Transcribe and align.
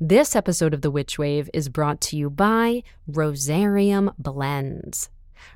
This 0.00 0.36
episode 0.36 0.74
of 0.74 0.82
The 0.82 0.92
Witch 0.92 1.18
Wave 1.18 1.50
is 1.52 1.68
brought 1.68 2.00
to 2.02 2.16
you 2.16 2.30
by 2.30 2.84
Rosarium 3.10 4.14
Blends. 4.16 5.10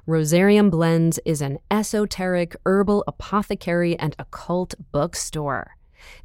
Rosarium 0.05 0.69
Blends 0.69 1.21
is 1.25 1.41
an 1.41 1.61
esoteric 1.71 2.57
herbal 2.67 3.05
apothecary 3.07 3.97
and 4.01 4.17
occult 4.19 4.75
bookstore. 4.91 5.77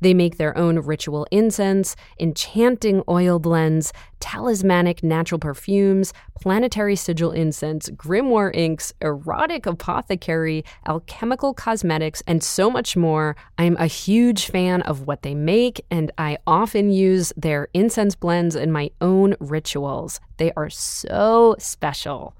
They 0.01 0.15
make 0.15 0.37
their 0.37 0.57
own 0.57 0.79
ritual 0.79 1.27
incense, 1.29 1.95
enchanting 2.19 3.03
oil 3.07 3.37
blends, 3.37 3.93
talismanic 4.19 5.03
natural 5.03 5.39
perfumes, 5.39 6.13
planetary 6.39 6.95
sigil 6.95 7.31
incense, 7.31 7.89
grimoire 7.89 8.55
inks, 8.55 8.93
erotic 9.01 9.65
apothecary, 9.65 10.63
alchemical 10.87 11.53
cosmetics, 11.53 12.21
and 12.27 12.43
so 12.43 12.69
much 12.69 12.95
more. 12.95 13.35
I'm 13.57 13.75
a 13.77 13.87
huge 13.87 14.47
fan 14.47 14.81
of 14.83 15.07
what 15.07 15.23
they 15.23 15.35
make, 15.35 15.83
and 15.89 16.11
I 16.17 16.37
often 16.45 16.91
use 16.91 17.33
their 17.35 17.67
incense 17.73 18.15
blends 18.15 18.55
in 18.55 18.71
my 18.71 18.91
own 19.01 19.35
rituals. 19.39 20.19
They 20.37 20.51
are 20.53 20.69
so 20.69 21.55
special. 21.59 22.35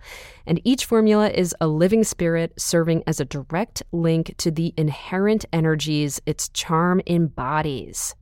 And 0.45 0.61
each 0.63 0.85
formula 0.85 1.29
is 1.29 1.55
a 1.59 1.67
living 1.67 2.03
spirit 2.03 2.53
serving 2.57 3.03
as 3.07 3.19
a 3.19 3.25
direct 3.25 3.83
link 3.91 4.35
to 4.37 4.51
the 4.51 4.73
inherent 4.77 5.45
energies 5.51 6.21
its 6.25 6.49
charm 6.49 7.01
embodies. 7.07 8.15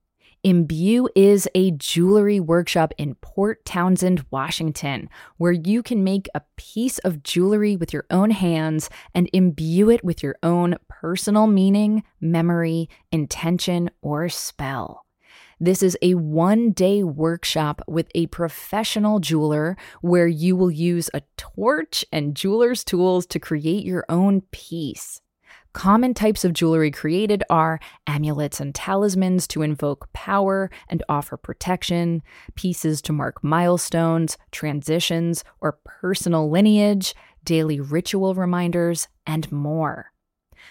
Imbue 0.44 1.08
is 1.14 1.48
a 1.54 1.70
jewelry 1.70 2.40
workshop 2.40 2.92
in 2.98 3.14
Port 3.20 3.64
Townsend, 3.64 4.26
Washington, 4.32 5.08
where 5.36 5.52
you 5.52 5.84
can 5.84 6.02
make 6.02 6.28
a 6.34 6.42
piece 6.56 6.98
of 6.98 7.22
jewelry 7.22 7.76
with 7.76 7.92
your 7.92 8.06
own 8.10 8.32
hands 8.32 8.90
and 9.14 9.30
imbue 9.32 9.88
it 9.88 10.02
with 10.02 10.20
your 10.20 10.34
own 10.42 10.74
personal 10.88 11.46
meaning, 11.46 12.02
memory, 12.20 12.88
intention, 13.12 13.88
or 14.00 14.28
spell. 14.28 15.06
This 15.60 15.80
is 15.80 15.96
a 16.02 16.14
one 16.14 16.72
day 16.72 17.04
workshop 17.04 17.80
with 17.86 18.08
a 18.12 18.26
professional 18.26 19.20
jeweler 19.20 19.76
where 20.00 20.26
you 20.26 20.56
will 20.56 20.72
use 20.72 21.08
a 21.14 21.22
torch 21.36 22.04
and 22.10 22.34
jeweler's 22.34 22.82
tools 22.82 23.26
to 23.26 23.38
create 23.38 23.84
your 23.84 24.04
own 24.08 24.40
piece. 24.50 25.20
Common 25.72 26.12
types 26.12 26.44
of 26.44 26.52
jewelry 26.52 26.90
created 26.90 27.42
are 27.48 27.80
amulets 28.06 28.60
and 28.60 28.74
talismans 28.74 29.46
to 29.48 29.62
invoke 29.62 30.12
power 30.12 30.70
and 30.90 31.02
offer 31.08 31.38
protection, 31.38 32.22
pieces 32.56 33.00
to 33.02 33.12
mark 33.12 33.42
milestones, 33.42 34.36
transitions, 34.50 35.44
or 35.62 35.78
personal 35.84 36.50
lineage, 36.50 37.14
daily 37.42 37.80
ritual 37.80 38.34
reminders, 38.34 39.08
and 39.26 39.50
more. 39.50 40.12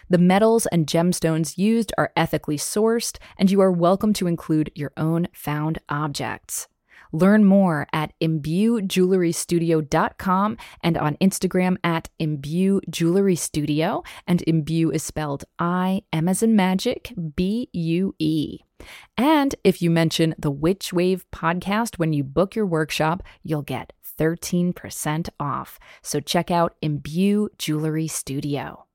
The 0.08 0.20
metals 0.20 0.68
and 0.68 0.86
gemstones 0.86 1.58
used 1.58 1.92
are 1.98 2.14
ethically 2.16 2.58
sourced, 2.58 3.18
and 3.40 3.50
you 3.50 3.60
are 3.60 3.72
welcome 3.72 4.14
to 4.14 4.28
include 4.28 4.72
your 4.76 4.92
own 4.98 5.28
found 5.34 5.80
objects. 5.90 6.68
Learn 7.12 7.46
more 7.46 7.88
at 7.94 8.14
imbuejewelrystudio.com 8.22 10.58
and 10.84 10.98
on 10.98 11.16
Instagram 11.18 11.78
at 11.84 12.10
imbuejewelrystudio. 12.20 14.06
And 14.28 14.44
imbue 14.48 14.92
is 14.92 15.04
spelled 15.04 15.44
I 15.60 16.04
M 16.14 16.30
as 16.30 16.44
in 16.44 16.56
magic, 16.56 17.14
B 17.36 17.70
U 17.74 18.16
E. 18.20 18.60
And 19.18 19.56
if 19.64 19.82
you 19.82 19.90
mention 19.90 20.36
the 20.38 20.52
Witch 20.52 20.92
Wave 20.92 21.26
podcast 21.32 22.00
when 22.00 22.14
you 22.14 22.24
book 22.24 22.56
your 22.56 22.66
workshop, 22.66 23.24
you'll 23.44 23.62
get 23.62 23.94
13% 24.20 25.30
off. 25.40 25.80
So 26.02 26.20
check 26.20 26.52
out 26.52 26.76
Imbue 26.82 27.50
Jewelry 27.58 28.08
Studio. 28.08 28.86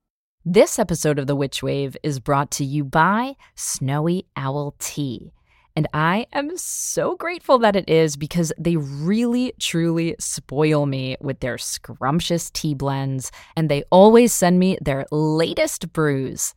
This 0.44 0.78
episode 0.78 1.18
of 1.18 1.26
The 1.26 1.34
Witch 1.34 1.62
Wave 1.62 1.96
is 2.04 2.20
brought 2.20 2.50
to 2.52 2.64
you 2.64 2.84
by 2.84 3.34
Snowy 3.56 4.26
Owl 4.36 4.76
Tea. 4.78 5.32
And 5.76 5.86
I 5.92 6.26
am 6.32 6.56
so 6.56 7.16
grateful 7.16 7.58
that 7.58 7.76
it 7.76 7.86
is 7.86 8.16
because 8.16 8.50
they 8.58 8.76
really, 8.76 9.52
truly 9.60 10.16
spoil 10.18 10.86
me 10.86 11.18
with 11.20 11.40
their 11.40 11.58
scrumptious 11.58 12.50
tea 12.50 12.74
blends, 12.74 13.30
and 13.54 13.68
they 13.68 13.84
always 13.90 14.32
send 14.32 14.58
me 14.58 14.78
their 14.80 15.04
latest 15.12 15.92
brews. 15.92 16.54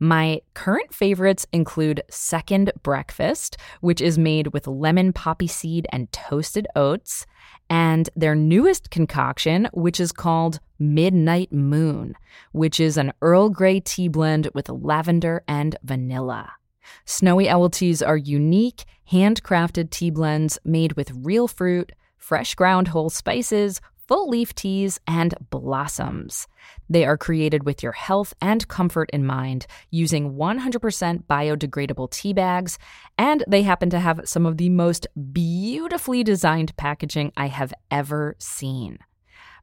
My 0.00 0.40
current 0.54 0.94
favorites 0.94 1.46
include 1.52 2.02
Second 2.10 2.72
Breakfast, 2.82 3.58
which 3.82 4.00
is 4.00 4.18
made 4.18 4.48
with 4.48 4.66
lemon 4.66 5.12
poppy 5.12 5.46
seed 5.46 5.86
and 5.92 6.10
toasted 6.10 6.66
oats, 6.74 7.26
and 7.68 8.08
their 8.16 8.34
newest 8.34 8.90
concoction, 8.90 9.68
which 9.74 10.00
is 10.00 10.12
called 10.12 10.60
Midnight 10.78 11.52
Moon, 11.52 12.16
which 12.52 12.80
is 12.80 12.96
an 12.96 13.12
Earl 13.20 13.50
Grey 13.50 13.80
tea 13.80 14.08
blend 14.08 14.48
with 14.54 14.70
lavender 14.70 15.44
and 15.46 15.76
vanilla. 15.84 16.54
Snowy 17.04 17.48
Owl 17.48 17.70
teas 17.70 18.02
are 18.02 18.16
unique, 18.16 18.84
handcrafted 19.10 19.90
tea 19.90 20.10
blends 20.10 20.58
made 20.64 20.94
with 20.94 21.12
real 21.14 21.48
fruit, 21.48 21.92
fresh 22.16 22.54
ground 22.54 22.88
whole 22.88 23.10
spices, 23.10 23.80
full 24.08 24.28
leaf 24.28 24.54
teas, 24.54 25.00
and 25.06 25.34
blossoms. 25.50 26.46
They 26.88 27.04
are 27.04 27.16
created 27.16 27.64
with 27.64 27.82
your 27.82 27.92
health 27.92 28.34
and 28.40 28.66
comfort 28.68 29.08
in 29.12 29.24
mind 29.24 29.66
using 29.90 30.34
100% 30.34 31.24
biodegradable 31.24 32.10
tea 32.10 32.32
bags, 32.32 32.78
and 33.16 33.44
they 33.48 33.62
happen 33.62 33.90
to 33.90 34.00
have 34.00 34.20
some 34.24 34.44
of 34.44 34.58
the 34.58 34.68
most 34.68 35.06
beautifully 35.32 36.22
designed 36.24 36.76
packaging 36.76 37.32
I 37.36 37.46
have 37.46 37.72
ever 37.90 38.36
seen. 38.38 38.98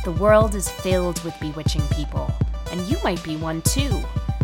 The 0.03 0.11
world 0.11 0.53
is 0.53 0.69
filled 0.69 1.23
with 1.23 1.39
bewitching 1.39 1.81
people, 1.93 2.31
and 2.71 2.81
you 2.81 2.97
might 3.03 3.23
be 3.23 3.37
one 3.37 3.63
too. 3.63 4.03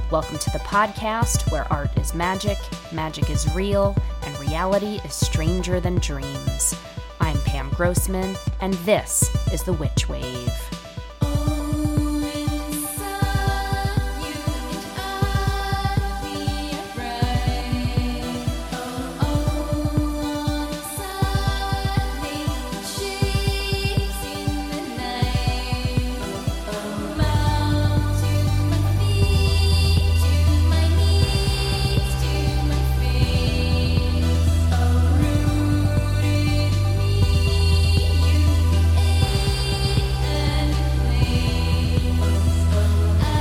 Welcome 0.10 0.40
to 0.40 0.50
the 0.50 0.58
podcast 0.60 1.52
where 1.52 1.72
art 1.72 1.96
is 1.98 2.16
magic, 2.16 2.58
magic 2.92 3.30
is 3.30 3.54
real, 3.54 3.96
and 4.24 4.40
reality 4.40 5.00
is 5.06 5.14
stranger 5.14 5.80
than 5.80 6.00
dreams. 6.00 6.74
I'm 7.20 7.40
Pam 7.44 7.70
Grossman, 7.70 8.36
and 8.60 8.74
this 8.86 9.30
is 9.54 9.62
The 9.64 9.74
Witch 9.74 10.10
Wave. 10.10 10.61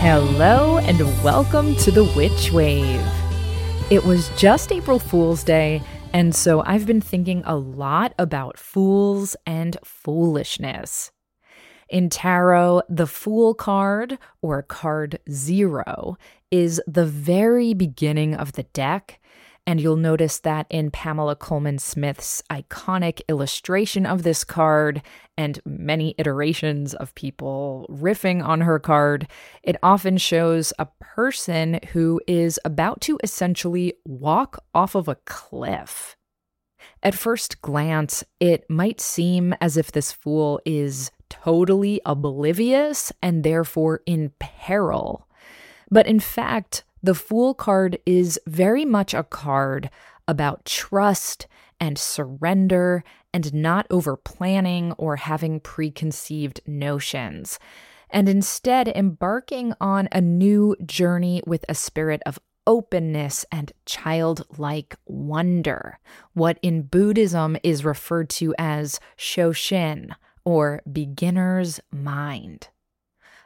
Hello, 0.00 0.78
and 0.78 0.98
welcome 1.22 1.76
to 1.76 1.90
the 1.90 2.04
Witch 2.16 2.50
Wave. 2.52 3.06
It 3.90 4.02
was 4.02 4.30
just 4.30 4.72
April 4.72 4.98
Fool's 4.98 5.44
Day, 5.44 5.82
and 6.14 6.34
so 6.34 6.62
I've 6.64 6.86
been 6.86 7.02
thinking 7.02 7.42
a 7.44 7.54
lot 7.54 8.14
about 8.18 8.58
fools 8.58 9.36
and 9.44 9.76
foolishness. 9.84 11.12
In 11.90 12.08
tarot, 12.08 12.80
the 12.88 13.06
Fool 13.06 13.52
card, 13.52 14.16
or 14.40 14.62
card 14.62 15.18
zero, 15.30 16.16
is 16.50 16.80
the 16.86 17.04
very 17.04 17.74
beginning 17.74 18.34
of 18.34 18.52
the 18.52 18.62
deck 18.62 19.19
and 19.70 19.80
you'll 19.80 19.94
notice 19.94 20.40
that 20.40 20.66
in 20.68 20.90
Pamela 20.90 21.36
Colman 21.36 21.78
Smith's 21.78 22.42
iconic 22.50 23.20
illustration 23.28 24.04
of 24.04 24.24
this 24.24 24.42
card 24.42 25.00
and 25.38 25.60
many 25.64 26.12
iterations 26.18 26.92
of 26.92 27.14
people 27.14 27.86
riffing 27.88 28.44
on 28.44 28.62
her 28.62 28.80
card, 28.80 29.28
it 29.62 29.76
often 29.80 30.18
shows 30.18 30.72
a 30.76 30.88
person 30.98 31.78
who 31.92 32.20
is 32.26 32.58
about 32.64 33.00
to 33.02 33.16
essentially 33.22 33.94
walk 34.04 34.60
off 34.74 34.96
of 34.96 35.06
a 35.06 35.14
cliff. 35.24 36.16
At 37.00 37.14
first 37.14 37.62
glance, 37.62 38.24
it 38.40 38.68
might 38.68 39.00
seem 39.00 39.54
as 39.60 39.76
if 39.76 39.92
this 39.92 40.10
fool 40.10 40.60
is 40.66 41.12
totally 41.28 42.00
oblivious 42.04 43.12
and 43.22 43.44
therefore 43.44 44.02
in 44.04 44.32
peril. 44.40 45.28
But 45.92 46.08
in 46.08 46.18
fact, 46.18 46.82
the 47.02 47.14
Fool 47.14 47.54
card 47.54 47.98
is 48.04 48.38
very 48.46 48.84
much 48.84 49.14
a 49.14 49.24
card 49.24 49.90
about 50.28 50.64
trust 50.64 51.46
and 51.80 51.98
surrender 51.98 53.02
and 53.32 53.54
not 53.54 53.86
over 53.90 54.16
planning 54.16 54.92
or 54.92 55.16
having 55.16 55.60
preconceived 55.60 56.60
notions, 56.66 57.58
and 58.10 58.28
instead 58.28 58.88
embarking 58.88 59.72
on 59.80 60.08
a 60.12 60.20
new 60.20 60.76
journey 60.84 61.42
with 61.46 61.64
a 61.68 61.74
spirit 61.74 62.20
of 62.26 62.38
openness 62.66 63.46
and 63.50 63.72
childlike 63.86 64.96
wonder, 65.06 65.98
what 66.34 66.58
in 66.62 66.82
Buddhism 66.82 67.56
is 67.62 67.84
referred 67.84 68.28
to 68.30 68.54
as 68.58 69.00
shoshin, 69.16 70.10
or 70.44 70.82
beginner's 70.90 71.80
mind. 71.90 72.68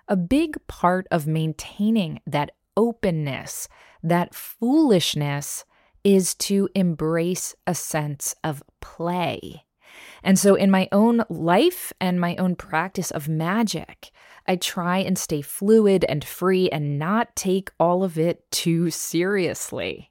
A 0.08 0.16
big 0.16 0.58
part 0.66 1.06
of 1.10 1.26
maintaining 1.26 2.20
that 2.26 2.52
openness, 2.76 3.68
that 4.02 4.34
foolishness, 4.34 5.64
is 6.02 6.34
to 6.34 6.68
embrace 6.74 7.54
a 7.66 7.74
sense 7.74 8.34
of 8.44 8.62
play. 8.80 9.64
And 10.22 10.38
so, 10.38 10.54
in 10.54 10.70
my 10.70 10.88
own 10.92 11.24
life 11.28 11.92
and 12.00 12.20
my 12.20 12.36
own 12.36 12.56
practice 12.56 13.10
of 13.10 13.28
magic, 13.28 14.10
I 14.46 14.56
try 14.56 14.98
and 14.98 15.18
stay 15.18 15.40
fluid 15.40 16.04
and 16.08 16.24
free 16.24 16.68
and 16.70 16.98
not 16.98 17.34
take 17.36 17.70
all 17.78 18.04
of 18.04 18.18
it 18.18 18.50
too 18.50 18.90
seriously. 18.90 20.10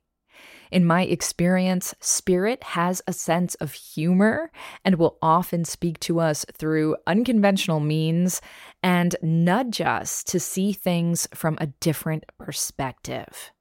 In 0.74 0.86
my 0.86 1.04
experience, 1.04 1.94
spirit 2.00 2.64
has 2.64 3.00
a 3.06 3.14
sense 3.14 3.54
of 3.56 3.74
humor 3.74 4.50
and 4.84 4.96
will 4.96 5.20
often 5.22 5.66
speak 5.66 6.00
to 6.00 6.20
us 6.20 6.48
through 6.52 6.96
unconventional 7.06 7.80
means 7.80 8.42
and 8.82 9.16
nudge 9.22 9.82
us 9.82 10.24
to 10.24 10.40
see 10.40 10.74
things 10.74 11.28
from 11.32 11.60
a 11.62 11.68
different 11.68 12.24
perspective. 12.40 13.52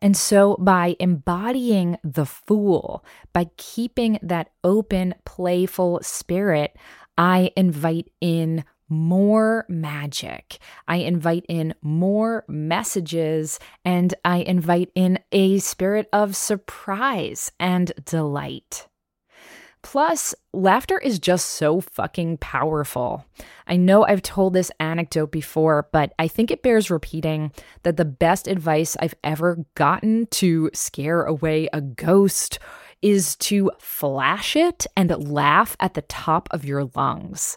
And 0.00 0.14
so, 0.14 0.56
by 0.60 0.96
embodying 1.00 1.96
the 2.04 2.26
fool, 2.26 3.02
by 3.32 3.46
keeping 3.56 4.18
that 4.20 4.50
open, 4.62 5.14
playful 5.24 6.00
spirit, 6.02 6.76
I 7.16 7.52
invite 7.56 8.10
in 8.20 8.64
more 8.88 9.66
magic. 9.68 10.58
I 10.86 10.96
invite 10.96 11.44
in 11.48 11.74
more 11.82 12.44
messages 12.48 13.58
and 13.84 14.14
I 14.24 14.38
invite 14.38 14.90
in 14.94 15.18
a 15.32 15.58
spirit 15.58 16.08
of 16.12 16.36
surprise 16.36 17.52
and 17.58 17.92
delight. 18.04 18.86
Plus, 19.82 20.34
laughter 20.52 20.98
is 20.98 21.18
just 21.18 21.46
so 21.46 21.80
fucking 21.80 22.38
powerful. 22.38 23.24
I 23.66 23.76
know 23.76 24.04
I've 24.04 24.22
told 24.22 24.52
this 24.52 24.72
anecdote 24.80 25.30
before, 25.30 25.88
but 25.92 26.12
I 26.18 26.26
think 26.26 26.50
it 26.50 26.62
bears 26.62 26.90
repeating 26.90 27.52
that 27.84 27.96
the 27.96 28.04
best 28.04 28.48
advice 28.48 28.96
I've 28.98 29.14
ever 29.22 29.64
gotten 29.76 30.26
to 30.32 30.70
scare 30.74 31.22
away 31.22 31.68
a 31.72 31.80
ghost 31.80 32.58
is 33.02 33.36
to 33.36 33.70
flash 33.78 34.56
it 34.56 34.86
and 34.96 35.30
laugh 35.30 35.76
at 35.78 35.94
the 35.94 36.02
top 36.02 36.48
of 36.50 36.64
your 36.64 36.90
lungs. 36.96 37.56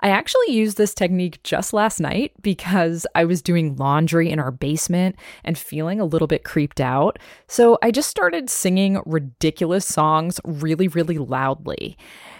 I 0.00 0.08
actually 0.08 0.52
used 0.52 0.76
this 0.76 0.94
technique 0.94 1.42
just 1.42 1.72
last 1.72 2.00
night 2.00 2.32
because 2.42 3.06
I 3.14 3.24
was 3.24 3.42
doing 3.42 3.76
laundry 3.76 4.30
in 4.30 4.38
our 4.38 4.50
basement 4.50 5.16
and 5.44 5.56
feeling 5.56 6.00
a 6.00 6.04
little 6.04 6.26
bit 6.28 6.44
creeped 6.44 6.80
out. 6.80 7.18
So 7.48 7.78
I 7.82 7.90
just 7.90 8.10
started 8.10 8.50
singing 8.50 9.00
ridiculous 9.06 9.86
songs 9.86 10.40
really, 10.44 10.88
really 10.88 11.18
loudly. 11.18 11.96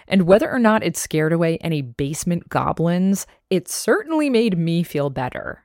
And 0.08 0.22
whether 0.22 0.50
or 0.50 0.58
not 0.58 0.84
it 0.84 0.96
scared 0.96 1.32
away 1.32 1.58
any 1.58 1.80
basement 1.80 2.48
goblins, 2.48 3.26
it 3.50 3.68
certainly 3.68 4.28
made 4.28 4.58
me 4.58 4.82
feel 4.82 5.10
better. 5.10 5.64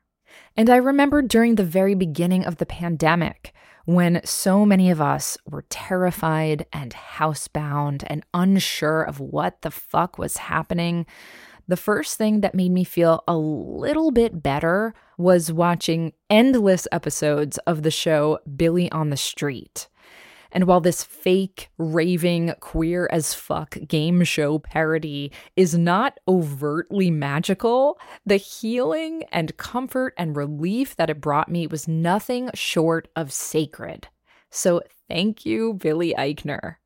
And 0.56 0.70
I 0.70 0.78
remember 0.78 1.22
during 1.22 1.56
the 1.56 1.64
very 1.64 1.96
beginning 1.96 2.46
of 2.46 2.58
the 2.58 2.66
pandemic, 2.66 3.54
when 3.86 4.22
so 4.24 4.66
many 4.66 4.92
of 4.92 5.02
us 5.02 5.38
were 5.46 5.66
terrified 5.70 6.66
and 6.72 6.94
housebound 6.94 8.04
and 8.08 8.24
unsure 8.34 9.02
of 9.02 9.20
what 9.20 9.62
the 9.62 9.72
fuck 9.72 10.18
was 10.18 10.38
happening, 10.38 11.06
the 11.70 11.78
first 11.78 12.18
thing 12.18 12.42
that 12.42 12.56
made 12.56 12.72
me 12.72 12.84
feel 12.84 13.24
a 13.28 13.38
little 13.38 14.10
bit 14.10 14.42
better 14.42 14.92
was 15.20 15.54
watching 15.54 16.14
endless 16.28 16.88
episodes 16.92 17.60
of 17.60 17.84
the 17.84 17.92
show 17.92 18.40
Billy 18.58 18.92
on 18.92 19.12
the 19.12 19.18
Street. 19.18 19.88
And 20.52 20.64
while 20.64 20.82
this 20.82 21.04
fake, 21.04 21.70
raving, 21.78 22.56
queer 22.60 23.08
as 23.12 23.36
fuck 23.36 23.78
game 23.88 24.24
show 24.24 24.58
parody 24.58 25.32
is 25.56 25.78
not 25.78 26.20
overtly 26.28 27.12
magical, 27.12 28.00
the 28.26 28.38
healing 28.38 29.26
and 29.32 29.56
comfort 29.58 30.16
and 30.18 30.36
relief 30.36 30.96
that 30.96 31.12
it 31.12 31.22
brought 31.22 31.50
me 31.50 31.68
was 31.68 31.88
nothing 31.88 32.50
short 32.56 33.10
of 33.16 33.32
sacred. 33.32 34.08
So 34.50 34.82
thank 35.08 35.46
you, 35.46 35.76
Billy 35.76 36.16
Eichner. 36.18 36.78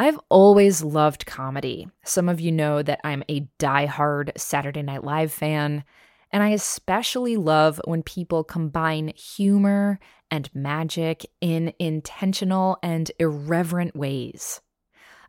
I've 0.00 0.18
always 0.30 0.82
loved 0.82 1.26
comedy. 1.26 1.86
Some 2.06 2.30
of 2.30 2.40
you 2.40 2.50
know 2.52 2.82
that 2.82 3.02
I'm 3.04 3.22
a 3.28 3.46
die-hard 3.58 4.32
Saturday 4.34 4.80
Night 4.80 5.04
Live 5.04 5.30
fan, 5.30 5.84
and 6.32 6.42
I 6.42 6.48
especially 6.48 7.36
love 7.36 7.78
when 7.84 8.02
people 8.02 8.42
combine 8.42 9.12
humor 9.14 10.00
and 10.30 10.48
magic 10.54 11.26
in 11.42 11.74
intentional 11.78 12.78
and 12.82 13.10
irreverent 13.18 13.94
ways. 13.94 14.62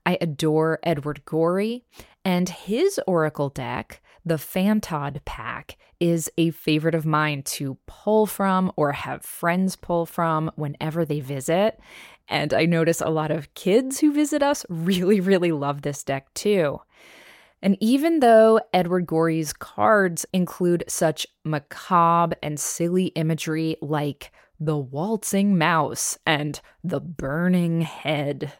I 0.06 0.18
adore 0.22 0.80
Edward 0.84 1.26
Gorey, 1.26 1.84
and 2.24 2.48
his 2.48 2.98
Oracle 3.06 3.50
deck, 3.50 4.02
the 4.24 4.36
Fantod 4.36 5.26
pack, 5.26 5.78
is 6.00 6.32
a 6.38 6.52
favorite 6.52 6.96
of 6.96 7.06
mine 7.06 7.44
to 7.44 7.78
pull 7.88 8.26
from 8.26 8.72
or 8.76 8.94
have 8.94 9.24
friends 9.24 9.76
pull 9.76 10.06
from 10.06 10.50
whenever 10.56 11.04
they 11.04 11.20
visit. 11.20 11.80
And 12.32 12.54
I 12.54 12.66
notice 12.66 13.02
a 13.02 13.10
lot 13.10 13.30
of 13.30 13.54
kids 13.56 14.00
who 14.00 14.14
visit 14.14 14.42
us 14.42 14.66
really, 14.70 15.20
really 15.20 15.52
love 15.52 15.82
this 15.82 16.02
deck 16.02 16.34
too. 16.34 16.80
And 17.62 17.78
even 17.82 18.22
though 18.22 18.62
Edward 18.74 19.06
Gorey's 19.06 19.52
cards 19.52 20.26
include 20.32 20.86
such 20.88 21.28
macabre 21.44 22.38
and 22.42 22.58
silly 22.58 23.08
imagery 23.08 23.76
like 23.82 24.32
the 24.62 24.78
waltzing 24.78 25.58
mouse 25.58 26.18
and 26.26 26.60
the 26.86 27.02
burning 27.02 27.82
head, 27.82 28.54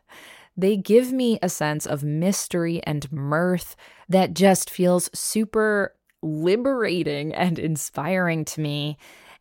they 0.58 0.76
give 0.76 1.14
me 1.14 1.40
a 1.42 1.48
sense 1.48 1.86
of 1.86 2.04
mystery 2.04 2.82
and 2.84 3.10
mirth 3.10 3.78
that 4.10 4.34
just 4.34 4.70
feels 4.70 5.10
super 5.14 5.96
liberating 6.22 7.34
and 7.34 7.58
inspiring 7.58 8.44
to 8.46 8.60
me, 8.60 8.98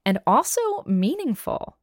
and 0.06 0.18
also 0.25 0.60
meaningful. 0.87 1.76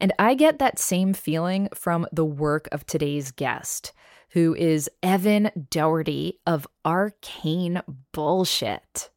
And 0.00 0.12
I 0.18 0.34
get 0.34 0.58
that 0.58 0.78
same 0.78 1.14
feeling 1.14 1.68
from 1.74 2.06
the 2.12 2.24
work 2.24 2.68
of 2.72 2.86
today's 2.86 3.30
guest, 3.30 3.92
who 4.30 4.54
is 4.54 4.90
Evan 5.02 5.50
Doherty 5.70 6.40
of 6.46 6.66
Arcane 6.84 7.82
Bullshit. 8.12 9.10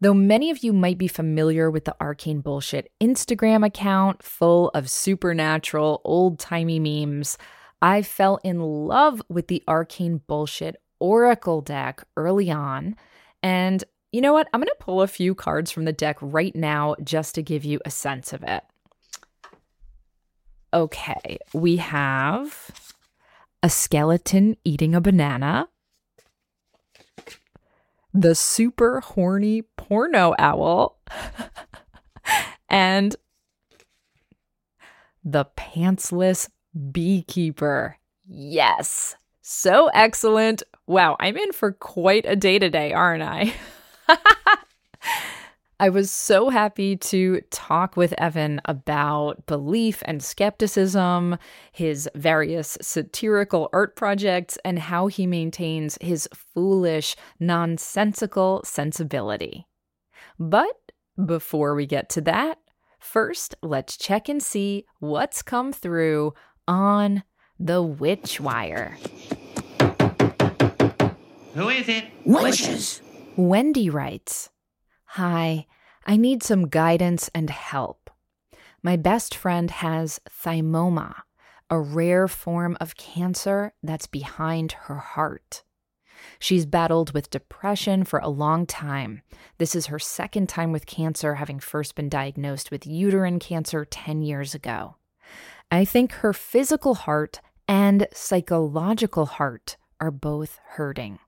Though 0.00 0.14
many 0.14 0.50
of 0.50 0.62
you 0.62 0.72
might 0.72 0.98
be 0.98 1.08
familiar 1.08 1.70
with 1.70 1.84
the 1.84 1.96
Arcane 2.00 2.40
Bullshit 2.40 2.90
Instagram 3.00 3.64
account 3.64 4.22
full 4.22 4.68
of 4.74 4.90
supernatural, 4.90 6.02
old 6.04 6.38
timey 6.38 6.78
memes, 6.78 7.38
I 7.80 8.02
fell 8.02 8.38
in 8.44 8.60
love 8.60 9.22
with 9.28 9.48
the 9.48 9.62
Arcane 9.68 10.18
Bullshit 10.26 10.76
Oracle 11.00 11.60
deck 11.60 12.04
early 12.16 12.50
on. 12.50 12.96
And 13.42 13.84
you 14.12 14.20
know 14.20 14.32
what? 14.32 14.48
I'm 14.52 14.60
going 14.60 14.68
to 14.68 14.76
pull 14.78 15.02
a 15.02 15.06
few 15.06 15.34
cards 15.34 15.70
from 15.70 15.84
the 15.84 15.92
deck 15.92 16.16
right 16.20 16.54
now 16.54 16.96
just 17.02 17.34
to 17.36 17.42
give 17.42 17.64
you 17.64 17.80
a 17.84 17.90
sense 17.90 18.32
of 18.32 18.42
it. 18.42 18.62
Okay, 20.74 21.38
we 21.52 21.76
have 21.76 22.72
a 23.62 23.70
skeleton 23.70 24.56
eating 24.64 24.92
a 24.92 25.00
banana, 25.00 25.68
the 28.12 28.34
super 28.34 28.98
horny 28.98 29.62
porno 29.62 30.34
owl, 30.36 30.98
and 32.68 33.14
the 35.24 35.44
pantsless 35.56 36.48
beekeeper. 36.90 37.96
Yes, 38.26 39.14
so 39.42 39.86
excellent. 39.94 40.64
Wow, 40.88 41.14
I'm 41.20 41.36
in 41.36 41.52
for 41.52 41.70
quite 41.70 42.24
a 42.26 42.34
day 42.34 42.58
today, 42.58 42.92
aren't 42.92 43.22
I? 43.22 43.54
I 45.84 45.90
was 45.90 46.10
so 46.10 46.48
happy 46.48 46.96
to 46.96 47.42
talk 47.50 47.94
with 47.94 48.14
Evan 48.16 48.58
about 48.64 49.44
belief 49.44 50.02
and 50.06 50.22
skepticism, 50.22 51.36
his 51.72 52.08
various 52.14 52.78
satirical 52.80 53.68
art 53.70 53.94
projects, 53.94 54.56
and 54.64 54.78
how 54.78 55.08
he 55.08 55.26
maintains 55.26 55.98
his 56.00 56.26
foolish, 56.54 57.16
nonsensical 57.38 58.62
sensibility. 58.64 59.66
But 60.38 60.74
before 61.22 61.74
we 61.74 61.84
get 61.84 62.08
to 62.10 62.22
that, 62.22 62.60
first 62.98 63.54
let's 63.60 63.98
check 63.98 64.30
and 64.30 64.42
see 64.42 64.86
what's 65.00 65.42
come 65.42 65.70
through 65.70 66.32
on 66.66 67.24
The 67.60 67.82
Witch 67.82 68.40
Wire. 68.40 68.96
Who 71.52 71.68
is 71.68 71.90
it? 71.90 72.04
Witches. 72.24 73.02
Wendy 73.36 73.90
writes 73.90 74.48
Hi, 75.16 75.66
I 76.04 76.16
need 76.16 76.42
some 76.42 76.68
guidance 76.68 77.30
and 77.34 77.48
help. 77.50 78.10
My 78.82 78.96
best 78.96 79.34
friend 79.34 79.70
has 79.70 80.20
thymoma, 80.28 81.14
a 81.70 81.80
rare 81.80 82.28
form 82.28 82.76
of 82.80 82.96
cancer 82.96 83.72
that's 83.82 84.06
behind 84.06 84.72
her 84.72 84.96
heart. 84.96 85.62
She's 86.38 86.66
battled 86.66 87.12
with 87.12 87.30
depression 87.30 88.04
for 88.04 88.18
a 88.18 88.28
long 88.28 88.66
time. 88.66 89.22
This 89.58 89.74
is 89.74 89.86
her 89.86 89.98
second 89.98 90.48
time 90.48 90.72
with 90.72 90.86
cancer, 90.86 91.36
having 91.36 91.58
first 91.58 91.94
been 91.94 92.08
diagnosed 92.08 92.70
with 92.70 92.86
uterine 92.86 93.38
cancer 93.38 93.84
10 93.84 94.22
years 94.22 94.54
ago. 94.54 94.96
I 95.70 95.84
think 95.84 96.12
her 96.12 96.32
physical 96.32 96.94
heart 96.94 97.40
and 97.66 98.06
psychological 98.12 99.26
heart 99.26 99.76
are 100.00 100.10
both 100.10 100.60
hurting. 100.72 101.18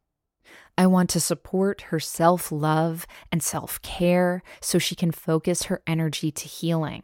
I 0.78 0.86
want 0.86 1.08
to 1.10 1.20
support 1.20 1.82
her 1.82 2.00
self 2.00 2.52
love 2.52 3.06
and 3.32 3.42
self 3.42 3.80
care 3.82 4.42
so 4.60 4.78
she 4.78 4.94
can 4.94 5.10
focus 5.10 5.64
her 5.64 5.82
energy 5.86 6.30
to 6.30 6.48
healing. 6.48 7.02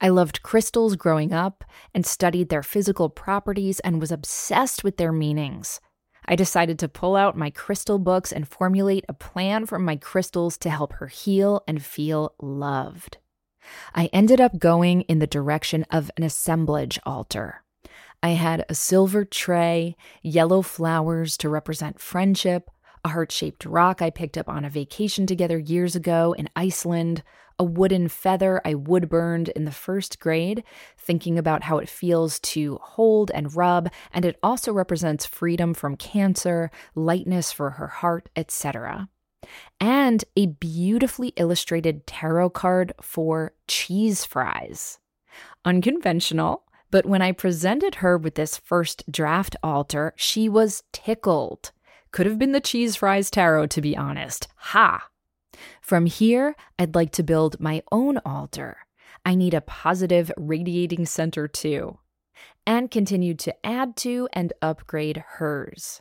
I 0.00 0.08
loved 0.08 0.42
crystals 0.42 0.96
growing 0.96 1.32
up 1.32 1.64
and 1.94 2.06
studied 2.06 2.48
their 2.48 2.62
physical 2.62 3.08
properties 3.08 3.80
and 3.80 4.00
was 4.00 4.12
obsessed 4.12 4.84
with 4.84 4.96
their 4.96 5.12
meanings. 5.12 5.80
I 6.28 6.36
decided 6.36 6.78
to 6.80 6.88
pull 6.88 7.16
out 7.16 7.36
my 7.36 7.50
crystal 7.50 7.98
books 7.98 8.32
and 8.32 8.48
formulate 8.48 9.04
a 9.08 9.14
plan 9.14 9.66
from 9.66 9.84
my 9.84 9.96
crystals 9.96 10.58
to 10.58 10.70
help 10.70 10.94
her 10.94 11.06
heal 11.06 11.62
and 11.66 11.82
feel 11.82 12.34
loved. 12.40 13.18
I 13.94 14.06
ended 14.12 14.40
up 14.40 14.58
going 14.58 15.02
in 15.02 15.18
the 15.18 15.26
direction 15.26 15.84
of 15.90 16.10
an 16.16 16.22
assemblage 16.22 16.98
altar. 17.04 17.62
I 18.26 18.30
had 18.30 18.64
a 18.68 18.74
silver 18.74 19.24
tray, 19.24 19.94
yellow 20.20 20.60
flowers 20.60 21.36
to 21.36 21.48
represent 21.48 22.00
friendship, 22.00 22.72
a 23.04 23.10
heart 23.10 23.30
shaped 23.30 23.64
rock 23.64 24.02
I 24.02 24.10
picked 24.10 24.36
up 24.36 24.48
on 24.48 24.64
a 24.64 24.68
vacation 24.68 25.28
together 25.28 25.58
years 25.58 25.94
ago 25.94 26.34
in 26.36 26.48
Iceland, 26.56 27.22
a 27.56 27.62
wooden 27.62 28.08
feather 28.08 28.60
I 28.64 28.74
wood 28.74 29.08
burned 29.08 29.50
in 29.50 29.64
the 29.64 29.70
first 29.70 30.18
grade, 30.18 30.64
thinking 30.98 31.38
about 31.38 31.62
how 31.62 31.78
it 31.78 31.88
feels 31.88 32.40
to 32.40 32.80
hold 32.82 33.30
and 33.30 33.54
rub, 33.54 33.92
and 34.12 34.24
it 34.24 34.40
also 34.42 34.72
represents 34.72 35.24
freedom 35.24 35.72
from 35.72 35.96
cancer, 35.96 36.72
lightness 36.96 37.52
for 37.52 37.70
her 37.70 37.86
heart, 37.86 38.28
etc. 38.34 39.08
And 39.78 40.24
a 40.34 40.46
beautifully 40.46 41.32
illustrated 41.36 42.08
tarot 42.08 42.50
card 42.50 42.92
for 43.00 43.52
cheese 43.68 44.24
fries. 44.24 44.98
Unconventional, 45.64 46.64
but 46.96 47.04
when 47.04 47.20
I 47.20 47.32
presented 47.32 47.96
her 47.96 48.16
with 48.16 48.36
this 48.36 48.56
first 48.56 49.04
draft 49.12 49.54
altar, 49.62 50.14
she 50.16 50.48
was 50.48 50.82
tickled. 50.92 51.70
Could 52.10 52.24
have 52.24 52.38
been 52.38 52.52
the 52.52 52.58
cheese 52.58 52.96
fries 52.96 53.30
tarot, 53.30 53.66
to 53.66 53.82
be 53.82 53.94
honest. 53.94 54.48
Ha! 54.72 55.06
From 55.82 56.06
here, 56.06 56.56
I'd 56.78 56.94
like 56.94 57.12
to 57.12 57.22
build 57.22 57.60
my 57.60 57.82
own 57.92 58.16
altar. 58.24 58.78
I 59.26 59.34
need 59.34 59.52
a 59.52 59.60
positive 59.60 60.32
radiating 60.38 61.04
center 61.04 61.46
too. 61.46 61.98
And 62.66 62.90
continue 62.90 63.34
to 63.34 63.54
add 63.66 63.94
to 63.96 64.30
and 64.32 64.54
upgrade 64.62 65.22
hers. 65.32 66.00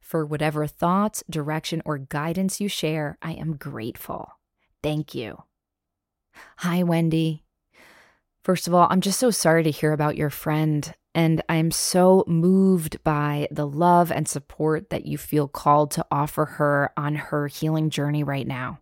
For 0.00 0.24
whatever 0.24 0.68
thoughts, 0.68 1.24
direction, 1.28 1.82
or 1.84 1.98
guidance 1.98 2.60
you 2.60 2.68
share, 2.68 3.18
I 3.20 3.32
am 3.32 3.56
grateful. 3.56 4.38
Thank 4.84 5.16
you. 5.16 5.42
Hi, 6.58 6.84
Wendy. 6.84 7.42
First 8.48 8.66
of 8.66 8.72
all, 8.72 8.86
I'm 8.88 9.02
just 9.02 9.18
so 9.18 9.30
sorry 9.30 9.62
to 9.64 9.70
hear 9.70 9.92
about 9.92 10.16
your 10.16 10.30
friend. 10.30 10.94
And 11.14 11.42
I'm 11.50 11.70
so 11.70 12.24
moved 12.26 13.04
by 13.04 13.46
the 13.50 13.66
love 13.66 14.10
and 14.10 14.26
support 14.26 14.88
that 14.88 15.04
you 15.04 15.18
feel 15.18 15.48
called 15.48 15.90
to 15.90 16.06
offer 16.10 16.46
her 16.46 16.90
on 16.96 17.14
her 17.16 17.48
healing 17.48 17.90
journey 17.90 18.24
right 18.24 18.46
now. 18.46 18.78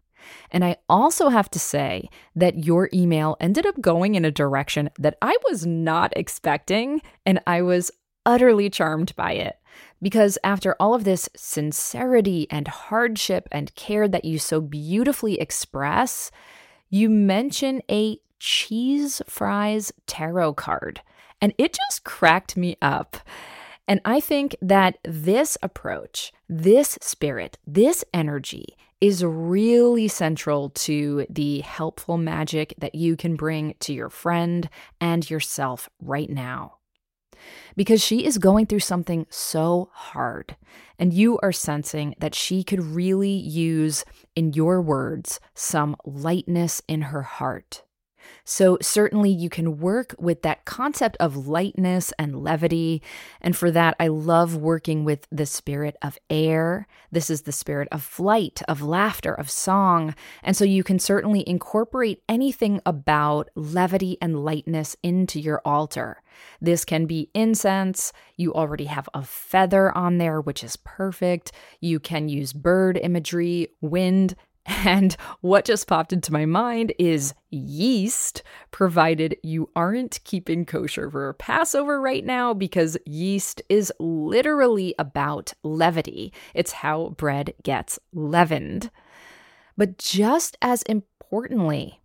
And 0.53 0.65
I 0.65 0.77
also 0.89 1.31
have 1.31 1.51
to 1.51 1.59
say 1.59 2.09
that 2.37 2.63
your 2.63 2.89
email 2.95 3.37
ended 3.41 3.67
up 3.67 3.81
going 3.81 4.15
in 4.15 4.25
a 4.25 4.31
direction 4.31 4.89
that 5.01 5.19
I 5.21 5.37
was 5.51 5.67
not 5.67 6.13
expecting, 6.15 7.03
and 7.25 7.41
I 7.45 7.63
was 7.63 7.91
utterly 8.25 8.71
charmed 8.71 9.17
by 9.17 9.33
it. 9.33 9.57
Because 10.01 10.39
after 10.45 10.77
all 10.79 10.95
of 10.95 11.03
this 11.03 11.29
sincerity 11.35 12.47
and 12.53 12.69
hardship 12.69 13.49
and 13.51 13.75
care 13.75 14.07
that 14.07 14.25
you 14.25 14.39
so 14.39 14.61
beautifully 14.61 15.41
express, 15.41 16.31
you 16.89 17.11
mention 17.11 17.83
a 17.91 18.21
cheese 18.39 19.23
fries 19.27 19.93
tarot 20.07 20.55
card. 20.55 21.01
And 21.41 21.53
it 21.59 21.77
just 21.87 22.05
cracked 22.05 22.57
me 22.57 22.77
up. 22.81 23.19
And 23.89 24.01
I 24.05 24.21
think 24.21 24.57
that 24.61 24.99
this 25.05 25.57
approach, 25.63 26.33
this 26.49 26.99
spirit, 27.01 27.59
this 27.67 28.05
energy 28.13 28.77
is 29.01 29.23
really 29.25 30.09
central 30.09 30.71
to 30.71 31.27
the 31.29 31.61
helpful 31.61 32.17
magic 32.17 32.75
that 32.79 32.95
you 32.95 33.17
can 33.17 33.37
bring 33.37 33.75
to 33.81 33.93
your 33.93 34.09
friend 34.09 34.69
and 35.01 35.29
yourself 35.29 35.89
right 36.01 36.31
now. 36.31 36.79
Because 37.77 38.03
she 38.03 38.25
is 38.25 38.39
going 38.39 38.67
through 38.67 38.81
something 38.81 39.27
so 39.29 39.91
hard, 39.93 40.57
and 40.99 41.13
you 41.13 41.39
are 41.43 41.53
sensing 41.53 42.15
that 42.19 42.35
she 42.35 42.65
could 42.65 42.83
really 42.83 43.29
use, 43.29 44.05
in 44.35 44.55
your 44.55 44.81
words, 44.81 45.39
some 45.55 45.95
lightness 46.05 46.81
in 46.89 47.03
her 47.03 47.23
heart. 47.23 47.83
So, 48.45 48.79
certainly, 48.81 49.31
you 49.31 49.49
can 49.49 49.79
work 49.79 50.15
with 50.19 50.43
that 50.43 50.65
concept 50.65 51.17
of 51.19 51.49
lightness 51.49 52.13
and 52.19 52.43
levity. 52.43 53.03
And 53.41 53.57
for 53.57 53.71
that, 53.73 53.97
I 53.99 54.09
love 54.09 54.57
working 54.57 55.05
with 55.05 55.27
the 55.31 55.47
spirit 55.47 55.97
of 56.03 56.19
air. 56.31 56.87
This 57.11 57.31
is 57.31 57.43
the 57.43 57.53
spirit 57.53 57.89
of 57.91 58.03
flight, 58.03 58.63
of 58.69 58.83
laughter, 58.83 59.35
of 59.35 59.51
song. 59.51 60.15
And 60.43 60.57
so, 60.57 60.65
you 60.65 60.85
can 60.85 60.99
certainly 60.99 61.49
incorporate 61.49 62.23
anything 62.29 62.81
about 62.87 63.51
levity 63.55 64.17
and 64.23 64.45
lightness 64.45 64.97
into 65.03 65.41
your 65.41 65.61
altar. 65.65 66.23
This 66.61 66.85
can 66.85 67.07
be 67.07 67.31
incense. 67.35 68.13
You 68.37 68.55
already 68.55 68.85
have 68.85 69.09
a 69.15 69.23
feather 69.23 69.97
on 69.97 70.19
there, 70.19 70.41
which 70.41 70.63
is 70.63 70.77
perfect. 70.77 71.53
You 71.81 71.99
can 71.99 72.29
use 72.29 72.53
bird 72.53 72.97
imagery, 72.97 73.69
wind, 73.81 74.37
and 74.67 75.17
what 75.41 75.65
just 75.65 75.87
popped 75.87 76.13
into 76.13 76.33
my 76.33 76.45
mind 76.45 76.93
is 76.99 77.35
yeast, 77.51 78.43
provided 78.71 79.37
you 79.43 79.71
aren't 79.77 80.21
keeping 80.25 80.65
kosher 80.65 81.11
for 81.11 81.33
Passover 81.35 82.01
right 82.01 82.25
now, 82.25 82.53
because 82.53 82.99
yeast 83.07 83.63
is 83.69 83.93
literally 83.99 84.95
about 84.99 85.53
levity. 85.63 86.33
It's 86.55 86.73
how 86.73 87.11
bread 87.11 87.55
gets 87.63 87.99
leavened. 88.13 88.91
But 89.77 89.99
just 89.99 90.57
as 90.63 90.83
importantly, 90.83 92.01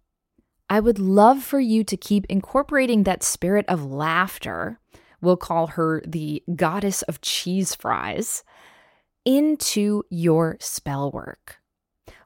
I 0.70 0.80
would 0.80 1.00
love 1.00 1.44
for 1.44 1.60
you 1.60 1.84
to 1.86 1.98
keep 1.98 2.26
incorporating 2.28 3.04
that 3.04 3.24
spirit 3.24 3.66
of 3.68 3.84
laughter. 3.86 4.80
We'll 5.20 5.38
call 5.38 5.68
her 5.68 6.02
the 6.06 6.44
goddess 6.56 7.02
of 7.04 7.22
cheese 7.22 7.76
fries 7.76 8.44
into 9.26 10.04
your 10.10 10.58
spell 10.60 11.12
work. 11.12 11.61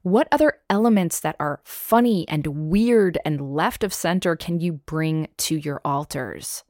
What 0.05 0.27
other 0.31 0.59
elements 0.69 1.21
that 1.21 1.35
are 1.39 1.61
funny 1.63 2.27
and 2.29 2.45
weird 2.45 3.17
and 3.25 3.55
left 3.55 3.83
of 3.83 3.91
center 3.91 4.35
can 4.35 4.59
you 4.59 4.73
bring 4.73 5.29
to 5.37 5.55
your 5.55 5.81
altars? 5.83 6.63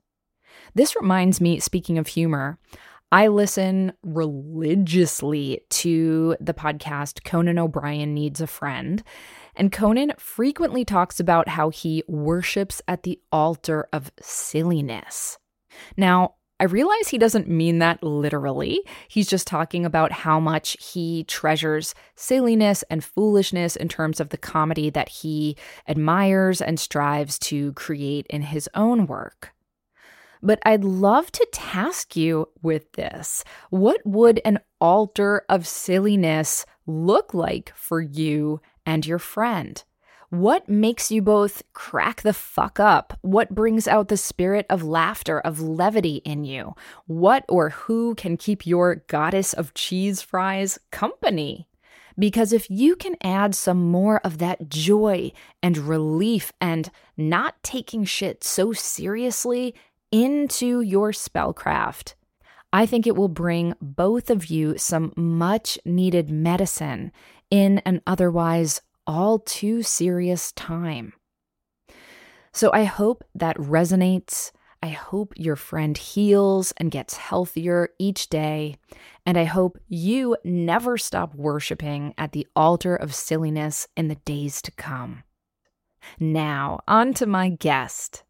This 0.73 0.95
reminds 0.95 1.41
me, 1.41 1.59
speaking 1.59 1.97
of 1.97 2.07
humor, 2.07 2.57
I 3.11 3.27
listen 3.27 3.91
religiously 4.03 5.59
to 5.69 6.37
the 6.39 6.53
podcast 6.53 7.25
Conan 7.25 7.59
O'Brien 7.59 8.13
Needs 8.13 8.39
a 8.39 8.47
Friend. 8.47 9.03
And 9.53 9.69
Conan 9.69 10.13
frequently 10.17 10.85
talks 10.85 11.19
about 11.19 11.49
how 11.49 11.71
he 11.71 12.05
worships 12.07 12.81
at 12.87 13.03
the 13.03 13.19
altar 13.33 13.89
of 13.91 14.13
silliness. 14.21 15.39
Now, 15.97 16.35
I 16.57 16.63
realize 16.63 17.09
he 17.09 17.17
doesn't 17.17 17.49
mean 17.49 17.79
that 17.79 18.01
literally. 18.01 18.79
He's 19.09 19.27
just 19.27 19.45
talking 19.45 19.85
about 19.85 20.13
how 20.13 20.39
much 20.39 20.77
he 20.79 21.25
treasures 21.25 21.93
silliness 22.15 22.83
and 22.89 23.03
foolishness 23.03 23.75
in 23.75 23.89
terms 23.89 24.21
of 24.21 24.29
the 24.29 24.37
comedy 24.37 24.89
that 24.89 25.09
he 25.09 25.57
admires 25.87 26.61
and 26.61 26.79
strives 26.79 27.37
to 27.39 27.73
create 27.73 28.25
in 28.29 28.41
his 28.41 28.69
own 28.73 29.05
work. 29.05 29.51
But 30.41 30.59
I'd 30.63 30.85
love 30.85 31.29
to 31.33 31.47
task 31.51 32.15
you 32.15 32.47
with 32.61 32.89
this. 32.93 33.43
What 33.69 33.99
would 34.05 34.39
an 34.45 34.59
altar 34.79 35.43
of 35.49 35.67
silliness 35.67 36.65
look 36.85 37.33
like 37.33 37.73
for 37.75 37.99
you 37.99 38.61
and 38.85 39.05
your 39.05 39.19
friend? 39.19 39.83
What 40.35 40.67
makes 40.67 41.11
you 41.11 41.21
both 41.21 41.63
crack 41.71 42.21
the 42.21 42.33
fuck 42.33 42.77
up? 42.77 43.17
What 43.21 43.55
brings 43.55 43.87
out 43.87 44.09
the 44.09 44.17
spirit 44.17 44.65
of 44.69 44.83
laughter, 44.83 45.39
of 45.39 45.61
levity 45.61 46.17
in 46.25 46.43
you? 46.43 46.75
What 47.07 47.45
or 47.47 47.69
who 47.69 48.15
can 48.15 48.35
keep 48.35 48.67
your 48.67 48.95
goddess 49.07 49.53
of 49.53 49.73
cheese 49.73 50.21
fries 50.21 50.77
company? 50.91 51.69
Because 52.19 52.51
if 52.51 52.69
you 52.69 52.97
can 52.97 53.15
add 53.23 53.55
some 53.55 53.89
more 53.89 54.19
of 54.25 54.39
that 54.39 54.67
joy 54.67 55.31
and 55.63 55.77
relief 55.77 56.51
and 56.59 56.91
not 57.15 57.55
taking 57.63 58.03
shit 58.03 58.43
so 58.43 58.73
seriously 58.73 59.73
into 60.11 60.81
your 60.81 61.13
spellcraft. 61.13 62.15
I 62.73 62.85
think 62.85 63.07
it 63.07 63.15
will 63.15 63.29
bring 63.29 63.73
both 63.79 64.29
of 64.29 64.47
you 64.47 64.77
some 64.77 65.13
much 65.15 65.79
needed 65.85 66.29
medicine 66.29 67.13
in 67.49 67.79
an 67.85 68.01
otherwise 68.05 68.81
all 69.07 69.39
too 69.39 69.83
serious 69.83 70.51
time. 70.53 71.13
So 72.53 72.71
I 72.73 72.85
hope 72.85 73.23
that 73.33 73.57
resonates. 73.57 74.51
I 74.81 74.89
hope 74.89 75.33
your 75.35 75.55
friend 75.55 75.97
heals 75.97 76.71
and 76.77 76.91
gets 76.91 77.17
healthier 77.17 77.89
each 77.97 78.29
day. 78.29 78.75
And 79.25 79.37
I 79.37 79.45
hope 79.45 79.79
you 79.87 80.37
never 80.43 80.97
stop 80.97 81.33
worshiping 81.33 82.13
at 82.17 82.33
the 82.33 82.47
altar 82.55 82.95
of 82.95 83.15
silliness 83.15 83.87
in 83.97 84.09
the 84.09 84.15
days 84.15 84.61
to 84.61 84.71
come. 84.71 85.23
Now, 86.19 86.81
on 86.87 87.13
to 87.15 87.25
my 87.25 87.49
guest. 87.49 88.24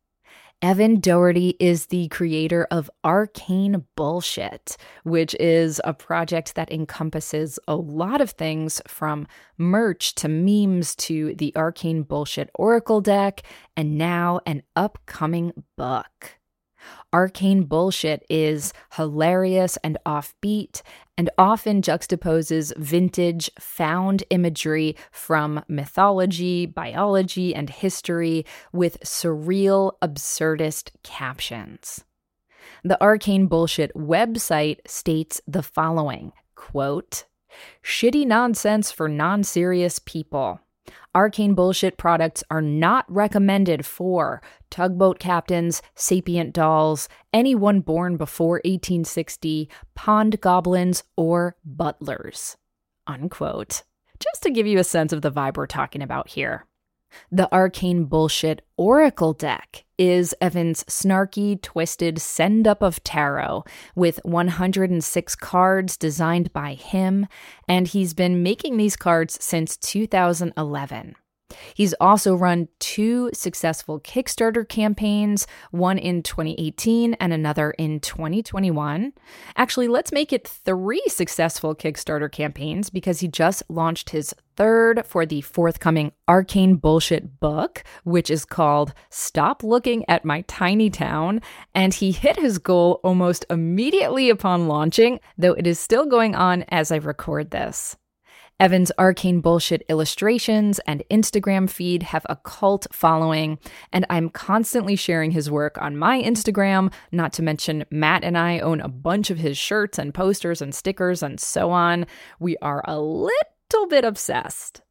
Evan 0.65 1.00
Doherty 1.00 1.55
is 1.60 1.86
the 1.86 2.07
creator 2.07 2.67
of 2.72 2.89
Arcane 3.03 3.86
Bullshit, 3.95 4.77
which 5.03 5.36
is 5.39 5.79
a 5.84 5.93
project 5.93 6.55
that 6.55 6.72
encompasses 6.72 7.60
a 7.67 7.75
lot 7.75 8.19
of 8.19 8.31
things 8.31 8.81
from 8.88 9.27
merch 9.60 10.15
to 10.15 10.27
memes 10.27 10.95
to 10.95 11.36
the 11.36 11.55
Arcane 11.55 12.01
Bullshit 12.01 12.50
Oracle 12.55 13.00
deck, 13.00 13.43
and 13.77 13.95
now 13.95 14.39
an 14.48 14.63
upcoming 14.75 15.53
book. 15.77 16.39
Arcane 17.15 17.63
bullshit 17.63 18.25
is 18.29 18.74
hilarious 18.98 19.77
and 19.86 19.98
offbeat 20.05 20.81
and 21.17 21.29
often 21.38 21.81
juxtaposes 21.81 22.75
vintage 22.75 23.50
found 23.57 24.25
imagery 24.29 24.98
from 25.12 25.63
mythology, 25.69 26.65
biology, 26.65 27.55
and 27.55 27.69
history 27.69 28.45
with 28.74 29.00
surreal, 29.00 29.93
absurdist 30.01 30.89
captions. 31.03 32.03
The 32.84 33.01
Arcane 33.01 33.48
Bullshit 33.48 33.93
website 33.95 34.79
states 34.86 35.39
the 35.48 35.63
following 35.63 36.34
quote, 36.55 37.24
Shitty 37.81 38.27
nonsense 38.27 38.91
for 38.91 39.07
non 39.07 39.45
serious 39.45 40.00
people. 40.00 40.60
Arcane 41.13 41.53
bullshit 41.53 41.97
products 41.97 42.43
are 42.49 42.61
not 42.61 43.05
recommended 43.07 43.85
for 43.85 44.41
tugboat 44.69 45.19
captains, 45.19 45.81
sapient 45.95 46.53
dolls, 46.53 47.07
anyone 47.33 47.79
born 47.79 48.17
before 48.17 48.61
1860, 48.65 49.69
pond 49.95 50.41
goblins, 50.41 51.03
or 51.15 51.55
butlers. 51.63 52.57
Unquote. 53.07 53.83
Just 54.19 54.43
to 54.43 54.51
give 54.51 54.67
you 54.67 54.79
a 54.79 54.83
sense 54.83 55.13
of 55.13 55.21
the 55.21 55.31
vibe 55.31 55.57
we're 55.57 55.67
talking 55.67 56.01
about 56.01 56.29
here. 56.29 56.65
The 57.31 57.51
Arcane 57.53 58.05
Bullshit 58.05 58.62
Oracle 58.77 59.34
deck 59.34 59.86
is 59.98 60.36
Evan's 60.41 60.84
snarky, 60.86 61.62
twisted 61.62 62.19
send 62.19 62.67
up 62.67 62.81
of 62.81 63.03
tarot 63.03 63.63
with 63.95 64.19
106 64.24 65.36
cards 65.36 65.98
designed 65.98 66.51
by 66.53 66.74
him, 66.74 67.27
and 67.67 67.88
he's 67.88 68.13
been 68.13 68.43
making 68.43 68.77
these 68.77 68.95
cards 68.95 69.38
since 69.43 69.77
2011. 69.77 71.15
He's 71.75 71.93
also 71.99 72.35
run 72.35 72.67
two 72.79 73.29
successful 73.33 73.99
Kickstarter 73.99 74.67
campaigns, 74.67 75.45
one 75.71 75.97
in 75.97 76.23
2018 76.23 77.15
and 77.15 77.33
another 77.33 77.71
in 77.71 77.99
2021. 77.99 79.13
Actually, 79.55 79.87
let's 79.87 80.11
make 80.11 80.33
it 80.33 80.47
three 80.47 81.03
successful 81.07 81.75
Kickstarter 81.75 82.31
campaigns 82.31 82.89
because 82.89 83.19
he 83.19 83.27
just 83.27 83.61
launched 83.69 84.09
his 84.09 84.33
third 84.55 85.05
for 85.05 85.25
the 85.25 85.41
forthcoming 85.41 86.13
Arcane 86.27 86.75
Bullshit 86.77 87.39
book, 87.39 87.83
which 88.03 88.29
is 88.31 88.45
called 88.45 88.93
Stop 89.09 89.63
Looking 89.63 90.05
at 90.07 90.25
My 90.25 90.41
Tiny 90.47 90.89
Town. 90.89 91.41
And 91.73 91.93
he 91.93 92.11
hit 92.11 92.37
his 92.39 92.57
goal 92.57 92.99
almost 93.03 93.45
immediately 93.49 94.29
upon 94.29 94.67
launching, 94.67 95.19
though 95.37 95.53
it 95.53 95.67
is 95.67 95.79
still 95.79 96.05
going 96.05 96.35
on 96.35 96.63
as 96.69 96.91
I 96.91 96.97
record 96.97 97.51
this. 97.51 97.97
Evan's 98.57 98.91
arcane 98.97 99.41
bullshit 99.41 99.83
illustrations 99.89 100.79
and 100.87 101.03
Instagram 101.11 101.70
feed 101.70 102.03
have 102.03 102.25
a 102.29 102.37
cult 102.37 102.87
following, 102.89 103.59
and 103.91 104.05
I'm 104.09 104.29
constantly 104.29 104.96
sharing 104.96 105.31
his 105.31 105.51
work 105.51 105.77
on 105.77 105.98
my 105.98 106.22
Instagram, 106.22 106.94
not 107.11 107.33
to 107.33 107.44
mention 107.44 107.83
Matt 107.91 108.24
and 108.24 108.37
I 108.37 108.59
own 108.59 108.79
a 108.79 108.87
bunch 108.87 109.29
of 109.29 109.39
his 109.39 109.57
shirts 109.57 110.00
and 110.00 110.13
posters 110.13 110.61
and 110.61 110.74
stickers 110.74 111.22
and 111.22 111.37
so 111.37 111.72
on. 111.72 112.05
We 112.39 112.55
are 112.61 112.81
a 112.87 112.98
little 112.98 113.87
bit 113.89 114.05
obsessed. 114.05 114.81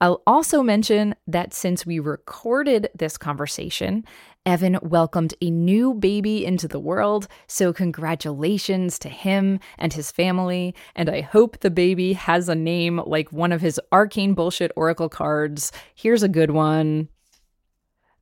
I'll 0.00 0.22
also 0.26 0.62
mention 0.62 1.14
that 1.28 1.54
since 1.54 1.86
we 1.86 2.00
recorded 2.00 2.88
this 2.96 3.16
conversation, 3.16 4.04
Evan 4.48 4.78
welcomed 4.80 5.34
a 5.42 5.50
new 5.50 5.92
baby 5.92 6.46
into 6.46 6.66
the 6.66 6.80
world, 6.80 7.28
so 7.48 7.70
congratulations 7.70 8.98
to 8.98 9.10
him 9.10 9.60
and 9.76 9.92
his 9.92 10.10
family, 10.10 10.74
and 10.96 11.10
I 11.10 11.20
hope 11.20 11.58
the 11.58 11.70
baby 11.70 12.14
has 12.14 12.48
a 12.48 12.54
name 12.54 12.96
like 13.04 13.30
one 13.30 13.52
of 13.52 13.60
his 13.60 13.78
arcane 13.92 14.32
bullshit 14.32 14.72
oracle 14.74 15.10
cards. 15.10 15.70
Here's 15.94 16.22
a 16.22 16.30
good 16.30 16.50
one 16.50 17.10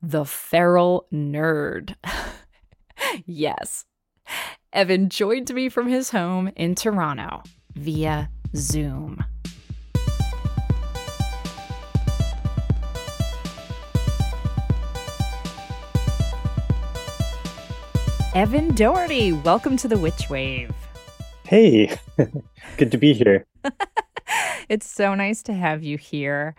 The 0.01 0.25
Feral 0.25 1.07
Nerd. 1.13 1.95
yes. 3.25 3.85
Evan 4.73 5.07
joined 5.07 5.53
me 5.53 5.69
from 5.69 5.87
his 5.87 6.09
home 6.09 6.51
in 6.57 6.75
Toronto 6.75 7.41
via 7.73 8.29
Zoom. 8.53 9.23
Evan 18.37 18.75
Doherty, 18.75 19.33
welcome 19.33 19.77
to 19.77 19.87
the 19.87 19.97
Witch 19.97 20.29
Wave. 20.29 20.71
Hey, 21.43 21.97
good 22.77 22.91
to 22.91 22.97
be 22.99 23.11
here. 23.11 23.47
it's 24.69 24.87
so 24.87 25.15
nice 25.15 25.41
to 25.41 25.53
have 25.53 25.81
you 25.81 25.97
here. 25.97 26.53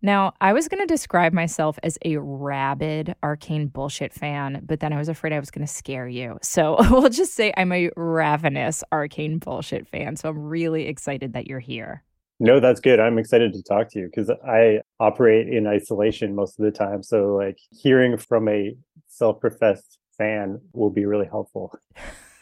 Now, 0.00 0.34
I 0.40 0.52
was 0.52 0.68
going 0.68 0.80
to 0.80 0.86
describe 0.86 1.32
myself 1.32 1.76
as 1.82 1.98
a 2.04 2.18
rabid 2.18 3.16
arcane 3.24 3.66
bullshit 3.66 4.12
fan, 4.12 4.62
but 4.64 4.78
then 4.78 4.92
I 4.92 4.96
was 4.96 5.08
afraid 5.08 5.32
I 5.32 5.40
was 5.40 5.50
going 5.50 5.66
to 5.66 5.72
scare 5.72 6.06
you. 6.06 6.38
So 6.40 6.76
we'll 6.92 7.08
just 7.08 7.34
say 7.34 7.52
I'm 7.56 7.72
a 7.72 7.90
ravenous 7.96 8.84
arcane 8.92 9.38
bullshit 9.38 9.88
fan. 9.88 10.14
So 10.14 10.28
I'm 10.28 10.38
really 10.38 10.86
excited 10.86 11.32
that 11.32 11.48
you're 11.48 11.58
here. 11.58 12.04
No, 12.38 12.60
that's 12.60 12.78
good. 12.78 13.00
I'm 13.00 13.18
excited 13.18 13.54
to 13.54 13.62
talk 13.64 13.90
to 13.90 13.98
you 13.98 14.06
because 14.06 14.30
I 14.46 14.82
operate 15.00 15.48
in 15.48 15.66
isolation 15.66 16.36
most 16.36 16.60
of 16.60 16.64
the 16.64 16.70
time. 16.70 17.02
So, 17.02 17.34
like, 17.34 17.58
hearing 17.72 18.16
from 18.18 18.48
a 18.48 18.76
self 19.08 19.40
professed 19.40 19.97
fan 20.18 20.60
will 20.72 20.90
be 20.90 21.06
really 21.06 21.26
helpful. 21.26 21.72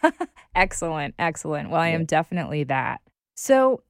excellent. 0.54 1.14
Excellent. 1.18 1.70
Well, 1.70 1.80
I 1.80 1.88
am 1.88 2.04
definitely 2.04 2.64
that. 2.64 3.00
So 3.36 3.82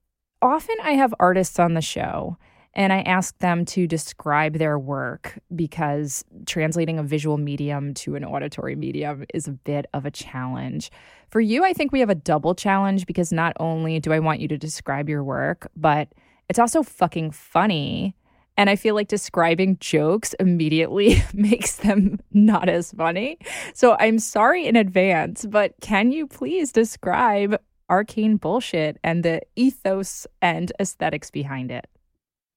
often 0.42 0.76
I 0.82 0.92
have 0.92 1.14
artists 1.18 1.58
on 1.58 1.74
the 1.74 1.80
show 1.80 2.36
and 2.74 2.92
I 2.92 3.00
ask 3.00 3.38
them 3.38 3.64
to 3.66 3.86
describe 3.86 4.58
their 4.58 4.78
work 4.78 5.38
because 5.54 6.24
translating 6.44 6.98
a 6.98 7.02
visual 7.02 7.38
medium 7.38 7.94
to 7.94 8.16
an 8.16 8.24
auditory 8.24 8.76
medium 8.76 9.24
is 9.32 9.48
a 9.48 9.52
bit 9.52 9.86
of 9.94 10.04
a 10.04 10.10
challenge. 10.10 10.90
For 11.30 11.40
you, 11.40 11.64
I 11.64 11.72
think 11.72 11.90
we 11.90 12.00
have 12.00 12.10
a 12.10 12.14
double 12.14 12.54
challenge 12.54 13.06
because 13.06 13.32
not 13.32 13.54
only 13.58 13.98
do 13.98 14.12
I 14.12 14.18
want 14.18 14.40
you 14.40 14.48
to 14.48 14.58
describe 14.58 15.08
your 15.08 15.24
work, 15.24 15.70
but 15.74 16.08
it's 16.50 16.58
also 16.58 16.82
fucking 16.82 17.30
funny 17.30 18.14
and 18.56 18.70
I 18.70 18.76
feel 18.76 18.94
like 18.94 19.08
describing 19.08 19.76
jokes 19.78 20.34
immediately 20.34 21.22
makes 21.34 21.76
them 21.76 22.18
not 22.32 22.68
as 22.68 22.92
funny. 22.92 23.38
So 23.74 23.96
I'm 23.98 24.18
sorry 24.18 24.66
in 24.66 24.76
advance, 24.76 25.44
but 25.46 25.74
can 25.80 26.12
you 26.12 26.26
please 26.26 26.72
describe 26.72 27.60
arcane 27.88 28.36
bullshit 28.36 28.98
and 29.04 29.24
the 29.24 29.40
ethos 29.54 30.26
and 30.42 30.72
aesthetics 30.80 31.30
behind 31.30 31.70
it? 31.70 31.86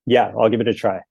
Yeah, 0.06 0.32
I'll 0.40 0.50
give 0.50 0.62
it 0.62 0.68
a 0.68 0.74
try. 0.74 1.02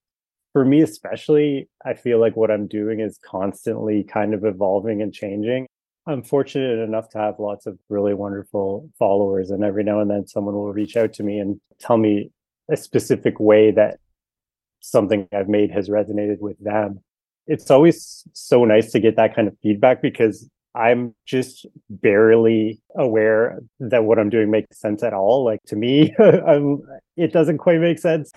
For 0.53 0.65
me, 0.65 0.83
especially, 0.83 1.69
I 1.85 1.95
feel 1.95 2.19
like 2.19 2.37
what 2.37 2.51
I'm 2.51 2.67
doing 2.67 3.01
is 3.01 3.19
constantly 3.25 4.03
kind 4.03 4.35
of 4.35 4.45
evolving 4.45 5.03
and 5.03 5.13
changing. 5.13 5.67
I'm 6.07 6.23
fortunate 6.23 6.79
enough 6.79 7.11
to 7.11 7.19
have 7.19 7.35
lots 7.39 7.67
of 7.67 7.79
really 7.91 8.15
wonderful 8.15 8.89
followers, 8.99 9.51
and 9.51 9.63
every 9.63 9.85
now 9.85 10.01
and 10.01 10.11
then 10.11 10.27
someone 10.27 10.55
will 10.55 10.73
reach 10.73 10.97
out 10.97 11.13
to 11.15 11.23
me 11.23 11.39
and 11.39 11.61
tell 11.79 11.99
me 11.99 12.31
a 12.71 12.77
specific 12.77 13.39
way 13.39 13.71
that 13.73 13.99
something 14.91 15.29
I've 15.33 15.49
made 15.49 15.71
has 15.71 15.89
resonated 15.89 16.41
with 16.41 16.59
them. 16.59 17.01
It's 17.47 17.71
always 17.71 18.25
so 18.33 18.65
nice 18.65 18.93
to 18.93 19.01
get 19.01 19.17
that 19.17 19.35
kind 19.35 19.49
of 19.49 19.57
feedback 19.63 20.03
because 20.03 20.49
I'm 20.75 21.15
just 21.27 21.67
barely 21.89 22.81
aware 22.95 23.61
that 23.81 24.05
what 24.05 24.19
I'm 24.19 24.31
doing 24.31 24.51
makes 24.51 24.79
sense 24.79 25.03
at 25.03 25.15
all. 25.15 25.45
Like 25.45 25.63
to 25.67 25.77
me, 25.77 26.15
it 27.17 27.33
doesn't 27.33 27.59
quite 27.59 27.81
make 27.81 27.99
sense. 27.99 28.31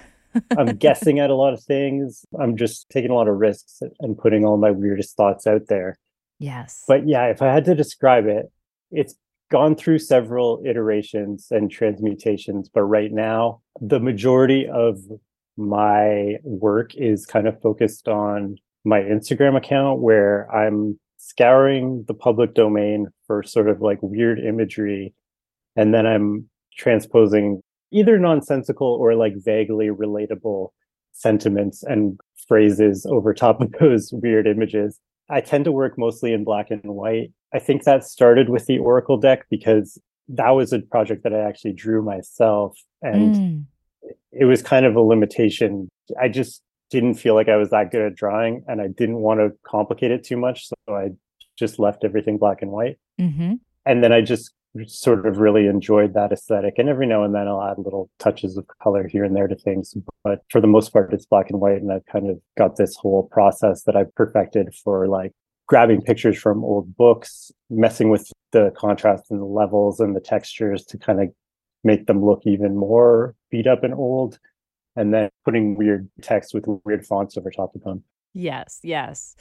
I'm 0.57 0.75
guessing 0.77 1.19
at 1.19 1.29
a 1.29 1.35
lot 1.35 1.53
of 1.53 1.61
things. 1.63 2.25
I'm 2.39 2.55
just 2.55 2.89
taking 2.89 3.11
a 3.11 3.15
lot 3.15 3.27
of 3.27 3.35
risks 3.35 3.81
and 3.99 4.17
putting 4.17 4.45
all 4.45 4.57
my 4.57 4.71
weirdest 4.71 5.15
thoughts 5.17 5.45
out 5.45 5.67
there. 5.67 5.97
Yes. 6.39 6.83
But 6.87 7.07
yeah, 7.07 7.25
if 7.27 7.41
I 7.41 7.53
had 7.53 7.65
to 7.65 7.75
describe 7.75 8.25
it, 8.25 8.51
it's 8.91 9.15
gone 9.51 9.75
through 9.75 9.99
several 9.99 10.63
iterations 10.65 11.47
and 11.51 11.69
transmutations. 11.69 12.69
But 12.73 12.83
right 12.83 13.11
now, 13.11 13.61
the 13.79 13.99
majority 13.99 14.67
of 14.67 14.97
my 15.57 16.35
work 16.43 16.95
is 16.95 17.25
kind 17.25 17.47
of 17.47 17.61
focused 17.61 18.07
on 18.07 18.57
my 18.83 18.99
Instagram 18.99 19.55
account 19.57 19.99
where 20.01 20.49
I'm 20.53 20.99
scouring 21.17 22.03
the 22.07 22.13
public 22.13 22.53
domain 22.55 23.07
for 23.27 23.43
sort 23.43 23.69
of 23.69 23.81
like 23.81 23.99
weird 24.01 24.39
imagery. 24.39 25.13
And 25.75 25.93
then 25.93 26.07
I'm 26.07 26.49
transposing 26.77 27.61
either 27.91 28.17
nonsensical 28.17 28.87
or 28.87 29.15
like 29.15 29.33
vaguely 29.37 29.87
relatable 29.87 30.69
sentiments 31.11 31.83
and 31.83 32.19
phrases 32.47 33.05
over 33.05 33.33
top 33.33 33.61
of 33.61 33.71
those 33.79 34.11
weird 34.13 34.47
images. 34.47 34.99
I 35.29 35.41
tend 35.41 35.65
to 35.65 35.71
work 35.71 35.97
mostly 35.97 36.33
in 36.33 36.43
black 36.43 36.71
and 36.71 36.81
white. 36.83 37.31
I 37.53 37.59
think 37.59 37.83
that 37.83 38.03
started 38.03 38.49
with 38.49 38.65
the 38.65 38.79
Oracle 38.79 39.17
deck 39.17 39.45
because 39.49 39.99
that 40.27 40.51
was 40.51 40.73
a 40.73 40.79
project 40.79 41.23
that 41.23 41.33
I 41.33 41.39
actually 41.39 41.73
drew 41.73 42.03
myself. 42.03 42.77
And 43.01 43.35
mm. 43.35 43.65
It 44.31 44.45
was 44.45 44.61
kind 44.61 44.85
of 44.85 44.95
a 44.95 45.01
limitation. 45.01 45.89
I 46.19 46.29
just 46.29 46.61
didn't 46.89 47.15
feel 47.15 47.35
like 47.35 47.49
I 47.49 47.57
was 47.57 47.69
that 47.69 47.91
good 47.91 48.01
at 48.01 48.15
drawing 48.15 48.63
and 48.67 48.81
I 48.81 48.87
didn't 48.87 49.17
want 49.17 49.39
to 49.39 49.51
complicate 49.65 50.11
it 50.11 50.23
too 50.23 50.37
much. 50.37 50.67
So 50.67 50.75
I 50.95 51.09
just 51.57 51.79
left 51.79 52.03
everything 52.03 52.37
black 52.37 52.61
and 52.61 52.71
white. 52.71 52.97
Mm-hmm. 53.19 53.53
And 53.85 54.03
then 54.03 54.11
I 54.11 54.21
just 54.21 54.51
sort 54.87 55.25
of 55.25 55.37
really 55.37 55.67
enjoyed 55.67 56.13
that 56.13 56.31
aesthetic. 56.31 56.75
And 56.77 56.89
every 56.89 57.05
now 57.05 57.23
and 57.23 57.33
then 57.33 57.47
I'll 57.47 57.63
add 57.63 57.77
little 57.77 58.09
touches 58.19 58.57
of 58.57 58.65
color 58.81 59.07
here 59.07 59.23
and 59.23 59.35
there 59.35 59.47
to 59.47 59.55
things. 59.55 59.95
But 60.23 60.41
for 60.49 60.61
the 60.61 60.67
most 60.67 60.93
part, 60.93 61.13
it's 61.13 61.25
black 61.25 61.49
and 61.49 61.59
white. 61.59 61.81
And 61.81 61.91
I've 61.91 62.05
kind 62.05 62.29
of 62.29 62.39
got 62.57 62.77
this 62.77 62.95
whole 62.95 63.23
process 63.31 63.83
that 63.83 63.95
I've 63.95 64.13
perfected 64.15 64.73
for 64.83 65.07
like 65.07 65.31
grabbing 65.67 66.01
pictures 66.01 66.37
from 66.37 66.63
old 66.63 66.95
books, 66.95 67.51
messing 67.69 68.09
with 68.09 68.29
the 68.51 68.71
contrast 68.75 69.25
and 69.29 69.39
the 69.39 69.45
levels 69.45 69.99
and 69.99 70.15
the 70.15 70.21
textures 70.21 70.85
to 70.85 70.97
kind 70.97 71.21
of 71.21 71.29
make 71.83 72.05
them 72.05 72.23
look 72.23 72.41
even 72.45 72.75
more 72.75 73.35
beat 73.51 73.67
up 73.67 73.83
and 73.83 73.93
old. 73.93 74.39
And 74.95 75.13
then 75.13 75.29
putting 75.45 75.75
weird 75.75 76.09
text 76.21 76.53
with 76.53 76.65
weird 76.83 77.05
fonts 77.05 77.37
over 77.37 77.49
top 77.49 77.73
of 77.75 77.83
them. 77.83 78.03
Yes, 78.33 78.79
yes. 78.83 79.37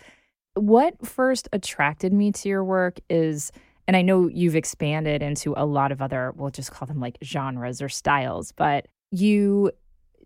What 0.55 1.05
first 1.05 1.49
attracted 1.53 2.13
me 2.13 2.31
to 2.33 2.49
your 2.49 2.63
work 2.63 3.01
is 3.09 3.51
and 3.91 3.97
I 3.97 4.03
know 4.03 4.29
you've 4.29 4.55
expanded 4.55 5.21
into 5.21 5.53
a 5.57 5.67
lot 5.67 5.91
of 5.91 6.01
other, 6.01 6.33
we'll 6.37 6.51
just 6.51 6.71
call 6.71 6.87
them 6.87 7.01
like 7.01 7.19
genres 7.25 7.83
or 7.83 7.89
styles, 7.89 8.53
but 8.53 8.87
you 9.11 9.73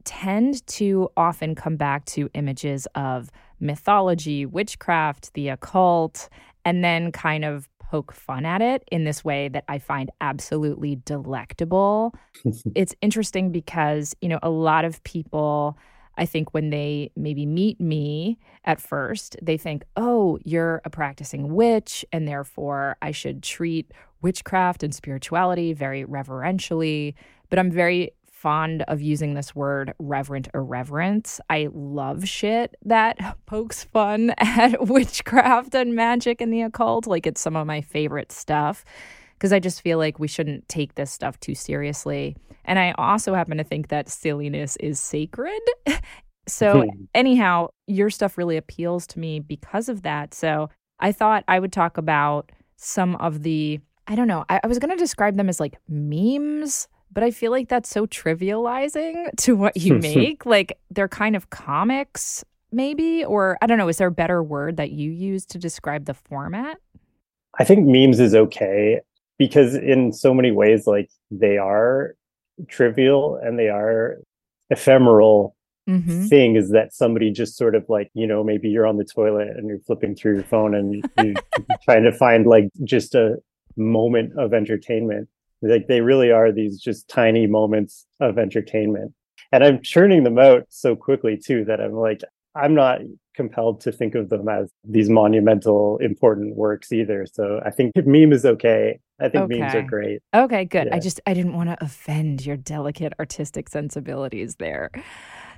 tend 0.04 0.66
to 0.66 1.08
often 1.16 1.54
come 1.54 1.76
back 1.76 2.04
to 2.04 2.28
images 2.34 2.86
of 2.94 3.30
mythology, 3.60 4.44
witchcraft, 4.44 5.32
the 5.32 5.48
occult, 5.48 6.28
and 6.66 6.84
then 6.84 7.10
kind 7.10 7.42
of 7.42 7.70
poke 7.94 8.10
fun 8.10 8.44
at 8.44 8.60
it 8.60 8.82
in 8.90 9.04
this 9.04 9.24
way 9.24 9.46
that 9.46 9.62
I 9.68 9.78
find 9.78 10.10
absolutely 10.20 10.96
delectable. 11.04 12.12
it's 12.74 12.92
interesting 13.00 13.52
because, 13.52 14.16
you 14.20 14.28
know, 14.28 14.40
a 14.42 14.50
lot 14.50 14.84
of 14.84 15.00
people 15.04 15.78
I 16.16 16.26
think 16.26 16.52
when 16.52 16.70
they 16.70 17.12
maybe 17.16 17.46
meet 17.46 17.80
me 17.80 18.38
at 18.64 18.80
first, 18.80 19.36
they 19.40 19.56
think, 19.56 19.84
oh, 19.96 20.38
you're 20.44 20.80
a 20.84 20.90
practicing 20.90 21.54
witch, 21.54 22.04
and 22.12 22.26
therefore 22.26 22.96
I 23.02 23.10
should 23.10 23.42
treat 23.42 23.92
witchcraft 24.22 24.82
and 24.82 24.94
spirituality 24.94 25.72
very 25.72 26.04
reverentially. 26.04 27.14
But 27.48 27.58
I'm 27.60 27.70
very 27.70 28.12
fond 28.44 28.82
of 28.88 29.00
using 29.00 29.32
this 29.32 29.54
word 29.54 29.94
reverent 29.98 30.48
irreverence. 30.52 31.40
I 31.48 31.70
love 31.72 32.28
shit 32.28 32.76
that 32.84 33.38
pokes 33.46 33.84
fun 33.84 34.34
at 34.38 34.86
witchcraft 34.86 35.74
and 35.74 35.94
magic 35.94 36.42
and 36.42 36.52
the 36.52 36.60
occult. 36.60 37.06
Like 37.06 37.26
it's 37.26 37.40
some 37.40 37.56
of 37.56 37.66
my 37.66 37.80
favorite 37.80 38.30
stuff 38.30 38.84
because 39.32 39.50
I 39.50 39.60
just 39.60 39.80
feel 39.80 39.96
like 39.96 40.18
we 40.18 40.28
shouldn't 40.28 40.68
take 40.68 40.94
this 40.94 41.10
stuff 41.10 41.40
too 41.40 41.54
seriously. 41.54 42.36
And 42.66 42.78
I 42.78 42.92
also 42.98 43.32
happen 43.32 43.56
to 43.56 43.64
think 43.64 43.88
that 43.88 44.10
silliness 44.10 44.76
is 44.76 45.00
sacred. 45.00 45.62
so, 46.46 46.82
hmm. 46.82 47.04
anyhow, 47.14 47.68
your 47.86 48.10
stuff 48.10 48.36
really 48.36 48.58
appeals 48.58 49.06
to 49.06 49.18
me 49.18 49.40
because 49.40 49.88
of 49.88 50.02
that. 50.02 50.34
So, 50.34 50.68
I 51.00 51.12
thought 51.12 51.44
I 51.48 51.58
would 51.60 51.72
talk 51.72 51.96
about 51.96 52.52
some 52.76 53.16
of 53.16 53.42
the, 53.42 53.80
I 54.06 54.14
don't 54.14 54.28
know, 54.28 54.44
I, 54.50 54.60
I 54.62 54.66
was 54.66 54.78
going 54.78 54.90
to 54.90 55.02
describe 55.02 55.38
them 55.38 55.48
as 55.48 55.60
like 55.60 55.78
memes, 55.88 56.88
but 57.14 57.22
I 57.22 57.30
feel 57.30 57.50
like 57.50 57.68
that's 57.68 57.88
so 57.88 58.06
trivializing 58.06 59.30
to 59.38 59.56
what 59.56 59.76
you 59.76 59.94
make. 59.98 60.44
like, 60.44 60.78
they're 60.90 61.08
kind 61.08 61.36
of 61.36 61.50
comics, 61.50 62.44
maybe, 62.72 63.24
or 63.24 63.56
I 63.62 63.66
don't 63.66 63.78
know, 63.78 63.88
is 63.88 63.98
there 63.98 64.08
a 64.08 64.12
better 64.12 64.42
word 64.42 64.76
that 64.76 64.90
you 64.90 65.10
use 65.10 65.46
to 65.46 65.58
describe 65.58 66.04
the 66.04 66.14
format? 66.14 66.78
I 67.58 67.64
think 67.64 67.86
memes 67.86 68.18
is 68.18 68.34
okay 68.34 69.00
because 69.38 69.74
in 69.74 70.12
so 70.12 70.34
many 70.34 70.50
ways 70.50 70.86
like 70.86 71.08
they 71.30 71.56
are 71.56 72.14
trivial 72.68 73.38
and 73.42 73.58
they 73.58 73.68
are 73.68 74.18
ephemeral 74.70 75.56
mm-hmm. 75.88 76.26
thing 76.26 76.56
is 76.56 76.70
that 76.70 76.92
somebody 76.92 77.30
just 77.30 77.56
sort 77.56 77.74
of 77.74 77.84
like 77.88 78.10
you 78.14 78.26
know 78.26 78.42
maybe 78.42 78.68
you're 78.68 78.86
on 78.86 78.96
the 78.96 79.04
toilet 79.04 79.48
and 79.48 79.68
you're 79.68 79.80
flipping 79.80 80.14
through 80.14 80.34
your 80.34 80.44
phone 80.44 80.74
and 80.74 81.04
you're 81.18 81.34
trying 81.84 82.04
to 82.04 82.12
find 82.12 82.46
like 82.46 82.68
just 82.84 83.14
a 83.14 83.36
moment 83.76 84.32
of 84.38 84.54
entertainment 84.54 85.28
like 85.68 85.86
they 85.88 86.00
really 86.00 86.30
are 86.30 86.52
these 86.52 86.80
just 86.80 87.08
tiny 87.08 87.46
moments 87.46 88.06
of 88.20 88.38
entertainment 88.38 89.12
and 89.52 89.64
i'm 89.64 89.80
churning 89.82 90.24
them 90.24 90.38
out 90.38 90.64
so 90.68 90.94
quickly 90.94 91.36
too 91.36 91.64
that 91.64 91.80
i'm 91.80 91.92
like 91.92 92.20
i'm 92.54 92.74
not 92.74 93.00
compelled 93.34 93.80
to 93.80 93.90
think 93.90 94.14
of 94.14 94.28
them 94.28 94.48
as 94.48 94.70
these 94.84 95.10
monumental 95.10 95.98
important 95.98 96.54
works 96.56 96.92
either 96.92 97.26
so 97.30 97.60
i 97.64 97.70
think 97.70 97.92
meme 98.06 98.32
is 98.32 98.44
okay 98.44 98.98
I 99.20 99.28
think 99.28 99.44
okay. 99.44 99.60
memes 99.60 99.74
are 99.74 99.82
great. 99.82 100.22
Okay, 100.34 100.64
good. 100.64 100.88
Yeah. 100.88 100.96
I 100.96 100.98
just 100.98 101.20
I 101.24 101.34
didn't 101.34 101.54
want 101.54 101.70
to 101.70 101.76
offend 101.80 102.44
your 102.44 102.56
delicate 102.56 103.12
artistic 103.20 103.68
sensibilities 103.68 104.56
there. 104.56 104.90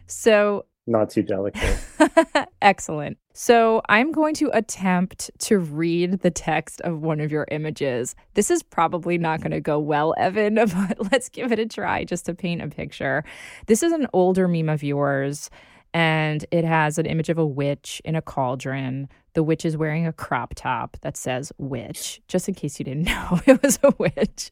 So 0.06 0.66
not 0.86 1.10
too 1.10 1.22
delicate. 1.22 1.78
Excellent. 2.66 3.16
So 3.32 3.80
I'm 3.88 4.10
going 4.10 4.34
to 4.34 4.50
attempt 4.52 5.30
to 5.38 5.60
read 5.60 6.22
the 6.22 6.32
text 6.32 6.80
of 6.80 7.00
one 7.00 7.20
of 7.20 7.30
your 7.30 7.46
images. 7.52 8.16
This 8.34 8.50
is 8.50 8.64
probably 8.64 9.18
not 9.18 9.40
going 9.40 9.52
to 9.52 9.60
go 9.60 9.78
well, 9.78 10.14
Evan, 10.18 10.56
but 10.56 11.12
let's 11.12 11.28
give 11.28 11.52
it 11.52 11.60
a 11.60 11.66
try 11.66 12.02
just 12.02 12.26
to 12.26 12.34
paint 12.34 12.62
a 12.62 12.66
picture. 12.66 13.22
This 13.68 13.84
is 13.84 13.92
an 13.92 14.08
older 14.12 14.48
meme 14.48 14.68
of 14.68 14.82
yours 14.82 15.48
and 15.94 16.44
it 16.50 16.64
has 16.64 16.98
an 16.98 17.06
image 17.06 17.28
of 17.28 17.38
a 17.38 17.46
witch 17.46 18.02
in 18.04 18.16
a 18.16 18.20
cauldron. 18.20 19.08
The 19.34 19.44
witch 19.44 19.64
is 19.64 19.76
wearing 19.76 20.04
a 20.04 20.12
crop 20.12 20.54
top 20.56 20.96
that 21.02 21.16
says 21.16 21.52
witch, 21.58 22.20
just 22.26 22.48
in 22.48 22.54
case 22.56 22.80
you 22.80 22.84
didn't 22.84 23.04
know 23.04 23.40
it 23.46 23.62
was 23.62 23.78
a 23.84 23.94
witch. 23.96 24.50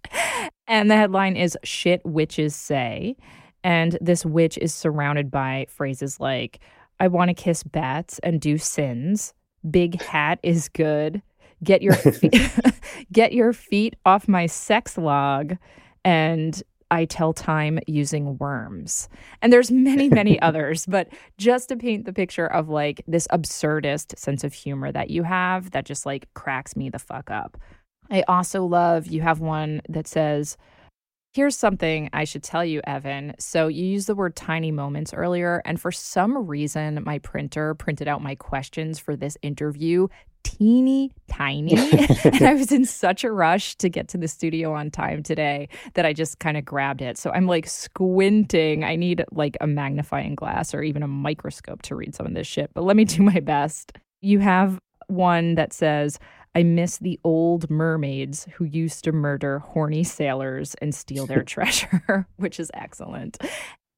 And 0.69 0.89
the 0.89 0.97
headline 0.97 1.37
is 1.37 1.59
Shit 1.65 2.01
Witches 2.05 2.55
Say. 2.55 3.17
And 3.65 3.99
this 4.01 4.25
witch 4.25 4.57
is 4.59 4.73
surrounded 4.73 5.33
by 5.33 5.67
phrases 5.69 6.21
like, 6.21 6.61
I 7.01 7.09
want 7.09 7.29
to 7.29 7.35
kiss 7.35 7.63
bats 7.63 8.19
and 8.21 8.41
do 8.41 8.59
sins. 8.59 9.35
Big 9.69 10.01
hat 10.01 10.39
is 10.43 10.69
good. 10.69 11.23
Get 11.63 11.83
your 11.83 11.95
feet, 11.95 12.37
get 13.13 13.33
your 13.33 13.53
feet 13.53 13.97
off 14.05 14.29
my 14.29 14.47
sex 14.47 14.99
log 14.99 15.57
and 16.05 16.63
I 16.91 17.07
tell 17.07 17.33
time 17.33 17.81
using 17.87 18.39
worms. 18.39 19.09
And 19.43 19.53
there's 19.53 19.71
many, 19.71 20.09
many 20.09 20.41
others, 20.43 20.87
but 20.87 21.09
just 21.39 21.69
to 21.71 21.77
paint 21.77 22.05
the 22.05 22.13
picture 22.13 22.47
of 22.47 22.69
like 22.69 23.03
this 23.09 23.27
absurdist 23.29 24.17
sense 24.19 24.45
of 24.45 24.53
humor 24.53 24.93
that 24.93 25.11
you 25.11 25.23
have 25.25 25.73
that 25.73 25.87
just 25.87 26.07
like 26.07 26.33
cracks 26.35 26.77
me 26.77 26.91
the 26.91 26.99
fuck 26.99 27.31
up. 27.31 27.59
I 28.11 28.23
also 28.29 28.65
love 28.65 29.07
you 29.07 29.23
have 29.23 29.41
one 29.41 29.81
that 29.89 30.07
says, 30.07 30.57
Here's 31.35 31.57
something 31.57 32.11
I 32.13 32.23
should 32.23 32.45
tell 32.45 32.65
you, 32.65 32.81
Evan. 32.87 33.35
So, 33.41 33.67
you 33.67 33.85
used 33.85 34.07
the 34.07 34.15
word 34.15 34.37
tiny 34.37 34.71
moments 34.71 35.13
earlier, 35.13 35.63
and 35.65 35.81
for 35.81 35.91
some 35.91 36.47
reason, 36.47 37.03
my 37.05 37.19
printer 37.19 37.75
printed 37.75 38.07
out 38.07 38.23
my 38.23 38.37
questions 38.37 39.01
for 39.01 39.17
this 39.17 39.37
interview 39.43 40.07
teeny 40.45 41.11
tiny. 41.27 41.75
and 42.25 42.43
I 42.43 42.55
was 42.55 42.71
in 42.71 42.85
such 42.85 43.25
a 43.25 43.33
rush 43.33 43.75
to 43.77 43.89
get 43.89 44.07
to 44.11 44.19
the 44.19 44.29
studio 44.29 44.75
on 44.75 44.93
time 44.93 45.25
today 45.25 45.69
that 45.95 46.07
I 46.07 46.13
just 46.13 46.39
kind 46.39 46.57
of 46.57 46.65
grabbed 46.65 47.03
it. 47.03 47.19
So 47.19 47.33
I'm 47.33 47.49
like 47.49 47.67
squinting. 47.67 48.85
I 48.85 48.95
need 48.95 49.25
like 49.33 49.57
a 49.61 49.67
magnifying 49.67 50.37
glass 50.37 50.73
or 50.73 50.85
even 50.85 51.03
a 51.03 51.09
microscope 51.09 51.83
to 51.83 51.97
read 51.97 52.15
some 52.15 52.27
of 52.27 52.35
this 52.35 52.47
shit, 52.47 52.71
but 52.75 52.85
let 52.85 52.95
me 52.95 53.05
do 53.05 53.25
my 53.25 53.41
best. 53.41 53.99
You 54.21 54.39
have 54.39 54.79
one 55.09 55.57
that 55.57 55.73
says, 55.73 56.21
I 56.55 56.63
miss 56.63 56.99
the 56.99 57.19
old 57.25 57.69
mermaids 57.71 58.47
who 58.55 58.65
used 58.65 59.05
to 59.05 59.13
murder 59.13 59.59
horny 59.59 60.05
sailors 60.05 60.75
and 60.77 60.95
steal 60.95 61.27
their 61.27 61.43
treasure, 61.45 62.27
which 62.37 62.61
is 62.61 62.71
excellent 62.75 63.39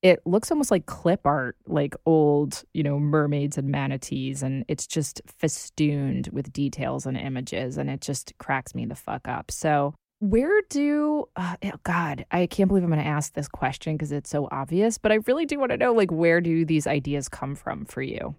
it 0.02 0.20
looks 0.24 0.50
almost 0.50 0.70
like 0.70 0.86
clip 0.86 1.26
art, 1.26 1.56
like 1.66 1.96
old, 2.04 2.62
you 2.74 2.82
know, 2.82 2.98
mermaids 2.98 3.58
and 3.58 3.68
manatees. 3.68 4.42
And 4.42 4.64
it's 4.68 4.86
just 4.86 5.20
festooned 5.26 6.28
with 6.32 6.52
details 6.52 7.06
and 7.06 7.16
images. 7.16 7.76
And 7.76 7.90
it 7.90 8.02
just 8.02 8.32
cracks 8.38 8.74
me 8.74 8.86
the 8.86 8.94
fuck 8.94 9.26
up. 9.26 9.50
So, 9.50 9.94
where 10.20 10.62
do, 10.70 11.26
uh, 11.36 11.56
oh 11.62 11.72
God, 11.82 12.24
I 12.30 12.46
can't 12.46 12.68
believe 12.68 12.84
I'm 12.84 12.90
going 12.90 13.02
to 13.02 13.06
ask 13.06 13.34
this 13.34 13.48
question 13.48 13.96
because 13.96 14.12
it's 14.12 14.30
so 14.30 14.48
obvious, 14.50 14.96
but 14.96 15.12
I 15.12 15.16
really 15.26 15.44
do 15.44 15.58
want 15.58 15.72
to 15.72 15.76
know, 15.76 15.92
like, 15.92 16.10
where 16.10 16.40
do 16.40 16.64
these 16.64 16.86
ideas 16.86 17.28
come 17.28 17.54
from 17.54 17.84
for 17.84 18.00
you? 18.00 18.34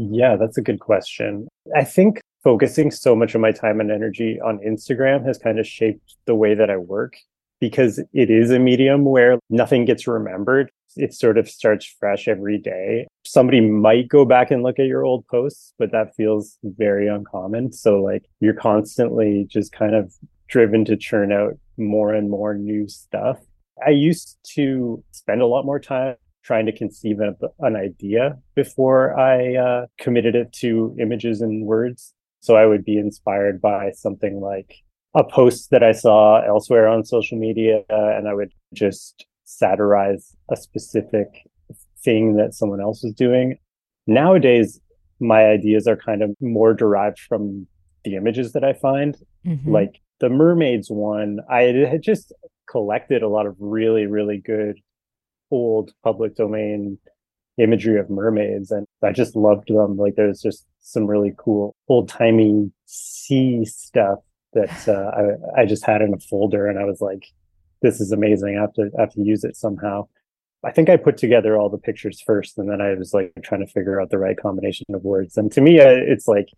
Yeah, 0.00 0.36
that's 0.36 0.56
a 0.56 0.62
good 0.62 0.78
question. 0.78 1.48
I 1.74 1.82
think 1.82 2.20
focusing 2.44 2.92
so 2.92 3.16
much 3.16 3.34
of 3.34 3.40
my 3.40 3.50
time 3.50 3.80
and 3.80 3.90
energy 3.90 4.38
on 4.40 4.60
Instagram 4.60 5.26
has 5.26 5.38
kind 5.38 5.58
of 5.58 5.66
shaped 5.66 6.14
the 6.24 6.36
way 6.36 6.54
that 6.54 6.70
I 6.70 6.76
work 6.76 7.16
because 7.58 7.98
it 8.12 8.30
is 8.30 8.52
a 8.52 8.60
medium 8.60 9.04
where 9.04 9.40
nothing 9.50 9.84
gets 9.84 10.06
remembered. 10.06 10.70
It 10.94 11.14
sort 11.14 11.36
of 11.36 11.50
starts 11.50 11.84
fresh 11.84 12.28
every 12.28 12.58
day. 12.58 13.08
Somebody 13.26 13.60
might 13.60 14.06
go 14.06 14.24
back 14.24 14.52
and 14.52 14.62
look 14.62 14.78
at 14.78 14.86
your 14.86 15.04
old 15.04 15.26
posts, 15.26 15.74
but 15.80 15.90
that 15.90 16.14
feels 16.14 16.58
very 16.62 17.08
uncommon. 17.08 17.72
So, 17.72 18.00
like, 18.00 18.24
you're 18.38 18.54
constantly 18.54 19.46
just 19.48 19.72
kind 19.72 19.96
of 19.96 20.14
driven 20.46 20.84
to 20.84 20.96
churn 20.96 21.32
out 21.32 21.58
more 21.76 22.14
and 22.14 22.30
more 22.30 22.54
new 22.54 22.86
stuff. 22.86 23.38
I 23.84 23.90
used 23.90 24.38
to 24.54 25.02
spend 25.10 25.42
a 25.42 25.46
lot 25.46 25.66
more 25.66 25.80
time 25.80 26.14
trying 26.48 26.64
to 26.64 26.72
conceive 26.72 27.20
of 27.20 27.36
an 27.60 27.76
idea 27.76 28.34
before 28.54 29.14
I 29.20 29.54
uh, 29.56 29.86
committed 29.98 30.34
it 30.34 30.50
to 30.54 30.96
images 30.98 31.42
and 31.42 31.66
words. 31.66 32.14
So 32.40 32.56
I 32.56 32.64
would 32.64 32.86
be 32.86 32.96
inspired 32.96 33.60
by 33.60 33.90
something 33.90 34.40
like 34.40 34.76
a 35.14 35.24
post 35.24 35.68
that 35.72 35.82
I 35.82 35.92
saw 35.92 36.40
elsewhere 36.40 36.88
on 36.88 37.04
social 37.04 37.36
media, 37.38 37.80
uh, 37.90 38.16
and 38.16 38.26
I 38.26 38.32
would 38.32 38.50
just 38.72 39.26
satirize 39.44 40.34
a 40.50 40.56
specific 40.56 41.28
thing 42.02 42.36
that 42.36 42.54
someone 42.54 42.80
else 42.80 43.02
was 43.02 43.12
doing. 43.12 43.58
Nowadays, 44.06 44.80
my 45.20 45.44
ideas 45.44 45.86
are 45.86 45.96
kind 45.96 46.22
of 46.22 46.30
more 46.40 46.72
derived 46.72 47.18
from 47.18 47.66
the 48.04 48.16
images 48.16 48.52
that 48.52 48.64
I 48.64 48.72
find. 48.72 49.18
Mm-hmm. 49.46 49.70
Like 49.70 50.00
the 50.20 50.30
mermaids 50.30 50.88
one, 50.88 51.40
I 51.50 51.64
had 51.92 52.02
just 52.02 52.32
collected 52.70 53.22
a 53.22 53.28
lot 53.28 53.44
of 53.44 53.54
really, 53.58 54.06
really 54.06 54.38
good 54.38 54.78
old 55.50 55.92
public 56.02 56.36
domain 56.36 56.98
imagery 57.58 57.98
of 57.98 58.08
mermaids 58.08 58.70
and 58.70 58.86
I 59.02 59.12
just 59.12 59.36
loved 59.36 59.68
them. 59.68 59.96
Like 59.96 60.14
there's 60.14 60.40
just 60.40 60.66
some 60.80 61.06
really 61.06 61.34
cool 61.36 61.74
old 61.88 62.08
timey 62.08 62.70
sea 62.86 63.64
stuff 63.64 64.20
that 64.54 64.88
uh, 64.88 65.10
I, 65.56 65.62
I 65.62 65.66
just 65.66 65.84
had 65.84 66.02
in 66.02 66.14
a 66.14 66.18
folder 66.18 66.66
and 66.66 66.78
I 66.78 66.84
was 66.84 67.00
like, 67.00 67.26
this 67.82 68.00
is 68.00 68.12
amazing. 68.12 68.56
I 68.56 68.62
have 68.62 68.72
to 68.74 68.90
I 68.96 69.02
have 69.02 69.12
to 69.12 69.22
use 69.22 69.44
it 69.44 69.56
somehow. 69.56 70.08
I 70.64 70.72
think 70.72 70.88
I 70.88 70.96
put 70.96 71.16
together 71.16 71.56
all 71.56 71.68
the 71.68 71.78
pictures 71.78 72.20
first 72.20 72.58
and 72.58 72.68
then 72.68 72.80
I 72.80 72.94
was 72.94 73.14
like 73.14 73.32
trying 73.44 73.64
to 73.64 73.72
figure 73.72 74.00
out 74.00 74.10
the 74.10 74.18
right 74.18 74.36
combination 74.36 74.86
of 74.92 75.04
words. 75.04 75.36
And 75.36 75.52
to 75.52 75.60
me, 75.60 75.78
it's 75.78 76.26
like 76.26 76.48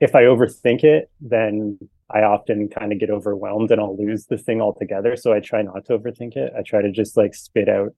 if 0.00 0.14
I 0.14 0.22
overthink 0.22 0.84
it, 0.84 1.10
then 1.20 1.78
I 2.10 2.22
often 2.22 2.68
kind 2.68 2.92
of 2.92 3.00
get 3.00 3.10
overwhelmed 3.10 3.72
and 3.72 3.80
I'll 3.80 3.96
lose 3.96 4.26
the 4.26 4.38
thing 4.38 4.60
altogether. 4.60 5.16
So 5.16 5.32
I 5.32 5.40
try 5.40 5.62
not 5.62 5.84
to 5.86 5.98
overthink 5.98 6.36
it. 6.36 6.52
I 6.56 6.62
try 6.62 6.82
to 6.82 6.92
just 6.92 7.16
like 7.16 7.34
spit 7.34 7.68
out 7.68 7.94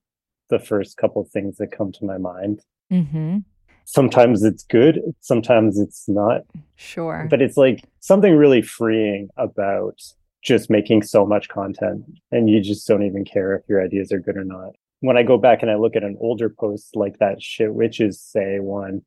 the 0.51 0.59
first 0.59 0.97
couple 0.97 1.21
of 1.21 1.29
things 1.29 1.57
that 1.57 1.71
come 1.71 1.91
to 1.93 2.05
my 2.05 2.19
mind. 2.19 2.61
Mm-hmm. 2.91 3.39
Sometimes 3.85 4.43
it's 4.43 4.63
good 4.63 5.01
sometimes 5.21 5.79
it's 5.79 6.07
not. 6.07 6.41
Sure. 6.75 7.27
But 7.29 7.41
it's 7.41 7.57
like 7.57 7.83
something 7.99 8.35
really 8.35 8.61
freeing 8.61 9.29
about 9.37 9.99
just 10.43 10.69
making 10.69 11.01
so 11.01 11.25
much 11.25 11.49
content 11.49 12.03
and 12.31 12.49
you 12.49 12.61
just 12.61 12.87
don't 12.87 13.03
even 13.03 13.25
care 13.25 13.55
if 13.55 13.63
your 13.67 13.83
ideas 13.83 14.11
are 14.11 14.19
good 14.19 14.37
or 14.37 14.43
not. 14.43 14.73
When 14.99 15.17
i 15.17 15.23
go 15.23 15.39
back 15.39 15.63
and 15.63 15.71
i 15.71 15.75
look 15.75 15.95
at 15.95 16.03
an 16.03 16.15
older 16.19 16.47
post 16.47 16.95
like 16.95 17.17
that 17.17 17.41
shit 17.41 17.73
witches 17.73 18.21
say 18.21 18.59
one 18.59 19.01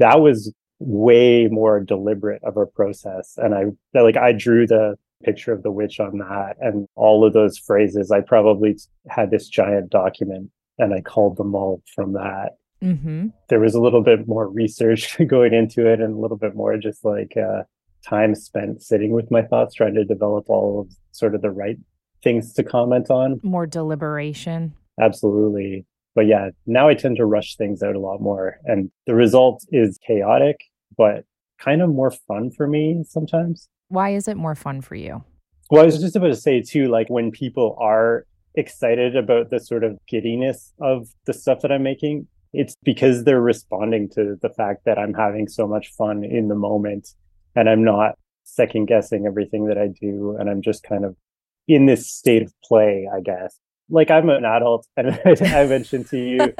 that 0.00 0.20
was 0.20 0.52
way 0.80 1.46
more 1.46 1.78
deliberate 1.78 2.42
of 2.42 2.56
a 2.56 2.66
process 2.66 3.34
and 3.36 3.54
i 3.54 3.64
like 4.00 4.16
i 4.16 4.32
drew 4.32 4.66
the 4.66 4.96
picture 5.22 5.52
of 5.52 5.62
the 5.62 5.70
witch 5.70 6.00
on 6.00 6.18
that 6.18 6.56
and 6.60 6.88
all 6.96 7.24
of 7.24 7.34
those 7.34 7.58
phrases 7.58 8.10
i 8.10 8.20
probably 8.20 8.76
had 9.08 9.30
this 9.30 9.48
giant 9.48 9.90
document 9.90 10.50
and 10.80 10.92
i 10.92 11.00
called 11.00 11.36
them 11.36 11.54
all 11.54 11.82
from 11.94 12.12
that 12.14 12.56
Mm-hmm. 12.82 13.28
There 13.48 13.60
was 13.60 13.74
a 13.74 13.80
little 13.80 14.02
bit 14.02 14.26
more 14.26 14.48
research 14.48 15.16
going 15.26 15.52
into 15.52 15.86
it 15.86 16.00
and 16.00 16.14
a 16.14 16.18
little 16.18 16.36
bit 16.36 16.54
more 16.54 16.76
just 16.78 17.04
like 17.04 17.36
uh, 17.36 17.62
time 18.06 18.34
spent 18.34 18.82
sitting 18.82 19.12
with 19.12 19.30
my 19.30 19.42
thoughts, 19.42 19.74
trying 19.74 19.94
to 19.94 20.04
develop 20.04 20.48
all 20.48 20.80
of 20.80 20.96
sort 21.12 21.34
of 21.34 21.42
the 21.42 21.50
right 21.50 21.78
things 22.22 22.52
to 22.54 22.62
comment 22.62 23.10
on. 23.10 23.40
More 23.42 23.66
deliberation. 23.66 24.74
Absolutely. 25.00 25.86
But 26.14 26.26
yeah, 26.26 26.50
now 26.66 26.88
I 26.88 26.94
tend 26.94 27.16
to 27.16 27.24
rush 27.24 27.56
things 27.56 27.82
out 27.82 27.94
a 27.94 28.00
lot 28.00 28.20
more. 28.20 28.58
And 28.64 28.90
the 29.06 29.14
result 29.14 29.64
is 29.70 29.98
chaotic, 30.06 30.56
but 30.96 31.24
kind 31.58 31.82
of 31.82 31.90
more 31.90 32.10
fun 32.10 32.50
for 32.50 32.66
me 32.66 33.04
sometimes. 33.06 33.68
Why 33.88 34.10
is 34.10 34.28
it 34.28 34.36
more 34.36 34.54
fun 34.54 34.80
for 34.80 34.94
you? 34.94 35.22
Well, 35.70 35.82
I 35.82 35.86
was 35.86 36.00
just 36.00 36.16
about 36.16 36.28
to 36.28 36.36
say 36.36 36.62
too, 36.62 36.88
like 36.88 37.08
when 37.08 37.30
people 37.30 37.76
are 37.78 38.26
excited 38.54 39.16
about 39.16 39.50
the 39.50 39.60
sort 39.60 39.84
of 39.84 39.98
giddiness 40.06 40.72
of 40.80 41.08
the 41.26 41.32
stuff 41.32 41.60
that 41.60 41.72
I'm 41.72 41.82
making, 41.82 42.26
it's 42.52 42.74
because 42.82 43.24
they're 43.24 43.40
responding 43.40 44.08
to 44.10 44.36
the 44.40 44.50
fact 44.50 44.84
that 44.84 44.98
I'm 44.98 45.14
having 45.14 45.48
so 45.48 45.66
much 45.66 45.88
fun 45.92 46.24
in 46.24 46.48
the 46.48 46.54
moment 46.54 47.14
and 47.54 47.68
I'm 47.68 47.84
not 47.84 48.16
second 48.44 48.86
guessing 48.86 49.26
everything 49.26 49.66
that 49.66 49.78
I 49.78 49.88
do. 49.88 50.36
And 50.38 50.50
I'm 50.50 50.62
just 50.62 50.82
kind 50.82 51.04
of 51.04 51.16
in 51.68 51.86
this 51.86 52.10
state 52.10 52.42
of 52.42 52.52
play, 52.64 53.08
I 53.12 53.20
guess. 53.20 53.58
Like 53.88 54.10
I'm 54.10 54.28
an 54.28 54.44
adult 54.44 54.86
and 54.96 55.18
I 55.24 55.66
mentioned 55.66 56.08
to 56.08 56.18
you, 56.18 56.54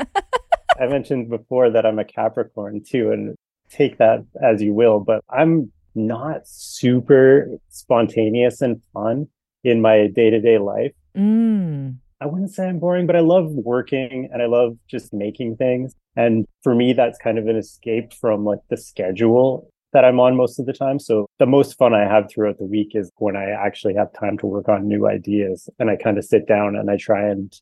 I 0.80 0.86
mentioned 0.86 1.28
before 1.28 1.70
that 1.70 1.84
I'm 1.84 1.98
a 1.98 2.04
Capricorn 2.04 2.82
too, 2.84 3.10
and 3.10 3.36
take 3.70 3.98
that 3.98 4.24
as 4.42 4.62
you 4.62 4.74
will, 4.74 5.00
but 5.00 5.22
I'm 5.28 5.72
not 5.94 6.46
super 6.46 7.58
spontaneous 7.68 8.60
and 8.60 8.80
fun 8.92 9.28
in 9.64 9.80
my 9.80 10.06
day 10.06 10.30
to 10.30 10.40
day 10.40 10.58
life. 10.58 10.92
Mm. 11.16 11.96
I 12.20 12.26
wouldn't 12.26 12.52
say 12.52 12.68
I'm 12.68 12.78
boring, 12.78 13.06
but 13.06 13.16
I 13.16 13.20
love 13.20 13.50
working 13.50 14.28
and 14.32 14.42
I 14.42 14.46
love 14.46 14.76
just 14.88 15.12
making 15.12 15.56
things. 15.56 15.94
And 16.16 16.46
for 16.62 16.74
me, 16.74 16.92
that's 16.92 17.18
kind 17.18 17.38
of 17.38 17.46
an 17.46 17.56
escape 17.56 18.12
from 18.12 18.44
like 18.44 18.58
the 18.68 18.76
schedule 18.76 19.70
that 19.92 20.04
I'm 20.04 20.20
on 20.20 20.36
most 20.36 20.58
of 20.58 20.66
the 20.66 20.72
time. 20.72 20.98
So 20.98 21.26
the 21.38 21.46
most 21.46 21.78
fun 21.78 21.94
I 21.94 22.04
have 22.04 22.30
throughout 22.30 22.58
the 22.58 22.66
week 22.66 22.92
is 22.94 23.10
when 23.16 23.36
I 23.36 23.50
actually 23.50 23.94
have 23.94 24.12
time 24.12 24.38
to 24.38 24.46
work 24.46 24.68
on 24.68 24.86
new 24.86 25.08
ideas 25.08 25.68
and 25.78 25.90
I 25.90 25.96
kind 25.96 26.18
of 26.18 26.24
sit 26.24 26.46
down 26.46 26.76
and 26.76 26.90
I 26.90 26.96
try 26.96 27.26
and 27.26 27.52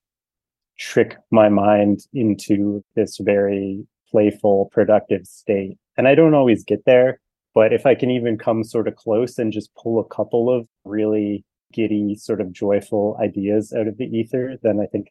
trick 0.78 1.16
my 1.30 1.48
mind 1.48 2.00
into 2.12 2.82
this 2.94 3.18
very 3.18 3.86
playful, 4.10 4.70
productive 4.72 5.26
state. 5.26 5.78
And 5.96 6.06
I 6.08 6.14
don't 6.14 6.34
always 6.34 6.64
get 6.64 6.84
there, 6.84 7.20
but 7.54 7.72
if 7.72 7.86
I 7.86 7.94
can 7.94 8.10
even 8.10 8.38
come 8.38 8.64
sort 8.64 8.88
of 8.88 8.96
close 8.96 9.38
and 9.38 9.52
just 9.52 9.74
pull 9.74 10.00
a 10.00 10.14
couple 10.14 10.50
of 10.50 10.66
really 10.84 11.44
giddy, 11.72 12.14
sort 12.14 12.40
of 12.40 12.52
joyful 12.52 13.16
ideas 13.22 13.72
out 13.72 13.86
of 13.86 13.98
the 13.98 14.04
ether, 14.04 14.56
then 14.62 14.80
I 14.80 14.86
think 14.86 15.08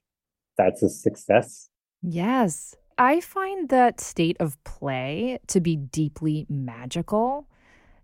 that's 0.58 0.82
a 0.84 0.90
success. 0.90 1.70
Yes. 2.02 2.76
I 2.98 3.20
find 3.22 3.70
that 3.70 4.02
state 4.02 4.38
of 4.40 4.62
play 4.64 5.40
to 5.48 5.62
be 5.62 5.76
deeply 5.76 6.48
magical, 6.50 7.48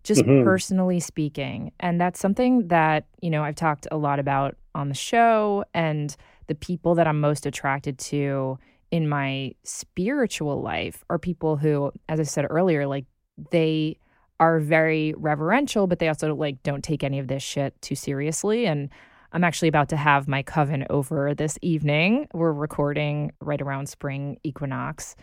just 0.04 0.22
mm-hmm. 0.22 0.44
personally 0.44 1.00
speaking. 1.00 1.72
And 1.80 2.00
that's 2.00 2.20
something 2.20 2.68
that, 2.68 3.06
you 3.22 3.30
know, 3.32 3.44
I've 3.44 3.56
talked 3.56 3.88
a 3.92 3.98
lot 3.98 4.20
about 4.20 4.56
on 4.76 4.90
the 4.90 4.96
show 4.96 5.66
and 5.74 6.16
the 6.48 6.56
people 6.56 6.96
that 6.96 7.08
I'm 7.08 7.20
most 7.20 7.46
attracted 7.46 7.98
to 8.00 8.60
in 8.92 9.10
my 9.10 9.56
spiritual 9.64 10.62
life 10.62 11.04
are 11.10 11.18
people 11.18 11.58
who, 11.58 11.92
as 12.08 12.20
I 12.20 12.24
said 12.24 12.46
earlier, 12.50 12.86
like 12.86 13.06
they 13.50 13.98
are 14.40 14.60
very 14.60 15.14
reverential, 15.18 15.88
but 15.88 16.00
they 16.00 16.08
also 16.08 16.34
like 16.36 16.62
don't 16.64 16.84
take 16.84 17.04
any 17.04 17.20
of 17.20 17.28
this 17.28 17.44
shit 17.44 17.80
too 17.82 17.96
seriously. 17.96 18.66
And 18.66 18.90
I'm 19.32 19.44
actually 19.44 19.68
about 19.68 19.90
to 19.90 19.98
have 19.98 20.28
my 20.28 20.44
coven 20.44 20.86
over 20.90 21.34
this 21.34 21.58
evening. 21.62 22.28
We're 22.34 22.54
recording 22.54 23.32
right 23.40 23.62
around 23.62 23.90
spring 23.90 24.38
equinox. 24.44 25.16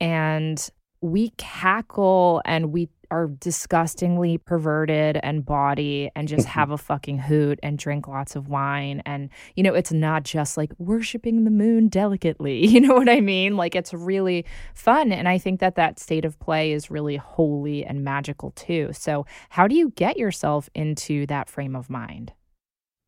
And 0.00 0.68
we 1.00 1.30
cackle 1.36 2.42
and 2.44 2.72
we 2.72 2.88
are 3.10 3.28
disgustingly 3.28 4.38
perverted 4.38 5.18
and 5.22 5.44
body 5.44 6.10
and 6.14 6.28
just 6.28 6.46
mm-hmm. 6.46 6.58
have 6.58 6.70
a 6.70 6.78
fucking 6.78 7.18
hoot 7.18 7.58
and 7.62 7.78
drink 7.78 8.08
lots 8.08 8.36
of 8.36 8.48
wine. 8.48 9.02
And, 9.06 9.30
you 9.56 9.62
know, 9.62 9.74
it's 9.74 9.92
not 9.92 10.24
just 10.24 10.56
like 10.56 10.72
worshiping 10.78 11.44
the 11.44 11.50
moon 11.50 11.88
delicately. 11.88 12.66
You 12.74 12.80
know 12.80 12.94
what 12.94 13.08
I 13.08 13.20
mean? 13.20 13.56
Like 13.56 13.76
it's 13.76 13.94
really 13.94 14.44
fun. 14.74 15.12
And 15.12 15.28
I 15.28 15.38
think 15.38 15.60
that 15.60 15.76
that 15.76 16.00
state 16.00 16.24
of 16.24 16.40
play 16.40 16.72
is 16.72 16.90
really 16.90 17.14
holy 17.14 17.84
and 17.84 18.02
magical 18.02 18.50
too. 18.50 18.90
So, 18.92 19.26
how 19.50 19.68
do 19.68 19.76
you 19.76 19.90
get 19.90 20.16
yourself 20.16 20.68
into 20.74 21.24
that 21.26 21.48
frame 21.48 21.76
of 21.76 21.88
mind? 21.88 22.32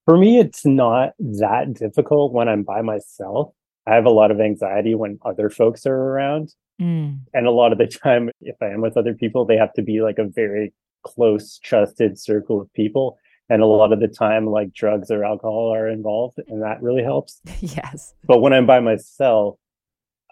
For 0.05 0.17
me, 0.17 0.39
it's 0.39 0.65
not 0.65 1.15
that 1.19 1.75
difficult 1.75 2.33
when 2.33 2.49
I'm 2.49 2.63
by 2.63 2.81
myself. 2.83 3.53
I 3.87 3.95
have 3.95 4.07
a 4.07 4.11
lot 4.11 4.31
of 4.31 4.41
anxiety 4.41 4.95
when 4.95 5.19
other 5.25 5.51
folks 5.51 5.87
are 5.87 5.95
around. 5.95 6.55
Mm. 6.81 7.21
And 7.33 7.47
a 7.47 7.51
lot 7.51 7.73
of 7.73 7.79
the 7.79 7.87
time, 8.05 8.31
if 8.41 8.57
I 8.61 8.67
am 8.67 8.81
with 8.81 8.97
other 8.97 9.15
people, 9.15 9.45
they 9.45 9.57
have 9.57 9.73
to 9.75 9.83
be 9.83 10.01
like 10.01 10.19
a 10.19 10.25
very 10.25 10.73
close, 11.05 11.59
trusted 11.59 12.19
circle 12.19 12.61
of 12.61 12.73
people. 12.75 13.19
And 13.49 13.63
a 13.63 13.67
lot 13.67 13.93
of 13.93 14.01
the 14.01 14.09
time, 14.09 14.47
like 14.47 14.73
drugs 14.73 15.09
or 15.09 15.25
alcohol 15.25 15.73
are 15.73 15.89
involved, 15.89 16.41
and 16.49 16.63
that 16.63 16.83
really 16.83 17.05
helps. 17.05 17.41
yes. 17.61 18.13
But 18.25 18.41
when 18.41 18.53
I'm 18.53 18.67
by 18.67 18.81
myself, 18.81 19.57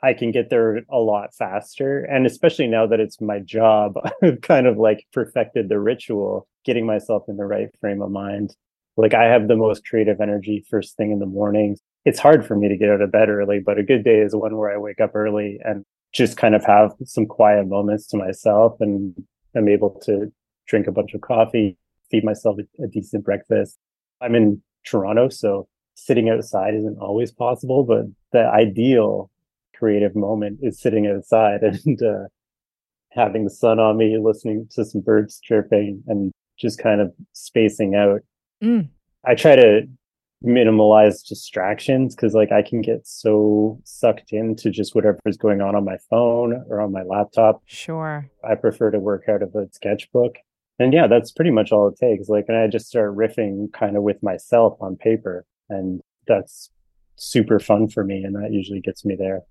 I 0.02 0.12
can 0.12 0.32
get 0.32 0.50
there 0.50 0.82
a 0.90 0.98
lot 0.98 1.32
faster. 1.34 2.04
And 2.04 2.26
especially 2.26 2.66
now 2.66 2.86
that 2.88 3.00
it's 3.00 3.20
my 3.20 3.38
job, 3.38 3.94
I've 4.22 4.40
kind 4.42 4.66
of 4.66 4.76
like 4.76 5.06
perfected 5.12 5.68
the 5.68 5.78
ritual, 5.78 6.48
getting 6.64 6.86
myself 6.86 7.22
in 7.28 7.36
the 7.36 7.46
right 7.46 7.68
frame 7.80 8.02
of 8.02 8.10
mind. 8.10 8.54
Like 8.96 9.14
I 9.14 9.24
have 9.24 9.48
the 9.48 9.56
most 9.56 9.86
creative 9.86 10.20
energy 10.20 10.64
first 10.68 10.96
thing 10.96 11.10
in 11.10 11.20
the 11.20 11.26
morning. 11.26 11.78
It's 12.04 12.18
hard 12.18 12.46
for 12.46 12.54
me 12.56 12.68
to 12.68 12.76
get 12.76 12.90
out 12.90 13.00
of 13.00 13.12
bed 13.12 13.28
early, 13.28 13.60
but 13.64 13.78
a 13.78 13.82
good 13.82 14.04
day 14.04 14.18
is 14.18 14.34
one 14.34 14.56
where 14.56 14.72
I 14.72 14.76
wake 14.76 15.00
up 15.00 15.14
early 15.14 15.58
and 15.64 15.84
just 16.12 16.36
kind 16.36 16.54
of 16.54 16.64
have 16.64 16.92
some 17.04 17.26
quiet 17.26 17.66
moments 17.66 18.06
to 18.08 18.16
myself 18.16 18.76
and 18.80 19.14
I'm 19.56 19.68
able 19.68 19.98
to 20.04 20.32
drink 20.66 20.86
a 20.86 20.92
bunch 20.92 21.14
of 21.14 21.20
coffee, 21.20 21.76
feed 22.10 22.24
myself 22.24 22.58
a, 22.58 22.84
a 22.84 22.88
decent 22.88 23.24
breakfast. 23.24 23.78
I'm 24.20 24.34
in 24.34 24.62
Toronto, 24.84 25.28
so 25.28 25.66
sitting 25.94 26.28
outside 26.28 26.74
isn't 26.74 26.98
always 26.98 27.32
possible, 27.32 27.84
but 27.84 28.04
the 28.32 28.46
ideal 28.46 29.30
creative 29.76 30.14
moment 30.14 30.60
is 30.62 30.80
sitting 30.80 31.06
outside 31.06 31.62
and 31.62 32.02
uh, 32.02 32.24
having 33.10 33.44
the 33.44 33.50
sun 33.50 33.78
on 33.78 33.96
me, 33.96 34.18
listening 34.18 34.68
to 34.72 34.84
some 34.84 35.00
birds 35.00 35.40
chirping, 35.40 36.02
and 36.06 36.32
just 36.58 36.78
kind 36.78 37.00
of 37.00 37.12
spacing 37.32 37.94
out. 37.94 38.20
Mm. 38.62 38.88
I 39.24 39.34
try 39.34 39.56
to 39.56 39.88
minimalize 40.42 41.26
distractions 41.26 42.14
because 42.14 42.34
like 42.34 42.52
I 42.52 42.62
can 42.62 42.82
get 42.82 43.06
so 43.06 43.80
sucked 43.84 44.32
into 44.32 44.70
just 44.70 44.94
whatever's 44.94 45.36
going 45.38 45.60
on 45.60 45.74
on 45.74 45.84
my 45.84 45.96
phone 46.10 46.64
or 46.68 46.80
on 46.80 46.92
my 46.92 47.02
laptop. 47.02 47.62
Sure. 47.66 48.28
I 48.48 48.54
prefer 48.54 48.90
to 48.90 49.00
work 49.00 49.24
out 49.28 49.42
of 49.42 49.54
a 49.54 49.68
sketchbook. 49.72 50.36
And 50.78 50.92
yeah, 50.92 51.06
that's 51.06 51.30
pretty 51.30 51.50
much 51.50 51.70
all 51.72 51.88
it 51.88 51.96
takes. 51.96 52.28
Like, 52.28 52.46
and 52.48 52.56
I 52.56 52.66
just 52.66 52.88
start 52.88 53.16
riffing 53.16 53.72
kind 53.72 53.96
of 53.96 54.02
with 54.02 54.22
myself 54.22 54.76
on 54.80 54.96
paper. 54.96 55.46
And 55.68 56.00
that's 56.26 56.70
super 57.16 57.60
fun 57.60 57.88
for 57.88 58.04
me. 58.04 58.24
And 58.24 58.34
that 58.34 58.52
usually 58.52 58.80
gets 58.80 59.04
me 59.04 59.14
there. 59.16 59.42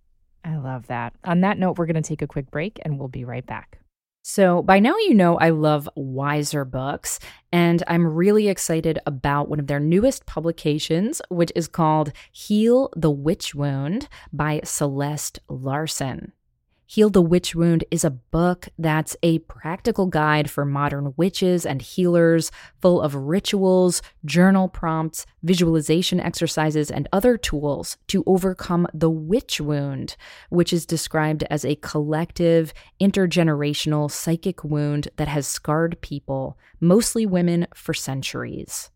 I 0.43 0.57
love 0.57 0.87
that. 0.87 1.13
On 1.23 1.41
that 1.41 1.57
note, 1.57 1.77
we're 1.77 1.85
going 1.85 2.01
to 2.01 2.07
take 2.07 2.21
a 2.21 2.27
quick 2.27 2.51
break 2.51 2.79
and 2.83 2.99
we'll 2.99 3.07
be 3.07 3.23
right 3.23 3.45
back. 3.45 3.79
So, 4.25 4.63
by 4.63 4.79
now, 4.79 4.95
you 4.99 5.13
know 5.13 5.37
I 5.37 5.49
love 5.49 5.89
Weiser 5.97 6.69
Books, 6.69 7.19
and 7.51 7.83
I'm 7.89 8.07
really 8.07 8.47
excited 8.47 8.97
about 9.05 9.49
one 9.49 9.59
of 9.59 9.67
their 9.67 9.81
newest 9.81 10.25
publications, 10.25 11.21
which 11.27 11.51
is 11.57 11.67
called 11.67 12.13
Heal 12.31 12.89
the 12.95 13.11
Witch 13.11 13.53
Wound 13.53 14.07
by 14.31 14.61
Celeste 14.63 15.39
Larsen. 15.49 16.31
Heal 16.85 17.09
the 17.09 17.21
Witch 17.21 17.55
Wound 17.55 17.85
is 17.91 18.03
a 18.03 18.11
book 18.11 18.67
that's 18.77 19.15
a 19.23 19.39
practical 19.39 20.05
guide 20.05 20.49
for 20.49 20.65
modern 20.65 21.13
witches 21.15 21.65
and 21.65 21.81
healers, 21.81 22.51
full 22.81 23.01
of 23.01 23.15
rituals, 23.15 24.01
journal 24.25 24.67
prompts, 24.67 25.25
visualization 25.43 26.19
exercises, 26.19 26.91
and 26.91 27.07
other 27.11 27.37
tools 27.37 27.97
to 28.07 28.23
overcome 28.27 28.85
the 28.93 29.09
witch 29.09 29.61
wound, 29.61 30.17
which 30.49 30.73
is 30.73 30.85
described 30.85 31.43
as 31.49 31.63
a 31.63 31.77
collective, 31.77 32.73
intergenerational 33.01 34.11
psychic 34.11 34.63
wound 34.63 35.07
that 35.15 35.29
has 35.29 35.47
scarred 35.47 35.99
people, 36.01 36.57
mostly 36.79 37.25
women, 37.25 37.65
for 37.73 37.93
centuries. 37.93 38.91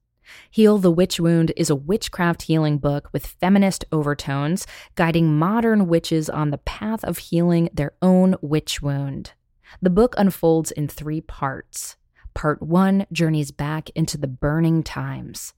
Heal 0.50 0.78
the 0.78 0.92
Witch 0.92 1.20
Wound 1.20 1.52
is 1.56 1.70
a 1.70 1.76
witchcraft 1.76 2.44
healing 2.44 2.78
book 2.78 3.10
with 3.13 3.26
feminist 3.26 3.86
overtones, 3.92 4.68
guiding 4.96 5.38
modern 5.38 5.88
witches 5.88 6.30
on 6.30 6.52
the 6.52 6.58
path 6.58 7.04
of 7.04 7.18
healing 7.18 7.70
their 7.74 7.94
own 8.02 8.36
witch 8.42 8.82
wound. 8.82 9.34
The 9.82 9.90
book 9.90 10.16
unfolds 10.18 10.72
in 10.72 10.88
three 10.88 11.22
parts. 11.22 11.98
Part 12.34 12.62
one 12.62 13.06
journeys 13.12 13.52
back 13.52 13.90
into 13.92 14.18
the 14.18 14.28
burning 14.28 14.84
times. 14.84 15.54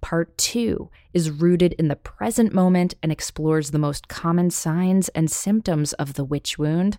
Part 0.00 0.36
two 0.36 0.90
is 1.12 1.30
rooted 1.30 1.74
in 1.74 1.88
the 1.88 1.96
present 1.96 2.52
moment 2.52 2.94
and 3.02 3.12
explores 3.12 3.70
the 3.70 3.78
most 3.78 4.08
common 4.08 4.50
signs 4.50 5.08
and 5.10 5.30
symptoms 5.30 5.92
of 5.94 6.14
the 6.14 6.24
witch 6.24 6.58
wound. 6.58 6.98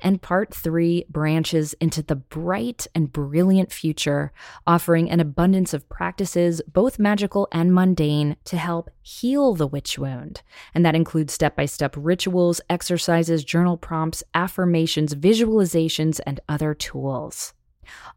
And 0.00 0.22
part 0.22 0.54
three 0.54 1.04
branches 1.08 1.74
into 1.74 2.02
the 2.02 2.16
bright 2.16 2.86
and 2.94 3.12
brilliant 3.12 3.72
future, 3.72 4.32
offering 4.66 5.10
an 5.10 5.20
abundance 5.20 5.74
of 5.74 5.88
practices, 5.88 6.62
both 6.66 6.98
magical 6.98 7.48
and 7.52 7.74
mundane, 7.74 8.36
to 8.44 8.56
help 8.56 8.90
heal 9.02 9.54
the 9.54 9.66
witch 9.66 9.98
wound. 9.98 10.42
And 10.74 10.84
that 10.84 10.94
includes 10.94 11.32
step 11.32 11.56
by 11.56 11.66
step 11.66 11.94
rituals, 11.96 12.60
exercises, 12.68 13.44
journal 13.44 13.76
prompts, 13.76 14.22
affirmations, 14.34 15.14
visualizations, 15.14 16.20
and 16.26 16.40
other 16.48 16.74
tools. 16.74 17.54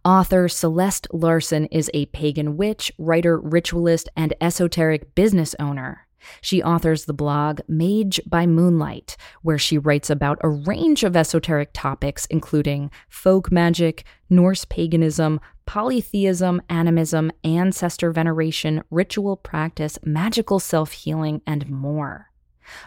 Author 0.05 0.47
Celeste 0.47 1.07
Larsen 1.11 1.65
is 1.67 1.89
a 1.93 2.05
pagan 2.07 2.57
witch, 2.57 2.91
writer, 2.97 3.39
ritualist, 3.39 4.09
and 4.15 4.33
esoteric 4.41 5.15
business 5.15 5.55
owner. 5.59 6.07
She 6.41 6.61
authors 6.63 7.05
the 7.05 7.13
blog 7.13 7.61
Mage 7.67 8.19
by 8.25 8.45
Moonlight, 8.45 9.17
where 9.41 9.57
she 9.57 9.77
writes 9.77 10.09
about 10.09 10.39
a 10.41 10.49
range 10.49 11.03
of 11.03 11.15
esoteric 11.15 11.69
topics, 11.73 12.25
including 12.27 12.91
folk 13.09 13.51
magic, 13.51 14.03
Norse 14.29 14.65
paganism, 14.65 15.39
polytheism, 15.65 16.61
animism, 16.69 17.31
ancestor 17.43 18.11
veneration, 18.11 18.83
ritual 18.89 19.37
practice, 19.37 19.99
magical 20.03 20.59
self 20.59 20.91
healing, 20.91 21.41
and 21.45 21.69
more. 21.69 22.32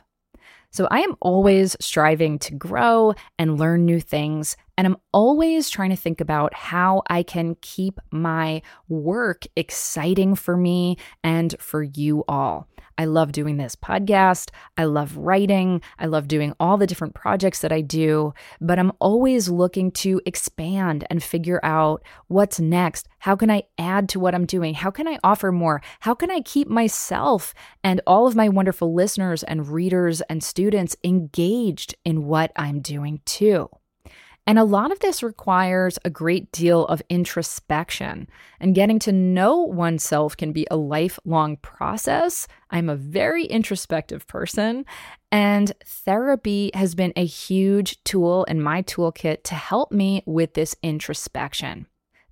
So 0.71 0.89
I 0.91 1.01
am 1.01 1.17
always 1.21 1.77
striving 1.81 2.39
to 2.41 2.55
grow 2.55 3.15
and 3.39 3.59
learn 3.59 3.85
new 3.85 4.01
things. 4.01 4.57
And 4.79 4.87
I'm 4.87 4.97
always 5.13 5.71
trying 5.71 5.91
to 5.91 5.97
think 5.97 6.21
about 6.21 6.53
how 6.55 7.03
I 7.09 7.23
can 7.23 7.57
keep 7.63 7.99
my 8.11 8.63
work 8.89 9.45
exciting 9.57 10.35
for 10.35 10.57
me 10.57 10.99
and 11.25 11.55
for 11.59 11.83
you 11.83 12.25
all. 12.29 12.69
I 12.99 13.05
love 13.05 13.33
doing 13.33 13.57
this 13.57 13.77
podcast. 13.77 14.51
I 14.77 14.85
love 14.85 15.17
writing. 15.17 15.83
I 15.99 16.07
love 16.07 16.29
doing 16.29 16.55
all 16.59 16.77
the 16.77 16.87
different 16.87 17.15
projects 17.15 17.61
that 17.61 17.73
I 17.73 17.83
do, 17.83 18.33
but 18.61 18.79
I'm 18.79 18.93
always 19.01 19.49
looking 19.49 19.91
to 19.93 20.21
expand 20.25 21.07
and 21.11 21.23
figure 21.23 21.61
out 21.63 22.03
what's 22.29 22.59
next. 22.59 23.09
How 23.19 23.37
can 23.37 23.51
I 23.51 23.65
add 23.79 24.09
to 24.11 24.21
what 24.21 24.35
I'm 24.35 24.47
doing? 24.47 24.75
How 24.75 24.91
can 24.91 25.09
I 25.09 25.19
offer 25.23 25.53
more? 25.53 25.83
How 26.01 26.15
can 26.15 26.31
I 26.31 26.41
keep 26.41 26.69
myself 26.69 27.53
and 27.85 28.01
all 28.07 28.27
of 28.27 28.37
my 28.37 28.49
wonderful 28.49 28.95
listeners 28.95 29.43
and 29.43 29.69
readers 29.69 30.23
and 30.23 30.43
students 30.43 30.97
engaged 31.05 31.95
in 32.05 32.25
what 32.25 32.51
I'm 32.57 32.81
doing 32.81 33.21
too? 33.27 33.69
And 34.49 34.61
a 34.61 34.65
lot 34.65 34.93
of 34.93 35.01
this 35.01 35.25
requires 35.25 35.99
a 36.05 36.11
great 36.11 36.53
deal 36.53 36.87
of 36.87 37.03
introspection. 37.11 38.29
And 38.61 38.77
getting 38.77 39.01
to 39.01 39.11
know 39.11 39.57
oneself 39.57 40.37
can 40.37 40.53
be 40.53 40.69
a 40.71 40.77
lifelong 40.77 41.57
process. 41.57 42.47
I'm 42.71 42.89
a 42.89 42.95
very 42.95 43.45
introspective 43.45 44.27
person, 44.29 44.85
and 45.33 45.73
therapy 45.85 46.71
has 46.75 46.95
been 46.95 47.13
a 47.17 47.25
huge 47.25 48.03
tool 48.05 48.45
in 48.45 48.63
my 48.63 48.83
toolkit 48.83 49.43
to 49.45 49.55
help 49.57 49.91
me 49.91 50.23
with 50.27 50.55
this 50.55 50.77
introspection. 50.81 51.87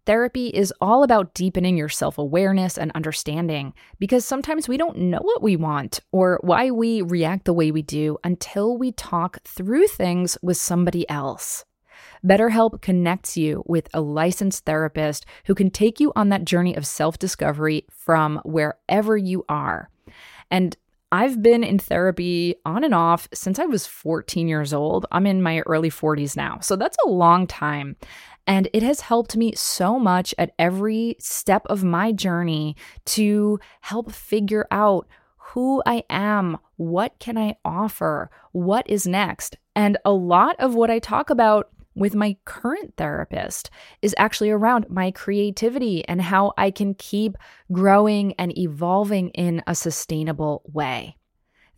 Therapy 0.06 0.48
is 0.48 0.72
all 0.80 1.02
about 1.02 1.34
deepening 1.34 1.76
your 1.76 1.88
self 1.88 2.18
awareness 2.18 2.78
and 2.78 2.92
understanding 2.94 3.72
because 3.98 4.24
sometimes 4.24 4.68
we 4.68 4.76
don't 4.76 4.98
know 4.98 5.20
what 5.20 5.42
we 5.42 5.56
want 5.56 5.98
or 6.12 6.38
why 6.42 6.70
we 6.70 7.02
react 7.02 7.46
the 7.46 7.54
way 7.54 7.72
we 7.72 7.82
do 7.82 8.18
until 8.22 8.76
we 8.76 8.92
talk 8.92 9.42
through 9.44 9.86
things 9.88 10.36
with 10.42 10.58
somebody 10.58 11.08
else. 11.08 11.64
BetterHelp 12.24 12.80
connects 12.80 13.36
you 13.36 13.62
with 13.66 13.88
a 13.92 14.00
licensed 14.00 14.64
therapist 14.64 15.26
who 15.46 15.54
can 15.54 15.70
take 15.70 16.00
you 16.00 16.12
on 16.16 16.30
that 16.30 16.44
journey 16.44 16.74
of 16.74 16.86
self 16.86 17.18
discovery 17.18 17.86
from 17.90 18.40
wherever 18.44 19.16
you 19.16 19.44
are. 19.48 19.90
And 20.50 20.76
I've 21.12 21.42
been 21.42 21.62
in 21.62 21.78
therapy 21.78 22.56
on 22.64 22.82
and 22.82 22.94
off 22.94 23.28
since 23.32 23.58
I 23.58 23.66
was 23.66 23.86
14 23.86 24.48
years 24.48 24.72
old. 24.72 25.06
I'm 25.12 25.26
in 25.26 25.42
my 25.42 25.60
early 25.60 25.90
40s 25.90 26.36
now. 26.36 26.58
So 26.60 26.74
that's 26.74 26.96
a 27.04 27.10
long 27.10 27.46
time. 27.46 27.96
And 28.46 28.68
it 28.72 28.82
has 28.82 29.00
helped 29.00 29.36
me 29.36 29.52
so 29.54 29.98
much 29.98 30.34
at 30.38 30.52
every 30.58 31.16
step 31.20 31.62
of 31.66 31.84
my 31.84 32.10
journey 32.10 32.76
to 33.04 33.60
help 33.80 34.10
figure 34.10 34.66
out 34.70 35.06
who 35.36 35.82
I 35.86 36.02
am, 36.10 36.58
what 36.76 37.16
can 37.20 37.38
I 37.38 37.56
offer, 37.64 38.30
what 38.50 38.88
is 38.90 39.06
next. 39.06 39.56
And 39.76 39.96
a 40.04 40.10
lot 40.10 40.56
of 40.58 40.74
what 40.74 40.90
I 40.90 40.98
talk 40.98 41.30
about 41.30 41.70
with 41.94 42.14
my 42.14 42.36
current 42.44 42.94
therapist 42.96 43.70
is 44.02 44.14
actually 44.18 44.50
around 44.50 44.90
my 44.90 45.10
creativity 45.10 46.06
and 46.06 46.20
how 46.22 46.52
I 46.56 46.70
can 46.70 46.94
keep 46.94 47.36
growing 47.72 48.34
and 48.34 48.56
evolving 48.56 49.30
in 49.30 49.62
a 49.66 49.74
sustainable 49.74 50.62
way. 50.72 51.16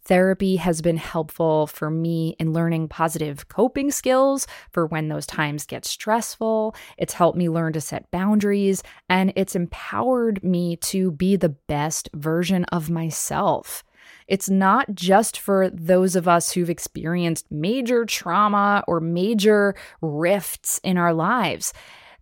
Therapy 0.07 0.55
has 0.57 0.83
been 0.83 0.99
helpful 0.99 1.67
for 1.67 1.91
me 1.91 2.37
in 2.39 2.53
learning 2.53 2.87
positive 2.87 3.49
coping 3.49 3.91
skills 3.91 4.47
for 4.71 4.87
when 4.87 5.09
those 5.09 5.27
times 5.27 5.67
get 5.67 5.85
stressful. 5.85 6.77
It's 6.97 7.15
helped 7.15 7.37
me 7.37 7.49
learn 7.49 7.73
to 7.73 7.81
set 7.81 8.09
boundaries 8.13 8.85
and 9.09 9.33
it's 9.35 9.57
empowered 9.57 10.45
me 10.45 10.77
to 10.77 11.11
be 11.11 11.35
the 11.35 11.49
best 11.49 12.09
version 12.15 12.65
of 12.67 12.89
myself. 12.89 13.83
It's 14.29 14.51
not 14.51 14.95
just 14.95 15.39
for 15.39 15.71
those 15.71 16.17
of 16.17 16.27
us 16.27 16.53
who've 16.53 16.71
experienced 16.71 17.47
major 17.51 18.05
trauma 18.05 18.83
or 18.89 19.01
major 19.01 19.75
rifts 20.01 20.81
in 20.83 20.99
our 20.99 21.15
lives. 21.15 21.73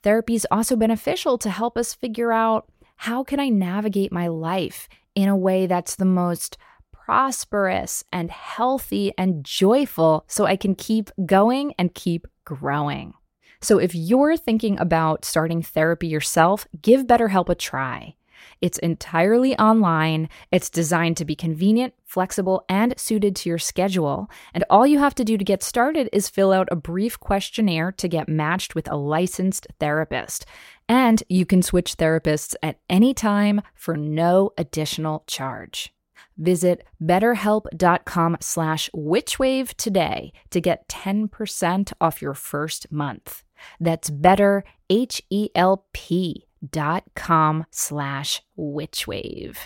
Therapy 0.02 0.34
is 0.34 0.46
also 0.50 0.76
beneficial 0.76 1.38
to 1.38 1.50
help 1.50 1.78
us 1.78 1.94
figure 1.94 2.32
out 2.32 2.68
how 2.96 3.24
can 3.24 3.40
I 3.40 3.48
navigate 3.48 4.12
my 4.12 4.28
life 4.28 4.88
in 5.14 5.28
a 5.28 5.36
way 5.36 5.66
that's 5.66 5.96
the 5.96 6.04
most 6.04 6.58
prosperous 6.92 8.04
and 8.12 8.30
healthy 8.30 9.12
and 9.18 9.44
joyful 9.44 10.24
so 10.26 10.46
I 10.46 10.56
can 10.56 10.74
keep 10.74 11.10
going 11.26 11.74
and 11.78 11.94
keep 11.94 12.26
growing. 12.44 13.14
So 13.60 13.78
if 13.78 13.94
you're 13.94 14.36
thinking 14.36 14.78
about 14.78 15.24
starting 15.24 15.62
therapy 15.62 16.06
yourself, 16.06 16.66
give 16.82 17.06
BetterHelp 17.06 17.48
a 17.48 17.54
try. 17.54 18.14
It's 18.60 18.78
entirely 18.78 19.56
online. 19.58 20.28
It's 20.50 20.70
designed 20.70 21.16
to 21.18 21.24
be 21.24 21.34
convenient, 21.34 21.94
flexible, 22.04 22.64
and 22.68 22.98
suited 22.98 23.36
to 23.36 23.48
your 23.48 23.58
schedule. 23.58 24.30
And 24.52 24.64
all 24.70 24.86
you 24.86 24.98
have 24.98 25.14
to 25.16 25.24
do 25.24 25.36
to 25.36 25.44
get 25.44 25.62
started 25.62 26.08
is 26.12 26.28
fill 26.28 26.52
out 26.52 26.68
a 26.70 26.76
brief 26.76 27.18
questionnaire 27.18 27.92
to 27.92 28.08
get 28.08 28.28
matched 28.28 28.74
with 28.74 28.90
a 28.90 28.96
licensed 28.96 29.66
therapist. 29.80 30.46
And 30.88 31.22
you 31.28 31.46
can 31.46 31.62
switch 31.62 31.96
therapists 31.96 32.54
at 32.62 32.78
any 32.88 33.14
time 33.14 33.62
for 33.74 33.96
no 33.96 34.52
additional 34.58 35.24
charge. 35.26 35.92
Visit 36.36 36.84
betterhelp.com 37.02 38.38
slash 38.40 38.90
witchwave 38.94 39.74
today 39.74 40.32
to 40.50 40.60
get 40.60 40.88
10% 40.88 41.92
off 42.00 42.20
your 42.20 42.34
first 42.34 42.90
month. 42.90 43.44
That's 43.80 44.10
better, 44.10 44.64
H-E-L-P 44.90 46.46
dot 46.70 47.04
com 47.14 47.66
slash 47.70 48.42
witchwave. 48.58 49.56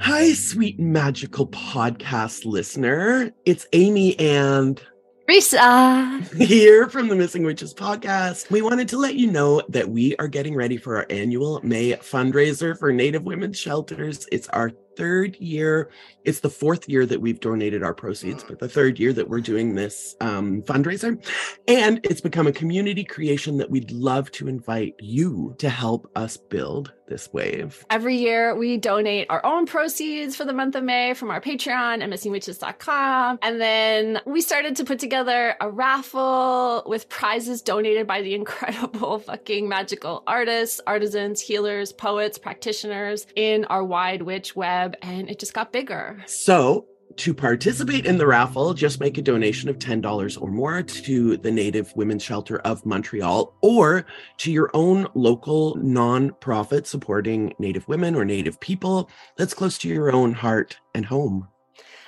Hi, 0.00 0.32
sweet 0.32 0.78
magical 0.78 1.46
podcast 1.46 2.44
listener. 2.44 3.32
It's 3.46 3.66
Amy 3.72 4.18
and 4.18 4.82
Risa 5.28 6.34
here 6.46 6.90
from 6.90 7.08
the 7.08 7.16
Missing 7.16 7.44
Witches 7.44 7.72
podcast. 7.72 8.50
We 8.50 8.60
wanted 8.60 8.88
to 8.88 8.98
let 8.98 9.14
you 9.14 9.30
know 9.30 9.62
that 9.70 9.88
we 9.88 10.14
are 10.16 10.28
getting 10.28 10.54
ready 10.54 10.76
for 10.76 10.96
our 10.96 11.06
annual 11.08 11.60
May 11.62 11.92
fundraiser 11.92 12.78
for 12.78 12.92
Native 12.92 13.22
women's 13.22 13.58
shelters. 13.58 14.26
It's 14.30 14.48
our 14.48 14.72
third 14.96 15.36
year. 15.36 15.90
It's 16.24 16.40
the 16.40 16.50
fourth 16.50 16.88
year 16.88 17.06
that 17.06 17.20
we've 17.20 17.40
donated 17.40 17.82
our 17.82 17.94
proceeds, 17.94 18.44
but 18.44 18.58
the 18.58 18.68
third 18.68 18.98
year 18.98 19.12
that 19.12 19.28
we're 19.28 19.40
doing 19.40 19.74
this 19.74 20.16
um, 20.20 20.62
fundraiser. 20.62 21.22
And 21.68 22.00
it's 22.04 22.20
become 22.20 22.46
a 22.46 22.52
community 22.52 23.04
creation 23.04 23.58
that 23.58 23.70
we'd 23.70 23.90
love 23.90 24.30
to 24.32 24.48
invite 24.48 24.94
you 25.00 25.54
to 25.58 25.68
help 25.68 26.10
us 26.16 26.36
build 26.36 26.92
this 27.06 27.32
wave. 27.32 27.84
Every 27.90 28.16
year, 28.16 28.54
we 28.54 28.76
donate 28.76 29.26
our 29.30 29.44
own 29.44 29.66
proceeds 29.66 30.36
for 30.36 30.44
the 30.44 30.52
month 30.52 30.74
of 30.74 30.84
May 30.84 31.14
from 31.14 31.30
our 31.30 31.40
Patreon 31.40 32.02
at 32.02 32.10
missingwitches.com. 32.10 33.38
And 33.42 33.60
then 33.60 34.20
we 34.24 34.40
started 34.40 34.76
to 34.76 34.84
put 34.84 34.98
together 34.98 35.56
a 35.60 35.70
raffle 35.70 36.82
with 36.86 37.08
prizes 37.08 37.62
donated 37.62 38.06
by 38.06 38.22
the 38.22 38.34
incredible 38.34 39.18
fucking 39.20 39.68
magical 39.68 40.22
artists, 40.26 40.80
artisans, 40.86 41.40
healers, 41.40 41.92
poets, 41.92 42.38
practitioners 42.38 43.26
in 43.36 43.64
our 43.66 43.84
wide 43.84 44.22
witch 44.22 44.56
web 44.56 44.83
web 44.84 44.96
and 45.02 45.30
it 45.30 45.38
just 45.38 45.54
got 45.54 45.72
bigger. 45.72 46.22
So, 46.26 46.86
to 47.16 47.32
participate 47.32 48.06
in 48.06 48.18
the 48.18 48.26
raffle, 48.26 48.74
just 48.74 48.98
make 48.98 49.18
a 49.18 49.22
donation 49.22 49.68
of 49.68 49.78
$10 49.78 50.42
or 50.42 50.50
more 50.50 50.82
to 50.82 51.36
the 51.36 51.50
Native 51.50 51.92
Women's 51.94 52.24
Shelter 52.24 52.58
of 52.60 52.84
Montreal 52.84 53.56
or 53.62 54.04
to 54.38 54.50
your 54.50 54.70
own 54.74 55.06
local 55.14 55.76
nonprofit 55.76 56.86
supporting 56.86 57.54
Native 57.60 57.86
women 57.86 58.16
or 58.16 58.24
Native 58.24 58.58
people 58.58 59.08
that's 59.36 59.54
close 59.54 59.78
to 59.78 59.88
your 59.88 60.10
own 60.10 60.32
heart 60.32 60.78
and 60.92 61.06
home. 61.06 61.48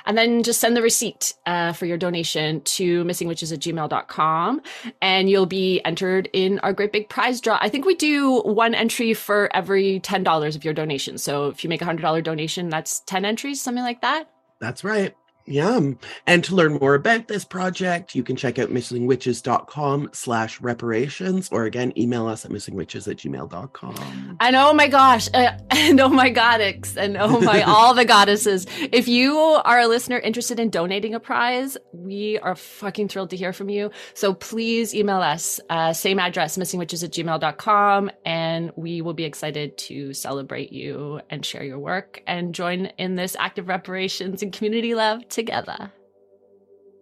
And 0.07 0.17
then 0.17 0.43
just 0.43 0.61
send 0.61 0.77
the 0.77 0.83
receipt 0.83 1.35
uh, 1.47 1.73
for 1.73 1.87
your 1.87 1.99
donation 1.99 2.61
to 2.63 3.05
missingwitches 3.05 3.53
at 3.53 3.61
gmail.com 3.61 4.63
and 5.03 5.29
you'll 5.29 5.47
be 5.47 5.81
entered 5.85 6.29
in 6.33 6.59
our 6.61 6.73
great 6.73 6.93
big 6.93 7.09
prize 7.09 7.41
draw. 7.41 7.59
I 7.61 7.69
think 7.69 7.85
we 7.85 7.95
do 7.95 8.41
one 8.41 8.75
entry 8.75 9.15
for 9.15 9.55
every 9.55 10.01
$10 10.01 10.57
of 10.57 10.65
your 10.65 10.75
donation. 10.75 11.19
So 11.19 11.49
if 11.49 11.65
you 11.65 11.71
make 11.71 11.83
a 11.83 11.85
$100 11.85 12.23
donation, 12.23 12.69
that's 12.69 13.01
10 13.01 13.25
entries, 13.25 13.61
something 13.61 13.85
like 13.85 14.01
that. 14.03 14.31
That's 14.61 14.85
right. 14.85 15.15
Yum. 15.47 15.99
And 16.27 16.43
to 16.45 16.55
learn 16.55 16.75
more 16.75 16.95
about 16.95 17.29
this 17.29 17.45
project, 17.45 18.15
you 18.15 18.23
can 18.23 18.37
check 18.37 18.59
out 18.59 18.71
missingwitches.com 18.71 20.11
slash 20.13 20.61
reparations, 20.61 21.49
or 21.53 21.65
again, 21.65 21.93
email 21.97 22.27
us 22.27 22.45
at 22.45 22.51
missingwitches 22.51 23.09
at 23.09 23.19
gmail.com. 23.19 24.37
And 24.41 24.57
oh 24.57 24.73
my 24.73 24.89
gosh, 24.89 25.29
uh, 25.33 25.53
and 25.71 26.01
oh 26.01 26.09
my 26.09 26.31
goddess, 26.31 26.97
and 26.97 27.17
oh 27.17 27.41
my, 27.41 27.63
all 27.67 27.95
the 27.95 28.05
goddesses. 28.05 28.67
If 28.93 29.09
you 29.09 29.37
are 29.37 29.81
a 29.81 29.87
listener 29.87 30.19
interested 30.19 30.59
in 30.59 30.71
donating 30.71 31.15
a 31.15 31.21
prize, 31.21 31.77
we 31.93 32.39
are 32.39 32.57
fucking 32.57 33.09
thrilled 33.09 33.31
to 33.31 33.37
hear 33.37 33.53
from 33.53 33.69
you. 33.69 33.91
So 34.15 34.35
please 34.35 34.95
email 34.95 35.21
us, 35.21 35.61
uh, 35.71 35.93
same 35.93 36.19
address, 36.19 36.59
missingwitches 36.59 37.05
at 37.05 37.13
gmail.com, 37.13 38.11
and 38.25 38.73
we 38.77 39.01
will 39.01 39.15
be 39.15 39.25
excited 39.25 39.79
to 39.79 40.13
celebrate 40.13 40.73
you 40.73 41.21
and 41.31 41.45
share 41.45 41.63
your 41.63 41.79
work 41.79 42.23
and 42.27 42.55
join 42.55 42.87
in 42.99 43.15
this 43.15 43.37
act 43.39 43.59
of 43.59 43.69
reparations 43.69 44.43
and 44.43 44.53
community 44.53 44.95
love 44.95 45.27
together. 45.37 45.93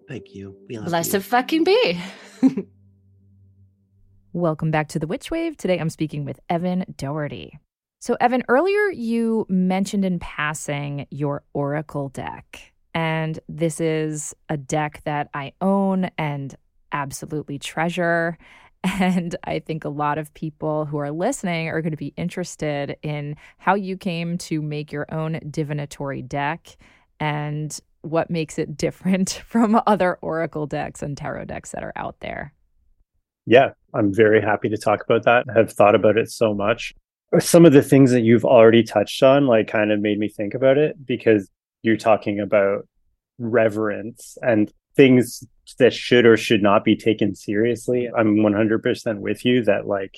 Thank 0.09 0.35
you. 0.35 0.57
Blessed 0.69 1.23
fucking 1.23 1.63
be. 1.65 2.01
Welcome 4.33 4.73
back 4.73 4.89
to 4.89 4.99
the 4.99 5.07
Witch 5.07 5.31
Wave. 5.31 5.57
Today 5.57 5.79
I'm 5.79 5.89
speaking 5.89 6.25
with 6.25 6.41
Evan 6.51 6.85
Doherty. 6.97 7.59
So, 8.01 8.17
Evan, 8.21 8.43
earlier 8.49 8.91
you 8.91 9.47
mentioned 9.49 10.05
in 10.05 10.19
passing 10.19 11.07
your 11.11 11.45
Oracle 11.55 12.09
deck. 12.09 12.73
And 12.93 13.39
this 13.49 13.81
is 13.81 14.35
a 14.49 14.57
deck 14.57 15.01
that 15.05 15.31
I 15.33 15.53
own 15.61 16.11
and 16.19 16.55
absolutely 16.93 17.59
treasure. 17.59 18.37
And 19.01 19.35
I 19.45 19.61
think 19.61 19.87
a 19.87 19.89
lot 19.89 20.19
of 20.19 20.35
people 20.35 20.85
who 20.85 20.99
are 20.99 21.11
listening 21.11 21.69
are 21.69 21.81
going 21.81 21.93
to 21.93 21.97
be 21.97 22.13
interested 22.19 22.99
in 23.03 23.37
how 23.57 23.77
you 23.77 23.97
came 23.97 24.37
to 24.37 24.61
make 24.61 24.93
your 24.93 25.07
own 25.11 25.41
divinatory 25.51 26.21
deck 26.21 26.77
and 27.19 27.81
what 28.05 28.31
makes 28.31 28.59
it 28.59 28.77
different 28.77 29.43
from 29.47 29.81
other 29.87 30.19
oracle 30.21 30.67
decks 30.67 31.03
and 31.03 31.17
tarot 31.17 31.47
decks 31.47 31.71
that 31.73 31.83
are 31.83 31.93
out 31.97 32.21
there. 32.21 32.53
Yeah, 33.47 33.71
I'm 33.93 34.13
very 34.13 34.41
happy 34.41 34.69
to 34.71 34.77
talk 34.77 35.05
about 35.05 35.25
that. 35.25 35.45
I've 35.55 35.73
thought 35.73 35.95
about 35.95 36.17
it 36.17 36.31
so 36.31 36.55
much. 36.55 36.95
Some 37.41 37.67
of 37.67 37.73
the 37.73 37.83
things 37.83 38.11
that 38.13 38.23
you've 38.23 38.45
already 38.45 38.83
touched 38.83 39.23
on, 39.23 39.47
like, 39.47 39.69
kind 39.69 39.93
of 39.93 40.01
made 40.01 40.19
me 40.19 40.29
think 40.29 40.55
about 40.55 40.79
it 40.79 41.05
because 41.05 41.51
you're 41.83 41.97
talking 41.97 42.41
about 42.41 42.87
reverence 43.39 44.39
and 44.41 44.73
things 44.97 45.45
that 45.79 45.93
should 45.93 46.25
or 46.25 46.37
should 46.37 46.63
not 46.63 46.85
be 46.85 46.97
taken 46.97 47.35
seriously. 47.35 48.09
I'm 48.17 48.37
100% 48.37 49.19
with 49.19 49.45
you 49.45 49.65
that, 49.65 49.87
like, 49.87 50.17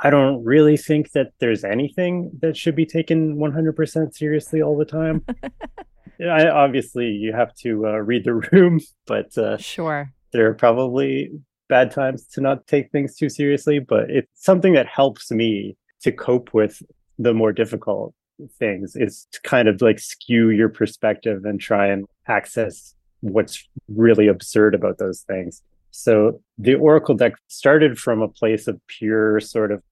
I 0.00 0.10
don't 0.10 0.44
really 0.44 0.76
think 0.76 1.12
that 1.12 1.32
there's 1.38 1.64
anything 1.64 2.30
that 2.40 2.56
should 2.56 2.76
be 2.76 2.86
taken 2.86 3.36
100% 3.36 4.14
seriously 4.14 4.62
all 4.62 4.76
the 4.76 4.84
time. 4.84 5.24
I, 6.30 6.48
obviously 6.48 7.06
you 7.06 7.32
have 7.32 7.54
to 7.56 7.86
uh, 7.86 7.98
read 7.98 8.24
the 8.24 8.34
room, 8.52 8.80
but 9.06 9.36
uh, 9.36 9.56
sure, 9.58 10.12
there 10.32 10.48
are 10.48 10.54
probably 10.54 11.30
bad 11.68 11.90
times 11.90 12.26
to 12.26 12.40
not 12.40 12.66
take 12.66 12.90
things 12.90 13.16
too 13.16 13.28
seriously. 13.28 13.78
But 13.78 14.10
it's 14.10 14.28
something 14.34 14.74
that 14.74 14.86
helps 14.86 15.30
me 15.30 15.76
to 16.02 16.12
cope 16.12 16.52
with 16.52 16.82
the 17.18 17.34
more 17.34 17.52
difficult 17.52 18.14
things. 18.58 18.96
Is 18.96 19.26
to 19.32 19.40
kind 19.42 19.68
of 19.68 19.80
like 19.80 19.98
skew 19.98 20.50
your 20.50 20.68
perspective 20.68 21.44
and 21.44 21.60
try 21.60 21.86
and 21.86 22.06
access 22.28 22.94
what's 23.20 23.68
really 23.88 24.28
absurd 24.28 24.74
about 24.74 24.98
those 24.98 25.20
things. 25.20 25.62
So 25.92 26.40
the 26.58 26.74
Oracle 26.74 27.14
deck 27.14 27.34
started 27.48 27.98
from 27.98 28.22
a 28.22 28.28
place 28.28 28.66
of 28.66 28.80
pure 28.88 29.40
sort 29.40 29.70
of 29.70 29.82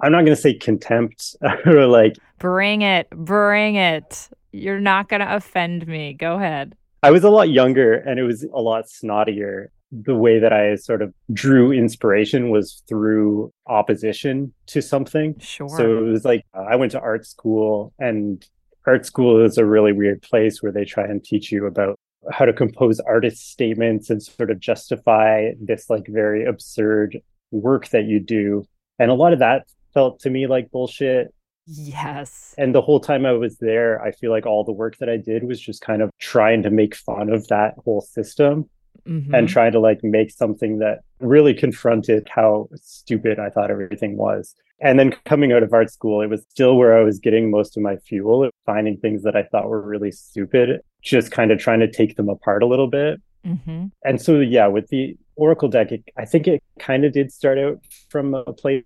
I'm 0.00 0.10
not 0.12 0.24
going 0.24 0.34
to 0.34 0.40
say 0.40 0.54
contempt 0.54 1.36
or 1.66 1.86
like 1.86 2.16
bring 2.38 2.82
it, 2.82 3.08
bring 3.10 3.76
it. 3.76 4.28
You're 4.52 4.80
not 4.80 5.08
going 5.08 5.20
to 5.20 5.34
offend 5.34 5.86
me. 5.86 6.12
Go 6.12 6.36
ahead. 6.36 6.76
I 7.02 7.10
was 7.10 7.24
a 7.24 7.30
lot 7.30 7.50
younger 7.50 7.94
and 7.94 8.20
it 8.20 8.22
was 8.22 8.44
a 8.44 8.60
lot 8.60 8.84
snottier. 8.84 9.66
The 9.90 10.14
way 10.14 10.38
that 10.38 10.52
I 10.52 10.76
sort 10.76 11.02
of 11.02 11.12
drew 11.32 11.72
inspiration 11.72 12.48
was 12.50 12.82
through 12.88 13.52
opposition 13.66 14.54
to 14.68 14.80
something. 14.80 15.38
Sure. 15.38 15.68
So 15.68 15.98
it 15.98 16.10
was 16.10 16.24
like 16.24 16.46
I 16.54 16.76
went 16.76 16.92
to 16.92 17.00
art 17.00 17.26
school, 17.26 17.92
and 17.98 18.42
art 18.86 19.04
school 19.04 19.44
is 19.44 19.58
a 19.58 19.66
really 19.66 19.92
weird 19.92 20.22
place 20.22 20.62
where 20.62 20.72
they 20.72 20.86
try 20.86 21.04
and 21.04 21.22
teach 21.22 21.52
you 21.52 21.66
about 21.66 21.98
how 22.30 22.46
to 22.46 22.54
compose 22.54 23.00
artist 23.00 23.50
statements 23.50 24.08
and 24.08 24.22
sort 24.22 24.50
of 24.50 24.60
justify 24.60 25.50
this 25.60 25.90
like 25.90 26.06
very 26.08 26.46
absurd 26.46 27.18
work 27.50 27.88
that 27.88 28.04
you 28.04 28.18
do. 28.18 28.64
And 28.98 29.10
a 29.10 29.14
lot 29.14 29.34
of 29.34 29.40
that 29.40 29.66
felt 29.92 30.20
to 30.20 30.30
me 30.30 30.46
like 30.46 30.70
bullshit. 30.70 31.34
Yes. 31.66 32.54
And 32.58 32.74
the 32.74 32.82
whole 32.82 33.00
time 33.00 33.24
I 33.24 33.32
was 33.32 33.58
there, 33.58 34.02
I 34.02 34.12
feel 34.12 34.30
like 34.30 34.46
all 34.46 34.64
the 34.64 34.72
work 34.72 34.98
that 34.98 35.08
I 35.08 35.16
did 35.16 35.44
was 35.44 35.60
just 35.60 35.80
kind 35.80 36.02
of 36.02 36.10
trying 36.18 36.62
to 36.62 36.70
make 36.70 36.94
fun 36.94 37.30
of 37.30 37.46
that 37.48 37.74
whole 37.84 38.00
system 38.00 38.68
mm-hmm. 39.06 39.34
and 39.34 39.48
trying 39.48 39.72
to 39.72 39.80
like 39.80 40.00
make 40.02 40.30
something 40.30 40.78
that 40.78 41.00
really 41.20 41.54
confronted 41.54 42.28
how 42.28 42.68
stupid 42.74 43.38
I 43.38 43.50
thought 43.50 43.70
everything 43.70 44.16
was. 44.16 44.54
And 44.80 44.98
then 44.98 45.14
coming 45.24 45.52
out 45.52 45.62
of 45.62 45.72
art 45.72 45.92
school, 45.92 46.22
it 46.22 46.26
was 46.26 46.44
still 46.48 46.76
where 46.76 46.98
I 46.98 47.04
was 47.04 47.20
getting 47.20 47.52
most 47.52 47.76
of 47.76 47.82
my 47.84 47.96
fuel, 47.96 48.50
finding 48.66 48.96
things 48.96 49.22
that 49.22 49.36
I 49.36 49.44
thought 49.44 49.68
were 49.68 49.80
really 49.80 50.10
stupid, 50.10 50.80
just 51.02 51.30
kind 51.30 51.52
of 51.52 51.60
trying 51.60 51.78
to 51.80 51.90
take 51.90 52.16
them 52.16 52.28
apart 52.28 52.64
a 52.64 52.66
little 52.66 52.88
bit. 52.88 53.22
Mm-hmm. 53.46 53.86
And 54.04 54.20
so, 54.20 54.40
yeah, 54.40 54.66
with 54.66 54.88
the 54.88 55.16
Oracle 55.36 55.68
deck, 55.68 55.92
it, 55.92 56.04
I 56.16 56.24
think 56.24 56.46
it 56.46 56.62
kind 56.78 57.04
of 57.04 57.12
did 57.12 57.32
start 57.32 57.58
out 57.58 57.80
from 58.10 58.34
a 58.34 58.52
place 58.52 58.84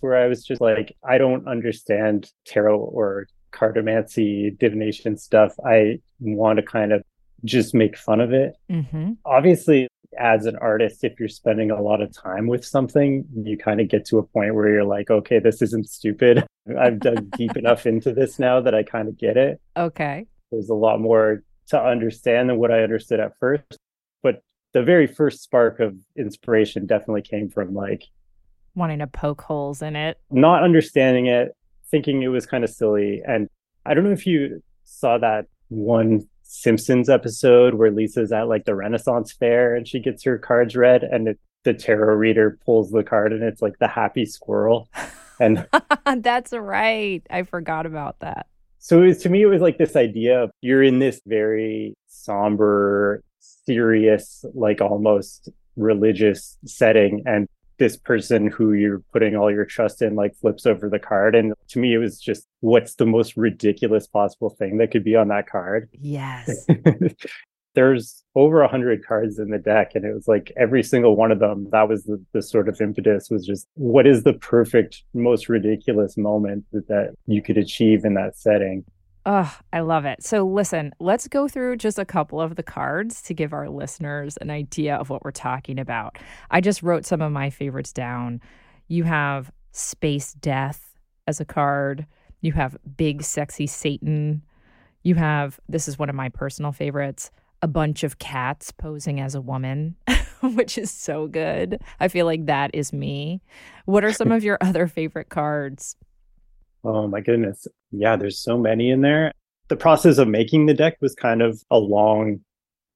where 0.00 0.16
I 0.16 0.26
was 0.26 0.44
just 0.44 0.60
like, 0.60 0.96
I 1.04 1.18
don't 1.18 1.46
understand 1.48 2.30
tarot 2.46 2.78
or 2.78 3.26
cartomancy, 3.52 4.56
divination 4.58 5.16
stuff. 5.16 5.54
I 5.64 6.00
want 6.20 6.58
to 6.58 6.62
kind 6.62 6.92
of 6.92 7.02
just 7.44 7.74
make 7.74 7.96
fun 7.96 8.20
of 8.20 8.32
it. 8.32 8.54
Mm-hmm. 8.70 9.12
Obviously, 9.24 9.88
as 10.18 10.46
an 10.46 10.56
artist, 10.56 11.04
if 11.04 11.18
you're 11.20 11.28
spending 11.28 11.70
a 11.70 11.80
lot 11.80 12.00
of 12.00 12.12
time 12.12 12.46
with 12.46 12.64
something, 12.64 13.24
you 13.44 13.56
kind 13.56 13.80
of 13.80 13.88
get 13.88 14.04
to 14.06 14.18
a 14.18 14.22
point 14.22 14.54
where 14.54 14.68
you're 14.68 14.84
like, 14.84 15.10
okay, 15.10 15.38
this 15.38 15.62
isn't 15.62 15.88
stupid. 15.88 16.44
I've 16.78 17.00
dug 17.00 17.30
deep 17.36 17.56
enough 17.56 17.86
into 17.86 18.12
this 18.12 18.38
now 18.38 18.60
that 18.60 18.74
I 18.74 18.82
kind 18.82 19.08
of 19.08 19.18
get 19.18 19.36
it. 19.36 19.60
Okay. 19.76 20.26
There's 20.50 20.68
a 20.68 20.74
lot 20.74 21.00
more 21.00 21.42
to 21.68 21.80
understand 21.80 22.48
than 22.48 22.58
what 22.58 22.70
I 22.70 22.82
understood 22.82 23.20
at 23.20 23.32
first. 23.38 23.77
The 24.78 24.84
very 24.84 25.08
first 25.08 25.42
spark 25.42 25.80
of 25.80 25.96
inspiration 26.16 26.86
definitely 26.86 27.22
came 27.22 27.48
from 27.48 27.74
like 27.74 28.04
wanting 28.76 29.00
to 29.00 29.08
poke 29.08 29.42
holes 29.42 29.82
in 29.82 29.96
it, 29.96 30.20
not 30.30 30.62
understanding 30.62 31.26
it, 31.26 31.56
thinking 31.90 32.22
it 32.22 32.28
was 32.28 32.46
kind 32.46 32.62
of 32.62 32.70
silly. 32.70 33.20
And 33.26 33.48
I 33.84 33.94
don't 33.94 34.04
know 34.04 34.12
if 34.12 34.24
you 34.24 34.62
saw 34.84 35.18
that 35.18 35.46
one 35.66 36.28
Simpsons 36.44 37.08
episode 37.08 37.74
where 37.74 37.90
Lisa's 37.90 38.30
at 38.30 38.46
like 38.46 38.66
the 38.66 38.76
Renaissance 38.76 39.32
fair 39.32 39.74
and 39.74 39.88
she 39.88 39.98
gets 39.98 40.22
her 40.22 40.38
cards 40.38 40.76
read 40.76 41.02
and 41.02 41.26
it, 41.26 41.40
the 41.64 41.74
tarot 41.74 42.14
reader 42.14 42.56
pulls 42.64 42.92
the 42.92 43.02
card 43.02 43.32
and 43.32 43.42
it's 43.42 43.60
like 43.60 43.80
the 43.80 43.88
happy 43.88 44.26
squirrel. 44.26 44.88
And 45.40 45.66
that's 46.22 46.52
right. 46.52 47.26
I 47.30 47.42
forgot 47.42 47.84
about 47.84 48.20
that. 48.20 48.46
So 48.78 49.02
it 49.02 49.06
was, 49.08 49.18
to 49.22 49.28
me, 49.28 49.42
it 49.42 49.46
was 49.46 49.60
like 49.60 49.78
this 49.78 49.96
idea 49.96 50.44
of 50.44 50.52
you're 50.60 50.84
in 50.84 51.00
this 51.00 51.20
very 51.26 51.94
somber, 52.06 53.24
serious, 53.66 54.44
like 54.54 54.80
almost 54.80 55.48
religious 55.76 56.58
setting, 56.64 57.22
and 57.26 57.48
this 57.78 57.96
person 57.96 58.48
who 58.48 58.72
you're 58.72 59.02
putting 59.12 59.36
all 59.36 59.50
your 59.50 59.64
trust 59.64 60.02
in 60.02 60.16
like 60.16 60.36
flips 60.36 60.66
over 60.66 60.88
the 60.88 60.98
card 60.98 61.34
and 61.34 61.54
to 61.68 61.78
me 61.78 61.94
it 61.94 61.98
was 61.98 62.20
just 62.20 62.46
what's 62.60 62.96
the 62.96 63.06
most 63.06 63.36
ridiculous 63.36 64.06
possible 64.06 64.50
thing 64.50 64.78
that 64.78 64.90
could 64.90 65.04
be 65.04 65.16
on 65.16 65.28
that 65.28 65.48
card? 65.48 65.88
Yes. 65.92 66.66
There's 67.74 68.24
over 68.34 68.62
a 68.62 68.68
hundred 68.68 69.06
cards 69.06 69.38
in 69.38 69.50
the 69.50 69.58
deck 69.58 69.92
and 69.94 70.04
it 70.04 70.12
was 70.12 70.26
like 70.26 70.52
every 70.56 70.82
single 70.82 71.14
one 71.14 71.30
of 71.30 71.38
them 71.38 71.68
that 71.70 71.88
was 71.88 72.02
the, 72.04 72.22
the 72.32 72.42
sort 72.42 72.68
of 72.68 72.80
impetus 72.80 73.30
was 73.30 73.46
just 73.46 73.68
what 73.74 74.06
is 74.06 74.24
the 74.24 74.32
perfect 74.32 75.04
most 75.14 75.48
ridiculous 75.48 76.16
moment 76.16 76.64
that, 76.72 76.88
that 76.88 77.14
you 77.26 77.40
could 77.40 77.56
achieve 77.56 78.04
in 78.04 78.14
that 78.14 78.36
setting 78.36 78.84
Oh, 79.30 79.54
I 79.74 79.80
love 79.80 80.06
it. 80.06 80.24
So, 80.24 80.46
listen, 80.46 80.94
let's 81.00 81.28
go 81.28 81.48
through 81.48 81.76
just 81.76 81.98
a 81.98 82.06
couple 82.06 82.40
of 82.40 82.56
the 82.56 82.62
cards 82.62 83.20
to 83.24 83.34
give 83.34 83.52
our 83.52 83.68
listeners 83.68 84.38
an 84.38 84.48
idea 84.48 84.96
of 84.96 85.10
what 85.10 85.22
we're 85.22 85.32
talking 85.32 85.78
about. 85.78 86.16
I 86.50 86.62
just 86.62 86.82
wrote 86.82 87.04
some 87.04 87.20
of 87.20 87.30
my 87.30 87.50
favorites 87.50 87.92
down. 87.92 88.40
You 88.86 89.04
have 89.04 89.52
Space 89.72 90.32
Death 90.32 90.94
as 91.26 91.40
a 91.40 91.44
card, 91.44 92.06
you 92.40 92.52
have 92.52 92.78
Big 92.96 93.22
Sexy 93.22 93.66
Satan, 93.66 94.40
you 95.02 95.14
have 95.16 95.60
this 95.68 95.88
is 95.88 95.98
one 95.98 96.08
of 96.08 96.14
my 96.14 96.30
personal 96.30 96.72
favorites 96.72 97.30
a 97.60 97.68
bunch 97.68 98.04
of 98.04 98.18
cats 98.18 98.70
posing 98.70 99.20
as 99.20 99.34
a 99.34 99.40
woman, 99.40 99.96
which 100.42 100.78
is 100.78 100.90
so 100.90 101.26
good. 101.26 101.80
I 101.98 102.08
feel 102.08 102.24
like 102.24 102.46
that 102.46 102.70
is 102.72 102.92
me. 102.92 103.42
What 103.84 104.04
are 104.04 104.12
some 104.12 104.30
of 104.30 104.44
your 104.44 104.58
other 104.60 104.86
favorite 104.86 105.28
cards? 105.28 105.96
Oh 106.84 107.06
my 107.08 107.20
goodness. 107.20 107.66
Yeah, 107.90 108.16
there's 108.16 108.38
so 108.38 108.58
many 108.58 108.90
in 108.90 109.00
there. 109.00 109.32
The 109.68 109.76
process 109.76 110.18
of 110.18 110.28
making 110.28 110.66
the 110.66 110.74
deck 110.74 110.96
was 111.00 111.14
kind 111.14 111.42
of 111.42 111.62
a 111.70 111.78
long, 111.78 112.40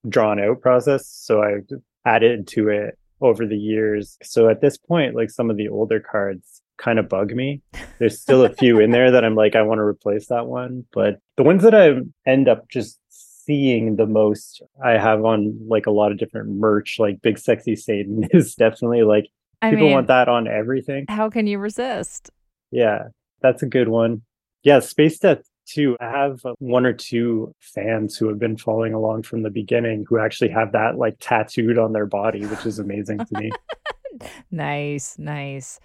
drawn 0.09 0.41
out 0.41 0.61
process. 0.61 1.07
So 1.07 1.43
I 1.43 1.61
added 2.07 2.47
to 2.49 2.69
it 2.69 2.99
over 3.21 3.47
the 3.47 3.59
years. 3.59 4.17
So 4.23 4.49
at 4.49 4.61
this 4.61 4.77
point, 4.77 5.15
like 5.15 5.31
some 5.31 5.51
of 5.51 5.57
the 5.57 5.69
older 5.69 6.01
cards 6.01 6.63
kind 6.79 6.99
of 6.99 7.09
bug 7.09 7.33
me. 7.33 7.61
There's 7.99 8.19
still 8.19 8.45
a 8.45 8.49
few 8.49 8.81
in 8.81 8.91
there 8.91 9.11
that 9.11 9.25
I'm 9.25 9.35
like, 9.35 9.55
I 9.55 9.63
want 9.63 9.79
to 9.79 9.85
replace 9.85 10.29
that 10.29 10.47
one. 10.47 10.85
But 10.93 11.19
the 11.37 11.43
ones 11.43 11.63
that 11.63 11.75
I 11.75 12.01
end 12.29 12.49
up 12.49 12.69
just 12.69 12.99
seeing 13.09 13.97
the 13.97 14.07
most, 14.07 14.63
I 14.83 14.93
have 14.93 15.25
on 15.25 15.57
like 15.69 15.87
a 15.87 15.91
lot 15.91 16.11
of 16.11 16.19
different 16.19 16.51
merch, 16.51 16.99
like 16.99 17.23
Big 17.23 17.39
Sexy 17.39 17.77
Satan 17.77 18.29
is 18.33 18.55
definitely 18.55 19.03
like 19.03 19.29
I 19.61 19.71
people 19.71 19.87
mean, 19.87 19.93
want 19.93 20.07
that 20.09 20.29
on 20.29 20.49
everything. 20.49 21.05
How 21.09 21.31
can 21.31 21.47
you 21.47 21.59
resist? 21.59 22.31
Yeah 22.71 23.09
that's 23.43 23.63
a 23.63 23.67
good 23.67 23.89
one. 23.89 24.23
Yeah, 24.63 24.81
Space 24.81 25.19
Death 25.19 25.43
too. 25.67 25.97
I 26.01 26.11
have 26.11 26.41
one 26.59 26.87
or 26.87 26.93
two 26.93 27.55
fans 27.61 28.17
who 28.17 28.29
have 28.29 28.39
been 28.39 28.57
following 28.57 28.95
along 28.95 29.23
from 29.23 29.43
the 29.43 29.51
beginning 29.51 30.05
who 30.09 30.19
actually 30.19 30.51
have 30.51 30.73
that 30.73 30.97
like 30.97 31.17
tattooed 31.21 31.79
on 31.79 31.93
their 31.93 32.07
body, 32.07 32.45
which 32.47 32.67
is 32.67 32.79
amazing 32.79 33.19
to 33.19 33.39
me. 33.39 33.51
nice, 34.51 35.19
nice. 35.19 35.81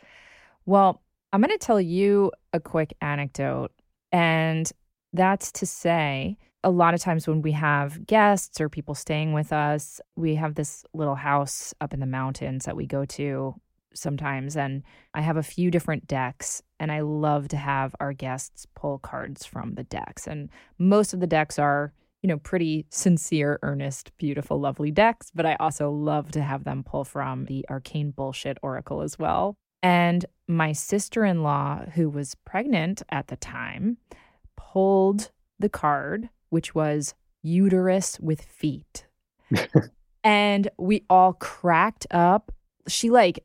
Well, 0.66 1.02
I'm 1.34 1.42
going 1.42 1.58
to 1.58 1.66
tell 1.66 1.82
you 1.82 2.32
a 2.54 2.60
quick 2.60 2.94
anecdote. 3.02 3.72
And 4.12 4.72
that's 5.14 5.52
to 5.54 5.66
say, 5.66 6.38
a 6.64 6.72
lot 6.72 6.94
of 6.94 7.00
times 7.00 7.28
when 7.28 7.42
we 7.42 7.52
have 7.52 8.06
guests 8.06 8.60
or 8.60 8.70
people 8.70 8.96
staying 8.96 9.34
with 9.34 9.54
us, 9.54 10.02
we 10.16 10.36
have 10.36 10.56
this 10.56 10.84
little 10.94 11.16
house 11.16 11.74
up 11.80 11.94
in 11.94 12.00
the 12.00 12.06
mountains 12.06 12.66
that 12.66 12.76
we 12.76 12.86
go 12.86 13.06
to 13.06 13.56
sometimes. 13.94 14.58
And 14.58 14.84
I 15.14 15.22
have 15.22 15.38
a 15.38 15.44
few 15.44 15.72
different 15.72 16.08
decks, 16.08 16.62
and 16.80 16.92
I 16.92 17.02
love 17.02 17.48
to 17.50 17.58
have 17.58 17.96
our 18.00 18.14
guests 18.14 18.68
pull 18.76 19.00
cards 19.00 19.46
from 19.46 19.74
the 19.74 19.84
decks. 19.84 20.28
And 20.28 20.50
most 20.78 21.14
of 21.14 21.20
the 21.20 21.28
decks 21.28 21.58
are, 21.58 21.94
you 22.22 22.28
know, 22.28 22.38
pretty 22.38 22.86
sincere, 22.90 23.60
earnest, 23.62 24.12
beautiful, 24.18 24.60
lovely 24.60 24.92
decks. 24.92 25.32
But 25.34 25.46
I 25.46 25.56
also 25.56 25.90
love 25.90 26.32
to 26.32 26.42
have 26.42 26.64
them 26.64 26.84
pull 26.84 27.04
from 27.04 27.46
the 27.46 27.66
arcane 27.70 28.12
bullshit 28.12 28.58
oracle 28.62 29.02
as 29.02 29.18
well. 29.18 29.56
And 29.84 30.26
my 30.48 30.72
sister 30.72 31.26
in 31.26 31.44
law, 31.44 31.86
who 31.94 32.10
was 32.10 32.36
pregnant 32.46 33.04
at 33.10 33.28
the 33.28 33.36
time, 33.36 33.98
pulled 34.56 35.32
the 35.60 35.70
card, 35.70 36.30
which 36.50 36.74
was 36.74 37.14
uterus 37.44 38.20
with 38.20 38.42
feet. 38.42 39.06
and 40.24 40.70
we 40.78 41.06
all 41.10 41.34
cracked 41.34 42.08
up. 42.12 42.52
She 42.88 43.10
like 43.10 43.44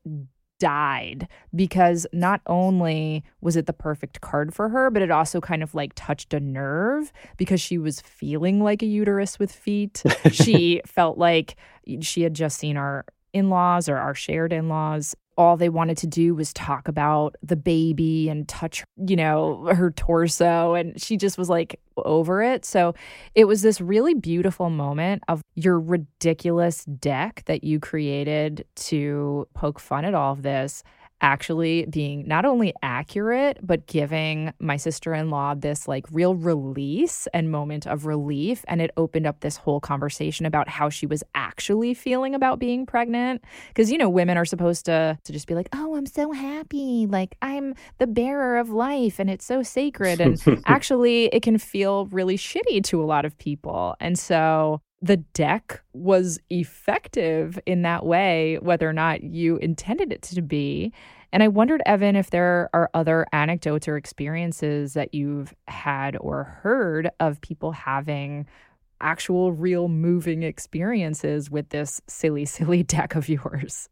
died 0.63 1.27
because 1.53 2.07
not 2.13 2.41
only 2.47 3.25
was 3.41 3.57
it 3.57 3.67
the 3.67 3.73
perfect 3.73 4.21
card 4.21 4.55
for 4.55 4.69
her, 4.69 4.91
but 4.91 5.03
it 5.03 5.11
also 5.11 5.41
kind 5.41 5.61
of 5.61 5.75
like 5.75 5.91
touched 5.97 6.33
a 6.33 6.39
nerve 6.39 7.13
because 7.37 7.61
she 7.61 7.79
was 7.79 8.01
feeling 8.01 8.63
like 8.63 8.81
a 8.81 8.87
uterus 8.87 9.41
with 9.41 9.51
feet. 9.51 10.05
she 10.31 10.81
felt 10.87 11.19
like 11.19 11.57
she 12.01 12.23
had 12.23 12.33
just 12.33 12.61
seen 12.61 12.77
our 12.77 13.05
in 13.33 13.51
laws 13.51 13.89
or 13.89 13.97
our 13.97 14.15
shared 14.15 14.53
in 14.53 14.69
laws 14.69 15.17
all 15.37 15.57
they 15.57 15.69
wanted 15.69 15.97
to 15.99 16.07
do 16.07 16.35
was 16.35 16.53
talk 16.53 16.89
about 16.89 17.37
the 17.43 17.57
baby 17.57 18.29
and 18.29 18.49
touch, 18.49 18.85
you 19.07 19.17
know, 19.17 19.67
her 19.75 19.91
torso. 19.91 20.75
And 20.75 21.01
she 21.01 21.17
just 21.17 21.39
was 21.39 21.49
like 21.49 21.81
over 21.97 22.43
it. 22.43 22.65
So 22.65 22.95
it 23.35 23.45
was 23.47 23.63
this 23.63 23.81
really 23.81 24.15
beautiful 24.15 24.71
moment 24.71 25.23
of 25.29 25.43
your 25.55 25.79
ridiculous 25.81 26.85
deck 26.85 27.43
that 27.47 27.65
you 27.65 27.81
created 27.81 28.65
to 28.77 29.47
poke 29.55 29.79
fun 29.79 30.05
at 30.05 30.15
all 30.15 30.33
of 30.33 30.43
this 30.43 30.83
actually 31.23 31.87
being 31.87 32.27
not 32.27 32.45
only 32.45 32.75
accurate, 32.83 33.59
but 33.63 33.87
giving 33.87 34.53
my 34.59 34.77
sister 34.77 35.15
in 35.15 35.31
law 35.31 35.55
this 35.55 35.89
like 35.89 36.05
real 36.11 36.35
release 36.35 37.27
and 37.33 37.51
moment 37.51 37.87
of 37.87 38.05
relief. 38.05 38.65
And 38.69 38.83
it 38.83 38.91
opened 38.97 39.27
up 39.27 39.41
this 39.41 39.57
whole 39.57 39.81
conversation 39.81 40.45
about 40.45 40.69
how 40.69 40.91
she 40.91 41.07
was 41.07 41.23
actually 41.35 41.95
feeling 41.95 42.35
about 42.35 42.59
being 42.59 42.85
pregnant. 42.85 43.43
Because, 43.69 43.91
you 43.91 43.97
know, 43.97 44.11
women 44.11 44.37
are 44.37 44.45
supposed 44.45 44.85
to, 44.87 45.19
to 45.23 45.33
just 45.33 45.47
be 45.47 45.55
like, 45.55 45.69
oh, 45.73 45.97
I'm 45.97 46.07
so 46.07 46.33
happy. 46.33 47.07
Like, 47.07 47.37
I'm 47.41 47.75
the 47.99 48.07
bearer 48.07 48.59
of 48.59 48.71
life 48.71 49.19
and 49.19 49.31
it's 49.31 49.45
so 49.45 49.63
sacred. 49.63 50.21
And 50.21 50.43
actually, 50.67 51.27
it 51.27 51.43
can 51.43 51.59
feel 51.59 52.07
really 52.07 52.37
shitty 52.37 52.83
to 52.85 53.03
a 53.03 53.07
lot 53.07 53.25
of 53.25 53.39
people. 53.39 53.95
And 54.01 54.19
so 54.19 54.83
the 55.03 55.17
deck 55.17 55.83
was 55.93 56.39
effective 56.49 57.59
in 57.67 57.83
that 57.83 58.07
way, 58.07 58.59
whether 58.63 58.89
or 58.89 58.93
not 58.93 59.25
you 59.25 59.57
intended 59.57 60.13
it 60.13 60.23
to 60.23 60.41
be. 60.41 60.93
And 61.33 61.43
I 61.43 61.49
wondered, 61.49 61.83
Evan, 61.87 62.15
if 62.15 62.31
there 62.31 62.71
are 62.73 62.89
other 62.95 63.27
anecdotes 63.33 63.89
or 63.89 63.97
experiences 63.97 64.95
that 64.95 65.13
you've 65.13 65.53
had 65.67 66.17
or 66.21 66.45
heard 66.45 67.11
of 67.19 67.41
people 67.41 67.73
having 67.73 68.47
actual, 69.01 69.51
real, 69.51 69.89
moving 69.89 70.45
experiences 70.45 71.51
with 71.51 71.71
this 71.71 72.01
silly, 72.07 72.45
silly 72.47 72.85
deck 72.85 73.17
of 73.17 73.29
yours. 73.29 73.89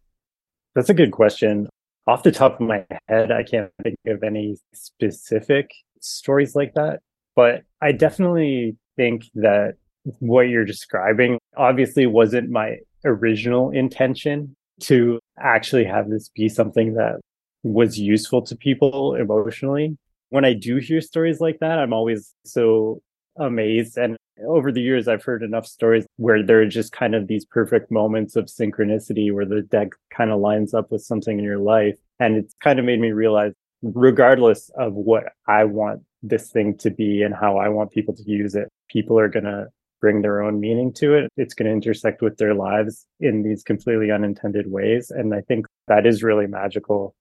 That's 0.76 0.90
a 0.90 0.94
good 0.94 1.10
question. 1.10 1.68
Off 2.06 2.22
the 2.22 2.30
top 2.30 2.60
of 2.60 2.66
my 2.66 2.86
head, 3.08 3.32
I 3.32 3.42
can't 3.42 3.72
think 3.82 3.96
of 4.06 4.22
any 4.22 4.56
specific 4.72 5.72
stories 6.00 6.54
like 6.54 6.74
that. 6.74 7.00
But 7.34 7.62
I 7.80 7.92
definitely 7.92 8.76
think 8.96 9.24
that 9.34 9.74
what 10.18 10.42
you're 10.42 10.64
describing 10.64 11.38
obviously 11.56 12.06
wasn't 12.06 12.50
my 12.50 12.76
original 13.04 13.70
intention 13.70 14.54
to 14.80 15.18
actually 15.38 15.84
have 15.84 16.08
this 16.08 16.30
be 16.30 16.48
something 16.48 16.94
that 16.94 17.20
was 17.62 17.98
useful 17.98 18.42
to 18.42 18.56
people 18.56 19.14
emotionally. 19.14 19.96
When 20.30 20.44
I 20.44 20.54
do 20.54 20.76
hear 20.76 21.00
stories 21.00 21.40
like 21.40 21.58
that, 21.60 21.78
I'm 21.78 21.92
always 21.92 22.34
so 22.44 23.02
amazed. 23.36 23.98
And 23.98 24.16
over 24.46 24.72
the 24.72 24.80
years, 24.80 25.08
I've 25.08 25.24
heard 25.24 25.42
enough 25.42 25.66
stories 25.66 26.06
where 26.16 26.42
there 26.42 26.62
are 26.62 26.66
just 26.66 26.92
kind 26.92 27.14
of 27.14 27.26
these 27.26 27.44
perfect 27.44 27.90
moments 27.90 28.36
of 28.36 28.46
synchronicity 28.46 29.32
where 29.32 29.44
the 29.44 29.62
deck 29.62 29.88
kind 30.14 30.30
of 30.30 30.40
lines 30.40 30.72
up 30.72 30.90
with 30.90 31.02
something 31.02 31.38
in 31.38 31.44
your 31.44 31.58
life. 31.58 31.96
And 32.18 32.36
it's 32.36 32.54
kind 32.60 32.78
of 32.78 32.84
made 32.84 33.00
me 33.00 33.10
realize, 33.10 33.52
regardless 33.82 34.70
of 34.78 34.94
what 34.94 35.24
I 35.46 35.64
want 35.64 36.02
this 36.22 36.50
thing 36.50 36.76
to 36.78 36.90
be 36.90 37.22
and 37.22 37.34
how 37.34 37.58
I 37.58 37.68
want 37.68 37.90
people 37.90 38.14
to 38.14 38.22
use 38.22 38.54
it, 38.54 38.68
people 38.88 39.18
are 39.18 39.28
going 39.28 39.44
to 39.44 39.68
bring 40.00 40.22
their 40.22 40.42
own 40.42 40.60
meaning 40.60 40.92
to 40.94 41.14
it. 41.14 41.30
It's 41.36 41.54
going 41.54 41.66
to 41.66 41.72
intersect 41.72 42.22
with 42.22 42.36
their 42.38 42.54
lives 42.54 43.06
in 43.20 43.42
these 43.42 43.62
completely 43.62 44.10
unintended 44.10 44.70
ways. 44.70 45.10
And 45.10 45.34
I 45.34 45.42
think 45.42 45.66
that 45.88 46.06
is 46.06 46.22
really 46.22 46.46
magical. 46.46 47.14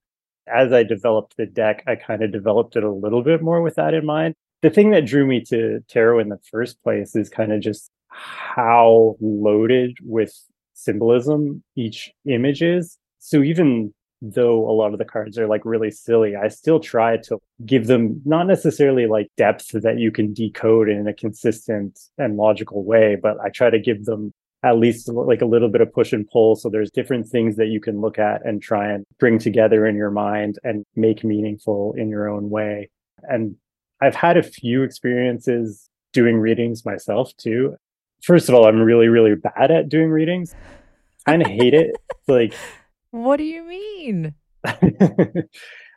As 0.46 0.72
I 0.72 0.82
developed 0.82 1.36
the 1.36 1.46
deck, 1.46 1.84
I 1.86 1.96
kind 1.96 2.22
of 2.22 2.32
developed 2.32 2.76
it 2.76 2.84
a 2.84 2.90
little 2.90 3.22
bit 3.22 3.42
more 3.42 3.62
with 3.62 3.76
that 3.76 3.94
in 3.94 4.04
mind. 4.04 4.34
The 4.62 4.70
thing 4.70 4.90
that 4.90 5.06
drew 5.06 5.26
me 5.26 5.42
to 5.48 5.80
tarot 5.88 6.20
in 6.20 6.28
the 6.28 6.40
first 6.50 6.82
place 6.82 7.14
is 7.16 7.28
kind 7.28 7.52
of 7.52 7.60
just 7.60 7.90
how 8.08 9.16
loaded 9.20 9.96
with 10.02 10.34
symbolism 10.74 11.62
each 11.76 12.10
image 12.26 12.62
is. 12.62 12.98
So 13.20 13.42
even 13.42 13.94
though 14.22 14.68
a 14.68 14.72
lot 14.72 14.92
of 14.92 14.98
the 14.98 15.04
cards 15.04 15.38
are 15.38 15.46
like 15.46 15.64
really 15.64 15.90
silly, 15.90 16.36
I 16.36 16.48
still 16.48 16.80
try 16.80 17.16
to 17.18 17.38
give 17.64 17.86
them 17.86 18.20
not 18.24 18.46
necessarily 18.46 19.06
like 19.06 19.28
depth 19.36 19.70
that 19.72 19.98
you 19.98 20.10
can 20.10 20.34
decode 20.34 20.88
in 20.88 21.06
a 21.06 21.14
consistent 21.14 21.98
and 22.18 22.36
logical 22.36 22.84
way, 22.84 23.16
but 23.20 23.38
I 23.40 23.48
try 23.48 23.70
to 23.70 23.78
give 23.78 24.04
them 24.04 24.32
at 24.62 24.76
least 24.76 25.08
like 25.08 25.40
a 25.40 25.46
little 25.46 25.68
bit 25.68 25.80
of 25.80 25.92
push 25.92 26.12
and 26.12 26.28
pull. 26.28 26.54
So 26.54 26.68
there's 26.68 26.90
different 26.90 27.26
things 27.26 27.56
that 27.56 27.68
you 27.68 27.80
can 27.80 28.00
look 28.00 28.18
at 28.18 28.44
and 28.44 28.62
try 28.62 28.92
and 28.92 29.04
bring 29.18 29.38
together 29.38 29.86
in 29.86 29.96
your 29.96 30.10
mind 30.10 30.58
and 30.64 30.84
make 30.96 31.24
meaningful 31.24 31.94
in 31.96 32.10
your 32.10 32.28
own 32.28 32.50
way. 32.50 32.90
And 33.22 33.56
I've 34.02 34.14
had 34.14 34.36
a 34.36 34.42
few 34.42 34.82
experiences 34.82 35.88
doing 36.12 36.36
readings 36.36 36.84
myself 36.84 37.34
too. 37.36 37.76
First 38.22 38.48
of 38.48 38.54
all, 38.54 38.66
I'm 38.66 38.80
really, 38.80 39.08
really 39.08 39.34
bad 39.34 39.70
at 39.70 39.88
doing 39.88 40.10
readings. 40.10 40.54
Kind 41.26 41.42
of 41.42 41.48
hate 41.48 41.74
it. 41.74 41.96
Like 42.28 42.54
what 43.10 43.36
do 43.36 43.44
you 43.44 43.64
mean? 43.64 44.34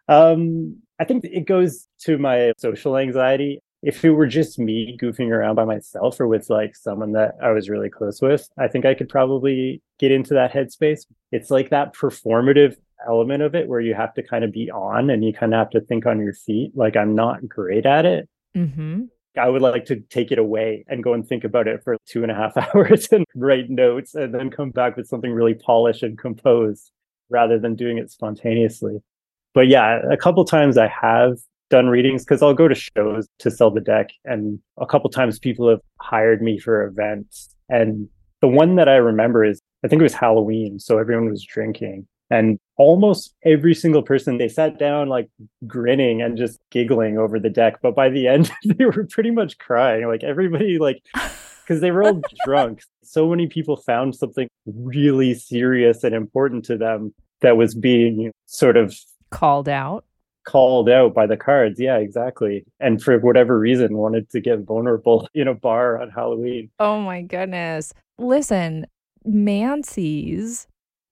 um, 0.08 0.78
I 1.00 1.06
think 1.06 1.26
it 1.26 1.46
goes 1.46 1.88
to 2.02 2.18
my 2.18 2.54
social 2.58 2.98
anxiety. 2.98 3.60
If 3.82 4.06
it 4.06 4.12
were 4.12 4.28
just 4.28 4.58
me 4.58 4.98
goofing 5.02 5.30
around 5.30 5.56
by 5.56 5.66
myself 5.66 6.20
or 6.20 6.28
with 6.28 6.50
like 6.50 6.76
someone 6.76 7.12
that 7.14 7.36
I 7.44 7.52
was 7.52 7.70
really 7.70 7.90
close 7.90 8.22
with, 8.22 8.48
I 8.58 8.68
think 8.70 8.86
I 8.86 8.94
could 8.94 9.10
probably 9.10 9.82
get 10.00 10.12
into 10.12 10.34
that 10.36 10.54
headspace. 10.54 11.02
It's 11.34 11.52
like 11.52 11.70
that 11.72 11.94
performative 11.94 12.78
element 13.06 13.44
of 13.44 13.56
it 13.56 13.68
where 13.68 13.82
you 13.82 13.94
have 13.94 14.14
to 14.14 14.24
kind 14.24 14.46
of 14.46 14.54
be 14.54 14.72
on 14.72 15.10
and 15.10 15.24
you 15.24 15.34
kind 15.34 15.54
of 15.54 15.58
have 15.58 15.70
to 15.72 15.82
think 15.82 16.06
on 16.06 16.20
your 16.20 16.34
feet. 16.34 16.72
Like 16.76 16.96
I'm 16.96 17.14
not 17.14 17.48
great 17.48 17.86
at 17.86 18.06
it. 18.06 18.30
Mm-hmm. 18.56 19.04
I 19.38 19.50
would 19.50 19.62
like 19.62 19.86
to 19.86 20.00
take 20.10 20.32
it 20.32 20.38
away 20.38 20.86
and 20.88 21.04
go 21.04 21.14
and 21.14 21.28
think 21.28 21.44
about 21.44 21.68
it 21.68 21.84
for 21.84 21.98
two 22.06 22.24
and 22.24 22.32
a 22.32 22.36
half 22.36 22.56
hours 22.76 23.08
and 23.12 23.26
write 23.36 23.70
notes 23.70 24.16
and 24.16 24.34
then 24.34 24.50
come 24.50 24.70
back 24.70 24.96
with 24.96 25.08
something 25.08 25.32
really 25.32 25.56
polished 25.56 26.04
and 26.04 26.18
composed 26.18 26.92
rather 27.30 27.60
than 27.60 27.76
doing 27.76 27.98
it 27.98 28.12
spontaneously. 28.12 29.00
But 29.54 29.68
yeah, 29.68 30.02
a 30.12 30.18
couple 30.18 30.44
times 30.46 30.78
I 30.78 30.88
have 30.88 31.38
done 31.70 31.88
readings 31.88 32.24
because 32.24 32.42
I'll 32.42 32.54
go 32.54 32.68
to 32.68 32.76
shows 32.76 33.28
to 33.40 33.52
sell 33.52 33.72
the 33.72 33.82
deck, 33.82 34.10
and 34.26 34.60
a 34.78 34.86
couple 34.86 35.10
times 35.10 35.40
people 35.40 35.70
have 35.70 35.82
hired 36.00 36.42
me 36.42 36.60
for 36.60 36.84
events. 36.84 37.56
And 37.70 38.08
the 38.42 38.48
one 38.48 38.76
that 38.76 38.90
I 38.90 38.96
remember 38.96 39.44
is 39.44 39.62
I 39.84 39.88
think 39.88 40.02
it 40.02 40.04
was 40.04 40.14
Halloween, 40.14 40.80
so 40.80 40.98
everyone 40.98 41.30
was 41.30 41.44
drinking. 41.44 42.08
And 42.30 42.58
almost 42.78 43.36
every 43.44 43.76
single 43.76 44.02
person, 44.02 44.38
they 44.38 44.48
sat 44.48 44.80
down 44.80 45.08
like 45.08 45.30
grinning 45.68 46.22
and 46.22 46.38
just 46.38 46.60
giggling 46.72 47.18
over 47.18 47.40
the 47.40 47.50
deck. 47.50 47.80
But 47.82 47.96
by 47.96 48.10
the 48.10 48.28
end, 48.28 48.52
they 48.66 48.86
were 48.86 49.06
pretty 49.10 49.32
much 49.32 49.58
crying. 49.60 50.08
Like 50.08 50.24
everybody, 50.24 50.80
like 50.80 51.04
because 51.64 51.82
they 51.82 51.92
were 51.92 52.04
all 52.04 52.22
drunk. 52.46 52.82
So 53.04 53.30
many 53.30 53.48
people 53.48 53.78
found 53.78 54.16
something 54.16 54.48
really 54.66 55.34
serious 55.34 56.04
and 56.04 56.14
important 56.14 56.66
to 56.66 56.78
them 56.78 57.14
that 57.42 57.58
was 57.58 57.76
being 57.76 58.32
sort 58.46 58.78
of 58.78 58.96
called 59.32 59.70
out. 59.70 60.06
Called 60.46 60.90
out 60.90 61.14
by 61.14 61.26
the 61.26 61.38
cards. 61.38 61.80
Yeah, 61.80 61.98
exactly. 61.98 62.66
And 62.80 63.02
for 63.02 63.18
whatever 63.20 63.58
reason, 63.58 63.98
wanted 63.98 64.30
to 64.32 64.42
get 64.42 64.60
vulnerable 64.60 65.28
in 65.34 65.48
a 65.48 65.54
bar 65.54 66.02
on 66.02 66.10
Halloween. 66.10 66.70
Oh 66.80 67.00
my 67.02 67.22
goodness. 67.22 67.94
Listen, 68.18 68.86
Mancy's 69.26 70.68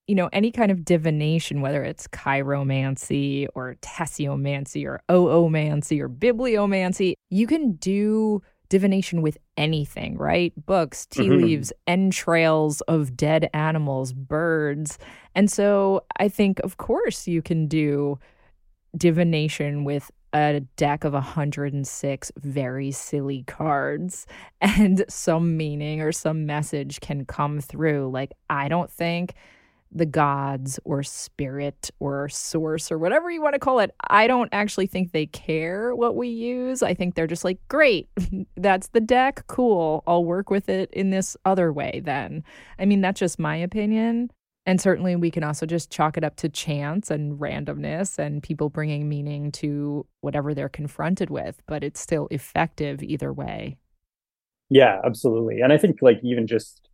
you 0.08 0.16
know, 0.16 0.30
any 0.34 0.52
kind 0.52 0.72
of 0.72 0.84
divination, 0.84 1.62
whether 1.62 1.84
it's 1.84 2.06
chiromancy 2.08 3.47
or 3.56 3.78
tasseomancy 3.82 4.86
or 4.86 5.02
oomancy 5.10 6.02
or 6.02 6.10
bibliomancy, 6.10 7.14
you 7.30 7.47
can 7.47 7.74
do 7.74 8.41
divination 8.72 9.22
with 9.22 9.38
anything, 9.57 10.17
right? 10.17 10.53
Books, 10.65 11.05
tea 11.05 11.24
mm-hmm. 11.24 11.43
leaves, 11.43 11.74
entrails 11.88 12.80
of 12.82 13.17
dead 13.17 13.49
animals, 13.53 14.13
birds. 14.13 14.97
And 15.36 15.51
so 15.51 16.05
I 16.17 16.30
think, 16.30 16.59
of 16.61 16.78
course, 16.78 17.28
you 17.28 17.41
can 17.41 17.67
do 17.67 18.17
divination 18.95 19.84
with 19.84 20.09
a 20.34 20.61
deck 20.78 21.03
of 21.03 21.11
106 21.11 22.32
very 22.38 22.91
silly 22.91 23.43
cards 23.43 24.26
and 24.61 25.03
some 25.09 25.57
meaning 25.57 25.99
or 25.99 26.13
some 26.13 26.45
message 26.45 27.01
can 27.01 27.26
come 27.26 27.59
through. 27.59 28.09
Like, 28.09 28.32
I 28.49 28.69
don't 28.69 28.89
think 28.89 29.34
the 29.92 30.06
gods 30.06 30.80
or 30.86 31.04
spirit 31.04 31.92
or 32.00 32.30
source 32.30 32.92
or 32.92 32.98
whatever 32.98 33.30
you 33.30 33.42
want 33.42 33.54
to 33.54 33.60
call 33.60 33.80
it, 33.80 33.94
I 34.10 34.28
don't 34.28 34.50
actually 34.52 34.88
think 34.88 35.12
they 35.12 35.26
care 35.26 35.96
what 35.96 36.16
we 36.16 36.30
use. 36.30 36.82
I 36.82 36.94
think 36.94 37.16
they're 37.16 37.28
just 37.28 37.44
like, 37.44 37.60
great, 37.68 38.10
that's 38.58 38.88
the 38.89 39.02
deck. 39.02 39.46
Cool. 39.48 40.04
I'll 40.08 40.24
work 40.24 40.50
with 40.50 40.70
it 40.70 40.89
in 40.94 41.10
this 41.10 41.36
other 41.46 41.74
way 41.74 42.02
then. 42.04 42.44
I 42.80 42.86
mean, 42.86 43.02
that's 43.02 43.20
just 43.20 43.39
my 43.39 43.56
opinion. 43.56 44.32
And 44.66 44.80
certainly 44.80 45.16
we 45.16 45.32
can 45.32 45.44
also 45.44 45.66
just 45.66 45.92
chalk 45.92 46.18
it 46.18 46.24
up 46.24 46.36
to 46.38 46.50
chance 46.50 47.10
and 47.10 47.39
randomness 47.39 48.20
and 48.20 48.44
people 48.44 48.70
bringing 48.70 49.10
meaning 49.10 49.52
to 49.54 50.06
whatever 50.22 50.54
they're 50.54 50.70
confronted 50.70 51.30
with, 51.30 51.62
but 51.66 51.84
it's 51.84 52.00
still 52.00 52.28
effective 52.30 53.02
either 53.02 53.34
way. 53.34 53.78
Yeah, 54.70 55.02
absolutely. 55.04 55.62
And 55.62 55.74
I 55.74 55.78
think, 55.78 56.02
like, 56.02 56.20
even 56.24 56.48
just 56.48 56.88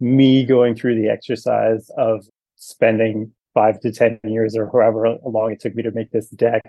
me 0.00 0.46
going 0.46 0.74
through 0.74 0.94
the 0.94 1.08
exercise 1.08 1.90
of 1.96 2.26
spending 2.58 3.32
five 3.54 3.80
to 3.80 3.92
10 3.92 4.20
years 4.24 4.56
or 4.56 4.66
however 4.70 5.16
long 5.24 5.52
it 5.52 5.60
took 5.60 5.74
me 5.74 5.82
to 5.82 5.90
make 5.90 6.10
this 6.10 6.28
deck, 6.30 6.62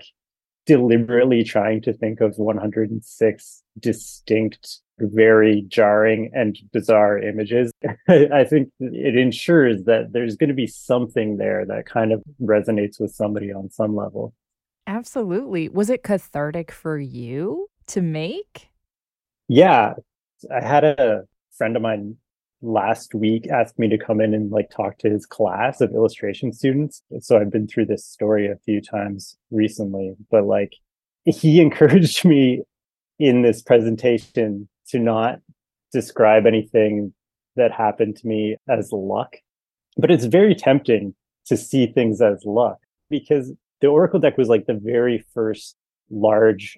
deliberately 0.66 1.44
trying 1.44 1.82
to 1.82 1.94
think 1.94 2.22
of 2.22 2.38
106 2.38 3.64
distinct, 3.80 4.80
very 5.00 5.64
jarring 5.68 6.32
and 6.34 6.58
bizarre 6.72 7.18
images. 7.18 7.72
I 8.08 8.44
think 8.44 8.70
it 8.80 9.16
ensures 9.16 9.84
that 9.84 10.14
there's 10.14 10.36
going 10.36 10.50
to 10.50 10.54
be 10.54 10.68
something 10.68 11.38
there 11.38 11.66
that 11.66 11.86
kind 11.86 12.12
of 12.12 12.24
resonates 12.42 13.00
with 13.00 13.12
somebody 13.12 13.52
on 13.52 13.70
some 13.70 13.96
level. 13.96 14.34
Absolutely. 14.88 15.70
Was 15.70 15.90
it 15.90 16.04
cathartic 16.04 16.72
for 16.72 16.98
you 16.98 17.68
to 17.88 18.02
make? 18.02 18.70
Yeah. 19.48 19.94
I 20.54 20.66
had 20.66 20.84
a 20.84 21.24
friend 21.52 21.76
of 21.76 21.82
mine 21.82 22.18
last 22.62 23.16
week 23.16 23.48
asked 23.48 23.80
me 23.80 23.88
to 23.88 23.98
come 23.98 24.20
in 24.20 24.34
and 24.34 24.52
like 24.52 24.70
talk 24.70 24.98
to 25.00 25.10
his 25.10 25.26
class 25.26 25.82
of 25.82 25.92
illustration 25.92 26.52
students. 26.52 27.02
So 27.22 27.38
I've 27.38 27.52
been 27.52 27.68
through 27.68 27.86
this 27.86 28.06
story 28.06 28.48
a 28.48 28.58
few 28.66 28.82
times 28.82 29.38
recently, 29.52 30.16
but 30.30 30.46
like 30.46 30.74
he 31.26 31.62
encouraged 31.62 32.26
me 32.26 32.64
in 33.18 33.42
this 33.42 33.62
presentation 33.62 34.68
to 34.90 35.00
not 35.00 35.40
describe 35.92 36.46
anything 36.46 37.14
that 37.56 37.72
happened 37.72 38.16
to 38.18 38.28
me 38.28 38.56
as 38.70 38.92
luck. 38.92 39.36
But 39.98 40.12
it's 40.12 40.26
very 40.26 40.56
tempting 40.56 41.16
to 41.48 41.58
see 41.58 41.88
things 41.88 42.22
as 42.22 42.44
luck 42.46 42.78
because 43.10 43.52
the 43.82 43.88
Oracle 43.88 44.20
deck 44.20 44.38
was 44.38 44.50
like 44.50 44.66
the 44.66 44.80
very 44.82 45.26
first 45.34 45.76
large 46.10 46.78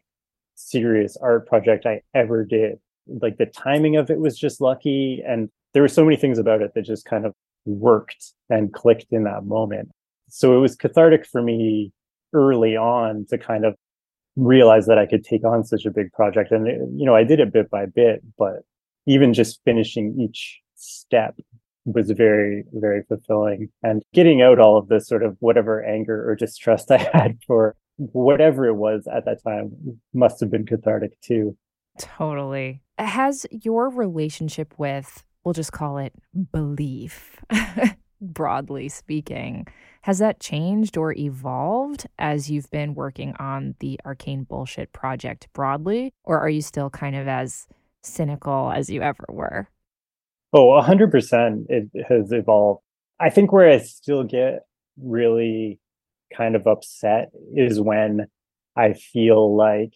serious 0.55 1.17
art 1.17 1.47
project 1.47 1.85
I 1.85 2.01
ever 2.13 2.45
did. 2.45 2.79
Like 3.07 3.37
the 3.37 3.45
timing 3.47 3.97
of 3.97 4.09
it 4.09 4.19
was 4.19 4.37
just 4.37 4.61
lucky 4.61 5.21
and 5.25 5.49
there 5.73 5.81
were 5.81 5.87
so 5.87 6.03
many 6.03 6.17
things 6.17 6.37
about 6.37 6.61
it 6.61 6.73
that 6.75 6.83
just 6.83 7.05
kind 7.05 7.25
of 7.25 7.33
worked 7.65 8.33
and 8.49 8.73
clicked 8.73 9.07
in 9.11 9.23
that 9.23 9.45
moment. 9.45 9.89
So 10.29 10.55
it 10.57 10.59
was 10.59 10.75
cathartic 10.75 11.25
for 11.25 11.41
me 11.41 11.91
early 12.33 12.75
on 12.75 13.25
to 13.29 13.37
kind 13.37 13.65
of 13.65 13.75
realize 14.35 14.85
that 14.87 14.97
I 14.97 15.05
could 15.05 15.23
take 15.23 15.43
on 15.43 15.63
such 15.63 15.85
a 15.85 15.91
big 15.91 16.11
project. 16.13 16.51
And, 16.51 16.67
it, 16.67 16.79
you 16.95 17.05
know, 17.05 17.15
I 17.15 17.23
did 17.23 17.39
it 17.39 17.53
bit 17.53 17.69
by 17.69 17.85
bit, 17.85 18.21
but 18.37 18.59
even 19.05 19.33
just 19.33 19.59
finishing 19.65 20.17
each 20.19 20.61
step 20.75 21.35
was 21.85 22.11
very, 22.11 22.63
very 22.73 23.03
fulfilling. 23.03 23.69
And 23.83 24.01
getting 24.13 24.41
out 24.41 24.59
all 24.59 24.77
of 24.77 24.87
this 24.87 25.07
sort 25.07 25.23
of 25.23 25.35
whatever 25.39 25.83
anger 25.83 26.29
or 26.29 26.35
distrust 26.35 26.91
I 26.91 27.09
had 27.13 27.39
for 27.45 27.75
whatever 27.97 28.65
it 28.65 28.75
was 28.75 29.07
at 29.13 29.25
that 29.25 29.43
time 29.43 29.99
must 30.13 30.39
have 30.39 30.49
been 30.49 30.65
cathartic 30.65 31.19
too. 31.21 31.57
Totally. 31.99 32.81
Has 32.97 33.45
your 33.51 33.89
relationship 33.89 34.73
with 34.77 35.23
we'll 35.43 35.53
just 35.53 35.71
call 35.71 35.97
it 35.97 36.13
belief, 36.51 37.39
broadly 38.21 38.89
speaking. 38.89 39.67
Has 40.03 40.19
that 40.19 40.39
changed 40.39 40.97
or 40.97 41.13
evolved 41.13 42.07
as 42.17 42.49
you've 42.49 42.69
been 42.71 42.95
working 42.95 43.35
on 43.39 43.75
the 43.79 43.99
Arcane 44.05 44.43
Bullshit 44.43 44.93
project 44.93 45.47
broadly? 45.53 46.13
Or 46.23 46.39
are 46.39 46.49
you 46.49 46.61
still 46.61 46.89
kind 46.89 47.15
of 47.15 47.27
as 47.27 47.67
cynical 48.03 48.71
as 48.71 48.89
you 48.89 49.01
ever 49.01 49.25
were? 49.29 49.69
Oh, 50.53 50.69
100% 50.81 51.65
it 51.69 51.89
has 52.09 52.31
evolved. 52.31 52.81
I 53.19 53.29
think 53.29 53.51
where 53.51 53.69
I 53.69 53.77
still 53.77 54.23
get 54.23 54.63
really 55.01 55.79
kind 56.35 56.55
of 56.55 56.67
upset 56.67 57.31
is 57.55 57.79
when 57.79 58.27
I 58.75 58.93
feel 58.93 59.55
like 59.55 59.93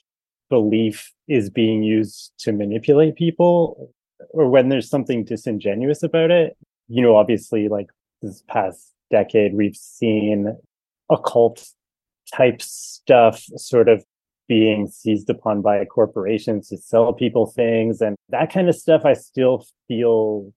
belief 0.49 1.11
is 1.27 1.49
being 1.49 1.83
used 1.83 2.31
to 2.39 2.51
manipulate 2.51 3.15
people 3.15 3.93
or 4.31 4.49
when 4.49 4.69
there's 4.69 4.89
something 4.89 5.23
disingenuous 5.23 6.03
about 6.03 6.31
it. 6.31 6.57
You 6.87 7.01
know, 7.01 7.15
obviously, 7.15 7.67
like 7.67 7.87
this 8.21 8.43
past 8.47 8.93
decade, 9.11 9.53
we've 9.55 9.75
seen 9.75 10.57
occult 11.09 11.67
type 12.33 12.61
stuff 12.61 13.43
sort 13.57 13.87
of 13.89 14.03
being 14.47 14.87
seized 14.87 15.29
upon 15.29 15.61
by 15.61 15.83
corporations 15.85 16.69
to 16.69 16.77
sell 16.77 17.13
people 17.13 17.47
things 17.47 18.01
and 18.01 18.15
that 18.29 18.51
kind 18.51 18.69
of 18.69 18.75
stuff 18.75 19.03
I 19.03 19.13
still 19.13 19.65
feel 19.87 20.53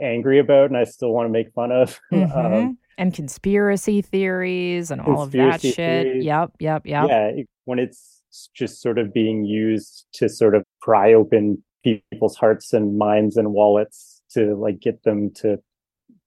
angry 0.00 0.38
about 0.38 0.66
and 0.66 0.76
I 0.76 0.84
still 0.84 1.12
want 1.12 1.26
to 1.26 1.32
make 1.32 1.52
fun 1.52 1.72
of. 1.72 2.00
Mm-hmm. 2.12 2.54
Um, 2.54 2.78
and 2.96 3.12
conspiracy 3.12 4.02
theories 4.02 4.92
and 4.92 5.00
all 5.00 5.22
of 5.22 5.32
that 5.32 5.60
shit. 5.62 5.74
Theories. 5.74 6.24
Yep, 6.24 6.52
yep, 6.60 6.86
yep. 6.86 7.08
Yeah, 7.08 7.32
when 7.64 7.80
it's 7.80 8.22
just 8.54 8.80
sort 8.80 8.98
of 8.98 9.12
being 9.12 9.44
used 9.44 10.06
to 10.14 10.28
sort 10.28 10.54
of 10.54 10.62
pry 10.80 11.12
open 11.12 11.62
people's 11.84 12.36
hearts 12.36 12.72
and 12.72 12.98
minds 12.98 13.36
and 13.36 13.52
wallets 13.52 14.22
to 14.30 14.56
like 14.56 14.80
get 14.80 15.02
them 15.04 15.30
to 15.34 15.58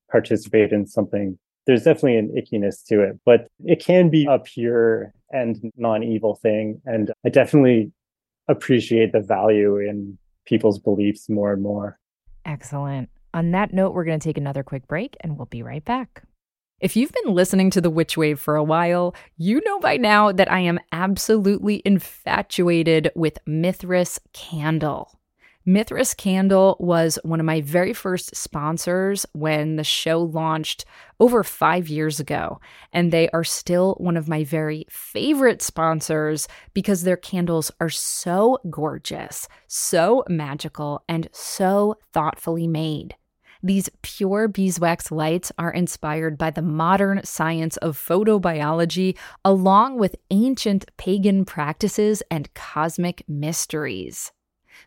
participate 0.09 0.71
in 0.71 0.87
something 0.87 1.37
there's 1.67 1.83
definitely 1.83 2.17
an 2.17 2.33
ickiness 2.35 2.83
to 2.85 3.01
it, 3.01 3.19
but 3.25 3.49
it 3.65 3.83
can 3.83 4.09
be 4.09 4.25
a 4.25 4.39
pure 4.39 5.13
and 5.29 5.71
non 5.75 6.01
evil 6.01 6.35
thing. 6.35 6.81
And 6.85 7.11
I 7.25 7.29
definitely 7.29 7.91
appreciate 8.47 9.11
the 9.11 9.19
value 9.19 9.77
in 9.77 10.17
people's 10.45 10.79
beliefs 10.79 11.29
more 11.29 11.51
and 11.51 11.61
more. 11.61 11.99
Excellent. 12.45 13.09
On 13.33 13.51
that 13.51 13.73
note, 13.73 13.93
we're 13.93 14.05
going 14.05 14.19
to 14.19 14.23
take 14.23 14.37
another 14.37 14.63
quick 14.63 14.87
break 14.87 15.17
and 15.19 15.37
we'll 15.37 15.45
be 15.45 15.61
right 15.61 15.83
back. 15.83 16.23
If 16.79 16.95
you've 16.95 17.11
been 17.11 17.33
listening 17.33 17.69
to 17.71 17.81
the 17.81 17.89
Witch 17.89 18.15
Wave 18.15 18.39
for 18.39 18.55
a 18.55 18.63
while, 18.63 19.13
you 19.35 19.61
know 19.65 19.79
by 19.79 19.97
now 19.97 20.31
that 20.31 20.49
I 20.49 20.59
am 20.59 20.79
absolutely 20.91 21.81
infatuated 21.83 23.11
with 23.15 23.39
Mithras 23.45 24.19
Candle. 24.31 25.16
Mithras 25.69 26.13
Candle 26.13 26.77
was 26.79 27.19
one 27.23 27.41
of 27.41 27.45
my 27.45 27.59
very 27.59 27.91
first 27.91 28.33
sponsors 28.33 29.25
when 29.33 29.75
the 29.75 29.83
show 29.83 30.21
launched 30.21 30.85
over 31.19 31.43
five 31.43 31.89
years 31.89 32.21
ago. 32.21 32.61
And 32.93 33.11
they 33.11 33.29
are 33.31 33.43
still 33.43 33.95
one 33.95 34.15
of 34.15 34.29
my 34.29 34.45
very 34.45 34.85
favorite 34.89 35.61
sponsors 35.61 36.47
because 36.73 37.03
their 37.03 37.17
candles 37.17 37.69
are 37.81 37.89
so 37.89 38.59
gorgeous, 38.69 39.49
so 39.67 40.23
magical, 40.29 41.03
and 41.09 41.27
so 41.33 41.97
thoughtfully 42.13 42.69
made. 42.69 43.17
These 43.61 43.89
pure 44.01 44.47
beeswax 44.47 45.11
lights 45.11 45.51
are 45.57 45.73
inspired 45.73 46.37
by 46.37 46.49
the 46.49 46.61
modern 46.61 47.25
science 47.25 47.75
of 47.77 47.97
photobiology, 47.97 49.17
along 49.43 49.97
with 49.97 50.15
ancient 50.31 50.85
pagan 50.95 51.43
practices 51.43 52.23
and 52.31 52.53
cosmic 52.53 53.25
mysteries. 53.27 54.31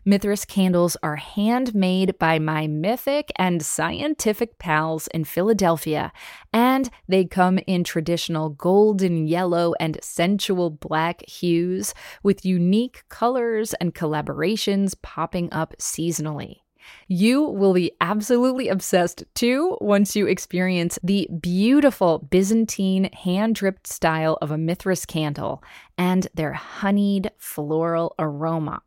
Mithras 0.03 0.45
candles 0.45 0.97
are 1.03 1.17
handmade 1.17 2.17
by 2.17 2.39
my 2.39 2.65
mythic 2.65 3.31
and 3.35 3.63
scientific 3.63 4.57
pals 4.57 5.07
in 5.13 5.25
Philadelphia, 5.25 6.11
and 6.51 6.89
they 7.07 7.23
come 7.23 7.59
in 7.67 7.83
traditional 7.83 8.49
golden 8.49 9.27
yellow 9.27 9.75
and 9.79 9.99
sensual 10.01 10.71
black 10.71 11.23
hues 11.29 11.93
with 12.23 12.43
unique 12.43 13.03
colors 13.09 13.75
and 13.75 13.93
collaborations 13.93 14.95
popping 15.03 15.53
up 15.53 15.75
seasonally. 15.77 16.61
You 17.07 17.43
will 17.43 17.73
be 17.73 17.91
absolutely 18.01 18.69
obsessed 18.69 19.23
too 19.35 19.77
once 19.81 20.15
you 20.15 20.25
experience 20.25 20.97
the 21.03 21.29
beautiful 21.39 22.17
Byzantine 22.17 23.11
hand 23.13 23.53
dripped 23.53 23.85
style 23.85 24.39
of 24.41 24.49
a 24.49 24.57
Mithras 24.57 25.05
candle 25.05 25.63
and 25.95 26.27
their 26.33 26.53
honeyed 26.53 27.29
floral 27.37 28.15
aroma. 28.17 28.81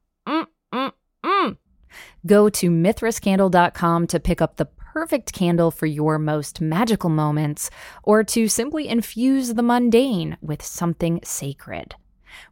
Go 2.26 2.48
to 2.48 2.70
mithrascandle.com 2.70 4.06
to 4.06 4.20
pick 4.20 4.40
up 4.40 4.56
the 4.56 4.66
perfect 4.94 5.32
candle 5.32 5.70
for 5.70 5.86
your 5.86 6.18
most 6.18 6.60
magical 6.60 7.10
moments 7.10 7.68
or 8.02 8.22
to 8.22 8.48
simply 8.48 8.88
infuse 8.88 9.54
the 9.54 9.62
mundane 9.62 10.36
with 10.40 10.62
something 10.62 11.20
sacred. 11.24 11.96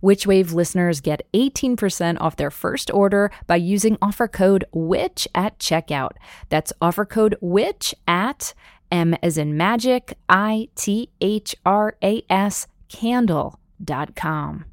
Witchwave 0.03 0.53
listeners 0.53 1.01
get 1.01 1.27
18% 1.33 2.21
off 2.21 2.37
their 2.37 2.51
first 2.51 2.91
order 2.93 3.31
by 3.47 3.57
using 3.57 3.99
offer 4.03 4.29
code 4.29 4.65
WITCH 4.73 5.29
at 5.35 5.59
checkout. 5.59 6.13
That's 6.49 6.73
offer 6.81 7.05
code 7.05 7.37
WITCH 7.41 7.95
at 8.07 8.55
M 8.91 9.15
as 9.23 9.39
in 9.39 9.57
magic, 9.57 10.19
I 10.29 10.69
T 10.75 11.11
H 11.21 11.57
R 11.65 11.97
A 12.03 12.23
S 12.29 12.67
candle.com. 12.89 14.67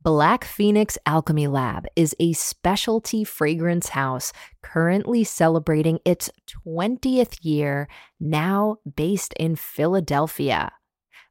Black 0.00 0.44
Phoenix 0.44 0.96
Alchemy 1.06 1.48
Lab 1.48 1.84
is 1.96 2.14
a 2.20 2.32
specialty 2.32 3.24
fragrance 3.24 3.88
house 3.88 4.32
currently 4.62 5.24
celebrating 5.24 5.98
its 6.04 6.30
20th 6.64 7.38
year, 7.42 7.88
now 8.20 8.76
based 8.94 9.34
in 9.40 9.56
Philadelphia. 9.56 10.70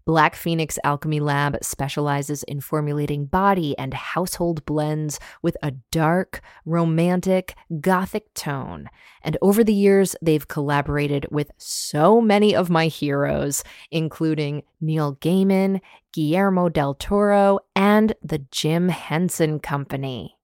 Black 0.07 0.37
Phoenix 0.37 0.79
Alchemy 0.85 1.19
Lab 1.19 1.57
specializes 1.61 2.41
in 2.43 2.61
formulating 2.61 3.25
body 3.25 3.77
and 3.77 3.93
household 3.93 4.63
blends 4.63 5.19
with 5.41 5.57
a 5.61 5.71
dark, 5.91 6.39
romantic, 6.63 7.55
gothic 7.81 8.33
tone. 8.33 8.89
And 9.21 9.35
over 9.41 9.65
the 9.65 9.73
years, 9.73 10.15
they've 10.21 10.47
collaborated 10.47 11.27
with 11.29 11.51
so 11.57 12.21
many 12.21 12.55
of 12.55 12.69
my 12.69 12.87
heroes, 12.87 13.65
including 13.91 14.63
Neil 14.79 15.17
Gaiman, 15.17 15.81
Guillermo 16.13 16.69
del 16.69 16.93
Toro, 16.93 17.59
and 17.75 18.13
the 18.23 18.39
Jim 18.49 18.87
Henson 18.87 19.59
Company. 19.59 20.36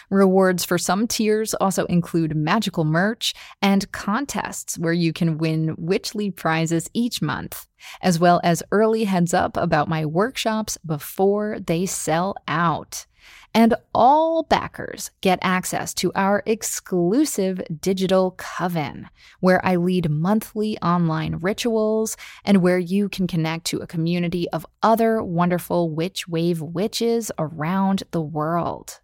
Rewards 0.08 0.64
for 0.64 0.78
some 0.78 1.06
tiers 1.06 1.54
also 1.54 1.84
include 1.86 2.34
magical 2.34 2.84
merch 2.84 3.34
and 3.62 3.90
contests 3.92 4.76
where 4.78 4.92
you 4.92 5.12
can 5.12 5.38
win 5.38 5.74
Witch 5.78 6.00
Witchly 6.00 6.34
prizes 6.34 6.88
each 6.94 7.20
month, 7.20 7.66
as 8.00 8.18
well 8.18 8.40
as 8.42 8.62
early 8.72 9.04
heads 9.04 9.34
up 9.34 9.56
about 9.56 9.88
my 9.88 10.06
workshops 10.06 10.78
before 10.78 11.58
they 11.60 11.84
sell 11.86 12.34
out. 12.48 13.06
And 13.52 13.74
all 13.94 14.44
backers 14.44 15.10
get 15.20 15.38
access 15.42 15.92
to 15.94 16.10
our 16.14 16.42
exclusive 16.46 17.60
digital 17.80 18.32
coven, 18.38 19.08
where 19.40 19.64
I 19.64 19.76
lead 19.76 20.10
monthly 20.10 20.78
online 20.78 21.36
rituals 21.36 22.16
and 22.44 22.62
where 22.62 22.78
you 22.78 23.08
can 23.08 23.26
connect 23.26 23.66
to 23.66 23.80
a 23.80 23.86
community 23.86 24.48
of 24.50 24.66
other 24.82 25.22
wonderful 25.22 25.90
Witch 25.90 26.26
Wave 26.26 26.62
witches 26.62 27.30
around 27.38 28.04
the 28.10 28.22
world. 28.22 29.00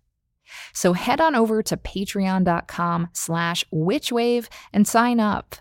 So 0.72 0.92
head 0.92 1.20
on 1.20 1.34
over 1.34 1.62
to 1.62 1.76
patreon.com 1.76 3.08
slash 3.12 3.64
witchwave 3.72 4.48
and 4.72 4.86
sign 4.86 5.20
up. 5.20 5.56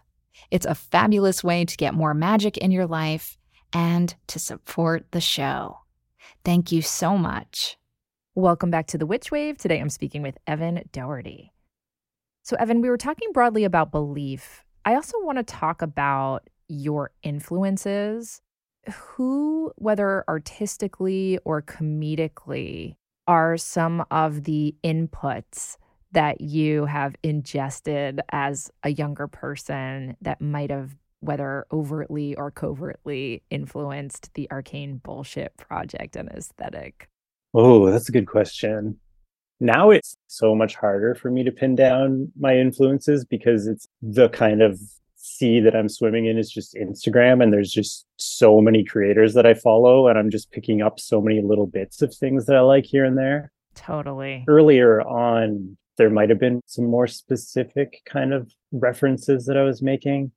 It's 0.51 0.65
a 0.65 0.75
fabulous 0.75 1.43
way 1.43 1.65
to 1.65 1.77
get 1.77 1.93
more 1.93 2.13
magic 2.13 2.57
in 2.57 2.71
your 2.71 2.87
life 2.87 3.37
and 3.73 4.15
to 4.27 4.39
support 4.39 5.11
the 5.11 5.21
show. 5.21 5.79
Thank 6.43 6.71
you 6.71 6.81
so 6.81 7.17
much. 7.17 7.77
Welcome 8.35 8.69
back 8.69 8.87
to 8.87 8.97
the 8.97 9.05
Witch 9.05 9.31
Wave. 9.31 9.57
Today 9.57 9.79
I'm 9.79 9.89
speaking 9.89 10.21
with 10.21 10.37
Evan 10.45 10.83
Doherty. 10.91 11.51
So, 12.43 12.55
Evan, 12.57 12.81
we 12.81 12.89
were 12.89 12.97
talking 12.97 13.31
broadly 13.31 13.63
about 13.63 13.91
belief. 13.91 14.63
I 14.85 14.95
also 14.95 15.17
want 15.21 15.39
to 15.39 15.43
talk 15.43 15.81
about 15.81 16.49
your 16.67 17.11
influences. 17.23 18.41
Who, 18.93 19.71
whether 19.77 20.23
artistically 20.27 21.39
or 21.43 21.63
comedically, 21.63 22.97
are 23.28 23.57
some 23.57 24.05
of 24.11 24.43
the 24.43 24.76
inputs 24.84 25.78
that 26.11 26.41
you 26.41 26.86
have 26.86 27.15
ingested 27.23 28.21
as 28.32 28.71
a 28.84 28.89
younger 28.89 29.28
person 29.28 30.15
that 30.21 30.39
might 30.39 30.71
have 30.71 30.95
whether 31.19 31.65
overtly 31.71 32.36
or 32.36 32.51
covertly 32.51 33.41
influenced 33.49 34.34
the 34.36 34.49
arcane 34.51 34.97
bullshit 34.97 35.55
project 35.57 36.15
and 36.15 36.30
aesthetic? 36.30 37.09
Oh, 37.53 37.89
that's 37.89 38.09
a 38.09 38.11
good 38.11 38.28
question. 38.28 38.99
Now 39.59 39.89
it's 39.89 40.17
so 40.28 40.53
much 40.53 40.76
harder 40.76 41.15
for 41.15 41.32
me 41.32 41.43
to 41.43 41.51
pin 41.51 41.76
down 41.76 42.32
my 42.38 42.57
influences 42.57 43.26
because 43.26 43.67
it's 43.67 43.88
the 44.01 44.30
kind 44.30 44.61
of 44.61 44.80
sea 45.26 45.59
that 45.59 45.76
I'm 45.76 45.89
swimming 45.89 46.26
in 46.26 46.38
is 46.38 46.51
just 46.51 46.76
Instagram 46.76 47.41
and 47.41 47.51
there's 47.51 47.71
just 47.71 48.05
so 48.17 48.61
many 48.61 48.84
creators 48.84 49.34
that 49.34 49.45
I 49.45 49.53
follow 49.53 50.07
and 50.07 50.17
I'm 50.17 50.30
just 50.30 50.51
picking 50.51 50.82
up 50.82 50.99
so 50.99 51.19
many 51.19 51.41
little 51.41 51.67
bits 51.67 52.01
of 52.01 52.13
things 52.13 52.45
that 52.45 52.55
I 52.55 52.61
like 52.61 52.86
here 52.86 53.05
and 53.05 53.17
there. 53.17 53.51
Totally. 53.73 54.45
Earlier 54.47 55.01
on, 55.01 55.78
there 55.97 56.09
might 56.09 56.30
have 56.30 56.39
been 56.39 56.61
some 56.65 56.86
more 56.86 57.07
specific 57.07 58.01
kind 58.05 58.34
of 58.34 58.51
references 58.71 59.45
that 59.45 59.57
I 59.57 59.63
was 59.63 59.82
making. 59.82 60.32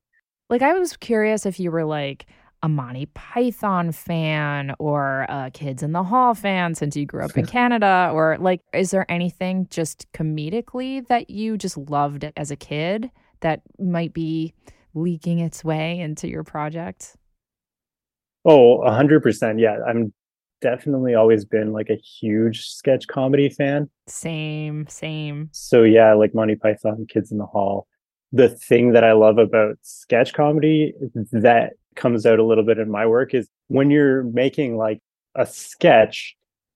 Like, 0.49 0.61
I 0.61 0.73
was 0.73 0.97
curious 0.97 1.45
if 1.45 1.59
you 1.59 1.71
were 1.71 1.85
like 1.85 2.25
a 2.63 2.69
Monty 2.69 3.05
Python 3.07 3.91
fan 3.91 4.73
or 4.79 5.25
a 5.29 5.51
Kids 5.53 5.83
in 5.83 5.91
the 5.91 6.03
Hall 6.03 6.33
fan 6.33 6.75
since 6.75 6.95
you 6.95 7.05
grew 7.05 7.23
up 7.23 7.37
in 7.37 7.45
Canada, 7.45 8.09
or 8.13 8.37
like, 8.39 8.61
is 8.73 8.91
there 8.91 9.09
anything 9.09 9.67
just 9.69 10.11
comedically 10.13 11.05
that 11.07 11.29
you 11.29 11.57
just 11.57 11.77
loved 11.77 12.29
as 12.35 12.51
a 12.51 12.55
kid 12.55 13.11
that 13.41 13.61
might 13.79 14.13
be 14.13 14.53
leaking 14.93 15.39
its 15.39 15.63
way 15.63 15.99
into 15.99 16.27
your 16.27 16.43
project? 16.43 17.15
Oh, 18.45 18.81
a 18.81 18.91
hundred 18.91 19.21
percent. 19.21 19.59
Yeah. 19.59 19.77
I'm 19.87 20.13
definitely 20.61 21.15
always 21.15 21.45
been 21.45 21.71
like 21.71 21.89
a 21.89 21.95
huge 21.95 22.67
sketch 22.67 23.07
comedy 23.07 23.49
fan. 23.49 23.89
Same, 24.07 24.87
same. 24.87 25.49
So 25.51 25.83
yeah, 25.83 26.13
like 26.13 26.33
Monty 26.33 26.55
Python, 26.55 27.05
Kids 27.09 27.31
in 27.31 27.37
the 27.37 27.45
Hall. 27.45 27.87
The 28.31 28.49
thing 28.49 28.91
that 28.93 29.03
I 29.03 29.13
love 29.13 29.37
about 29.37 29.77
sketch 29.81 30.33
comedy 30.33 30.93
that 31.31 31.73
comes 31.95 32.25
out 32.25 32.39
a 32.39 32.45
little 32.45 32.63
bit 32.63 32.77
in 32.77 32.89
my 32.89 33.05
work 33.05 33.33
is 33.33 33.49
when 33.67 33.89
you're 33.89 34.23
making 34.23 34.77
like 34.77 34.99
a 35.35 35.45
sketch, 35.45 36.35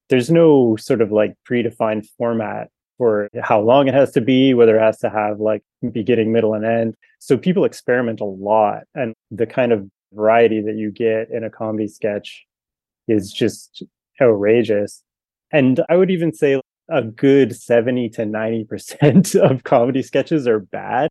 there's 0.09 0.31
no 0.31 0.75
sort 0.77 1.01
of 1.01 1.11
like 1.11 1.35
predefined 1.49 2.07
format 2.17 2.69
for 2.97 3.29
how 3.41 3.59
long 3.59 3.87
it 3.87 3.93
has 3.93 4.11
to 4.11 4.21
be, 4.21 4.53
whether 4.53 4.77
it 4.77 4.81
has 4.81 4.99
to 4.99 5.09
have 5.09 5.39
like 5.39 5.63
beginning, 5.91 6.31
middle, 6.31 6.53
and 6.53 6.65
end. 6.65 6.95
So 7.19 7.37
people 7.37 7.65
experiment 7.65 8.21
a 8.21 8.25
lot. 8.25 8.83
And 8.95 9.13
the 9.31 9.47
kind 9.47 9.71
of 9.71 9.89
variety 10.13 10.61
that 10.61 10.75
you 10.75 10.91
get 10.91 11.29
in 11.31 11.43
a 11.43 11.49
comedy 11.49 11.87
sketch 11.87 12.45
is 13.07 13.31
just 13.31 13.83
outrageous. 14.21 15.03
And 15.51 15.81
I 15.89 15.97
would 15.97 16.11
even 16.11 16.33
say 16.33 16.61
a 16.89 17.01
good 17.01 17.55
70 17.55 18.09
to 18.09 18.21
90% 18.23 19.35
of 19.51 19.63
comedy 19.63 20.01
sketches 20.01 20.47
are 20.47 20.59
bad. 20.59 21.09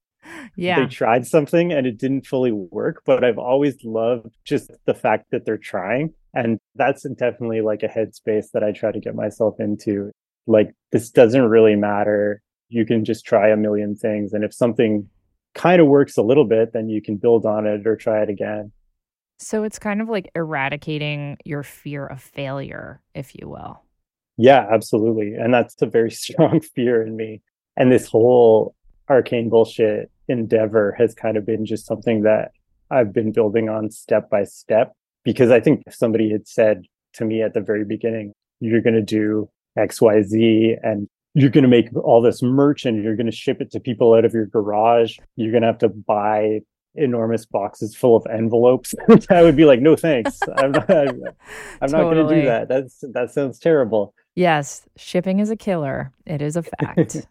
Yeah. 0.57 0.81
They 0.81 0.87
tried 0.87 1.27
something 1.27 1.73
and 1.73 1.87
it 1.87 1.99
didn't 1.99 2.27
fully 2.27 2.53
work, 2.53 3.03
but 3.05 3.25
I've 3.25 3.39
always 3.39 3.83
loved 3.85 4.37
just 4.45 4.71
the 4.87 4.95
fact 4.95 5.27
that 5.31 5.45
they're 5.45 5.59
trying. 5.59 6.15
And 6.35 6.59
that's 6.75 7.03
definitely 7.03 7.61
like 7.61 7.83
a 7.83 7.89
headspace 7.89 8.47
that 8.53 8.63
I 8.63 8.73
try 8.73 8.93
to 8.93 9.01
get 9.01 9.15
myself 9.15 9.57
into. 9.59 10.13
Like, 10.47 10.75
this 10.91 11.11
doesn't 11.11 11.49
really 11.49 11.77
matter. 11.77 12.43
You 12.69 12.85
can 12.87 13.05
just 13.05 13.25
try 13.25 13.49
a 13.51 13.57
million 13.57 13.97
things. 13.97 14.33
And 14.33 14.45
if 14.45 14.53
something 14.53 15.09
kind 15.55 15.81
of 15.81 15.87
works 15.89 16.17
a 16.17 16.23
little 16.23 16.45
bit, 16.45 16.73
then 16.73 16.89
you 16.89 17.03
can 17.03 17.17
build 17.17 17.47
on 17.47 17.67
it 17.67 17.87
or 17.87 17.97
try 17.97 18.23
it 18.23 18.31
again. 18.31 18.73
So 19.39 19.65
it's 19.65 19.79
kind 19.79 20.01
of 20.01 20.09
like 20.09 20.31
eradicating 20.35 21.37
your 21.45 21.63
fear 21.63 22.07
of 22.07 22.23
failure, 22.23 23.01
if 23.15 23.35
you 23.35 23.49
will. 23.49 23.83
Yeah, 24.37 24.67
absolutely. 24.71 25.35
And 25.35 25.53
that's 25.53 25.81
a 25.83 25.87
very 25.87 26.11
strong 26.23 26.61
fear 26.61 27.03
in 27.03 27.17
me. 27.17 27.43
And 27.77 27.91
this 27.91 28.07
whole 28.07 28.75
arcane 29.09 29.49
bullshit 29.49 30.11
endeavor 30.29 30.95
has 30.99 31.15
kind 31.15 31.37
of 31.37 31.45
been 31.45 31.67
just 31.67 31.87
something 31.87 32.23
that 32.23 32.53
I've 32.91 33.13
been 33.13 33.33
building 33.33 33.69
on 33.69 33.91
step 33.91 34.31
by 34.31 34.45
step. 34.45 34.93
Because 35.25 35.51
I 35.51 35.61
think 35.61 35.83
if 35.87 35.95
somebody 35.95 36.31
had 36.31 36.49
said 36.49 36.85
to 37.15 37.25
me 37.25 37.43
at 37.43 37.55
the 37.55 37.61
very 37.61 37.85
beginning, 37.85 38.33
you're 38.61 38.81
going 38.81 38.95
to 38.95 39.03
do 39.03 39.49
XYZ 39.79 40.77
and 40.83 41.09
you're 41.35 41.51
going 41.51 41.63
to 41.63 41.69
make 41.69 41.89
all 41.97 42.21
this 42.21 42.43
merch 42.43 42.85
and 42.85 43.03
you're 43.03 43.17
going 43.17 43.27
to 43.27 43.33
ship 43.33 43.61
it 43.61 43.71
to 43.73 43.81
people 43.81 44.15
out 44.15 44.25
of 44.25 44.35
your 44.35 44.47
garage, 44.47 45.19
you're 45.37 45.51
going 45.51 45.63
to 45.63 45.69
have 45.69 45.79
to 45.79 45.89
buy 45.89 46.61
enormous 46.95 47.47
boxes 47.47 47.97
full 47.97 48.17
of 48.17 48.27
envelopes. 48.27 48.95
I 49.31 49.43
would 49.43 49.57
be 49.57 49.65
like, 49.65 49.81
no, 49.81 49.97
thanks. 49.97 50.39
I'm 50.57 50.73
not, 50.73 50.91
I'm, 50.91 51.23
I'm 51.81 51.89
totally. 51.89 51.93
not 51.93 52.15
going 52.15 52.29
to 52.29 52.35
do 52.35 52.47
that. 52.47 52.69
That's, 52.69 53.05
that 53.13 53.31
sounds 53.31 53.59
terrible. 53.59 54.15
Yes. 54.35 54.83
Shipping 54.97 55.41
is 55.41 55.51
a 55.51 55.57
killer. 55.57 56.13
It 56.27 56.43
is 56.43 56.57
a 56.57 56.63
fact. 56.81 57.27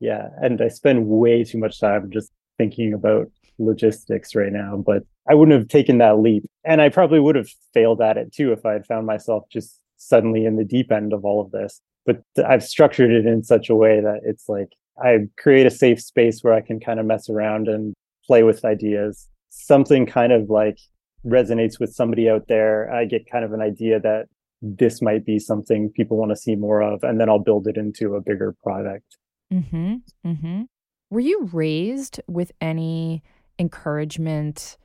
yeah. 0.00 0.28
And 0.40 0.60
I 0.62 0.68
spend 0.68 1.06
way 1.06 1.44
too 1.44 1.58
much 1.58 1.80
time 1.80 2.10
just 2.10 2.30
thinking 2.56 2.94
about 2.94 3.30
logistics 3.58 4.34
right 4.34 4.52
now, 4.52 4.82
but 4.84 5.02
I 5.28 5.34
wouldn't 5.34 5.58
have 5.58 5.68
taken 5.68 5.98
that 5.98 6.18
leap. 6.18 6.44
And 6.64 6.80
I 6.80 6.88
probably 6.88 7.20
would 7.20 7.36
have 7.36 7.48
failed 7.74 8.00
at 8.00 8.16
it 8.16 8.32
too 8.32 8.52
if 8.52 8.64
I 8.64 8.72
had 8.72 8.86
found 8.86 9.06
myself 9.06 9.44
just 9.50 9.78
suddenly 10.02 10.44
in 10.44 10.56
the 10.56 10.64
deep 10.64 10.90
end 10.90 11.12
of 11.12 11.24
all 11.24 11.40
of 11.40 11.50
this. 11.50 11.80
But 12.04 12.22
I've 12.46 12.64
structured 12.64 13.10
it 13.12 13.26
in 13.26 13.44
such 13.44 13.70
a 13.70 13.74
way 13.74 14.00
that 14.00 14.20
it's 14.24 14.48
like 14.48 14.68
I 15.02 15.18
create 15.38 15.66
a 15.66 15.70
safe 15.70 16.00
space 16.00 16.40
where 16.42 16.54
I 16.54 16.60
can 16.60 16.80
kind 16.80 16.98
of 16.98 17.06
mess 17.06 17.30
around 17.30 17.68
and 17.68 17.94
play 18.26 18.42
with 18.42 18.64
ideas. 18.64 19.28
Something 19.50 20.06
kind 20.06 20.32
of 20.32 20.50
like 20.50 20.78
resonates 21.24 21.78
with 21.78 21.94
somebody 21.94 22.28
out 22.28 22.48
there. 22.48 22.92
I 22.92 23.04
get 23.04 23.30
kind 23.30 23.44
of 23.44 23.52
an 23.52 23.60
idea 23.60 24.00
that 24.00 24.26
this 24.60 25.02
might 25.02 25.24
be 25.24 25.38
something 25.38 25.90
people 25.90 26.16
want 26.16 26.30
to 26.30 26.36
see 26.36 26.56
more 26.56 26.82
of, 26.82 27.02
and 27.02 27.20
then 27.20 27.28
I'll 27.28 27.38
build 27.38 27.66
it 27.66 27.76
into 27.76 28.14
a 28.14 28.20
bigger 28.20 28.54
product. 28.62 29.16
Mm-hmm. 29.52 29.94
Mm-hmm. 30.26 30.62
Were 31.10 31.20
you 31.20 31.50
raised 31.52 32.20
with 32.26 32.52
any 32.60 33.22
encouragement, 33.58 34.78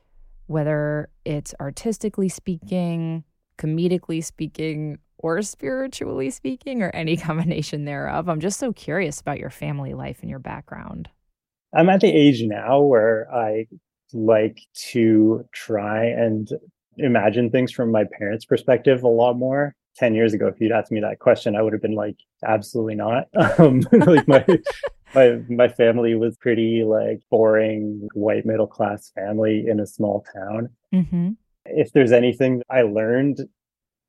whether 0.47 1.09
it's 1.25 1.53
artistically 1.59 2.27
speaking, 2.27 3.23
comedically 3.57 4.23
speaking, 4.23 4.97
or 5.19 5.41
spiritually 5.41 6.29
speaking, 6.29 6.81
or 6.81 6.89
any 6.91 7.17
combination 7.17 7.85
thereof? 7.85 8.29
I'm 8.29 8.39
just 8.39 8.59
so 8.59 8.73
curious 8.73 9.21
about 9.21 9.39
your 9.39 9.49
family 9.49 9.93
life 9.93 10.19
and 10.21 10.29
your 10.29 10.39
background. 10.39 11.09
I'm 11.73 11.89
at 11.89 12.01
the 12.01 12.07
age 12.07 12.41
now 12.43 12.81
where 12.81 13.27
I 13.33 13.67
like 14.13 14.59
to 14.91 15.45
try 15.53 16.05
and 16.05 16.49
imagine 16.97 17.49
things 17.49 17.71
from 17.71 17.91
my 17.91 18.05
parents' 18.17 18.45
perspective 18.45 19.03
a 19.03 19.07
lot 19.07 19.37
more. 19.37 19.75
10 19.97 20.13
years 20.13 20.33
ago, 20.33 20.47
if 20.47 20.59
you'd 20.59 20.71
asked 20.71 20.91
me 20.91 20.99
that 21.01 21.19
question, 21.19 21.55
I 21.55 21.61
would 21.61 21.73
have 21.73 21.81
been 21.81 21.95
like, 21.95 22.17
absolutely 22.45 22.95
not. 22.95 23.27
Um, 23.59 23.81
like 23.91 24.27
my, 24.27 24.45
my, 25.15 25.39
my 25.49 25.67
family 25.67 26.15
was 26.15 26.37
pretty 26.37 26.83
like 26.83 27.19
boring 27.31 28.07
white 28.13 28.45
middle 28.45 28.67
class 28.67 29.11
family 29.15 29.65
in 29.67 29.79
a 29.79 29.87
small 29.87 30.23
town. 30.33 30.69
Mm-hmm. 30.93 31.31
If 31.65 31.91
there's 31.91 32.11
anything 32.11 32.61
I 32.69 32.83
learned 32.83 33.39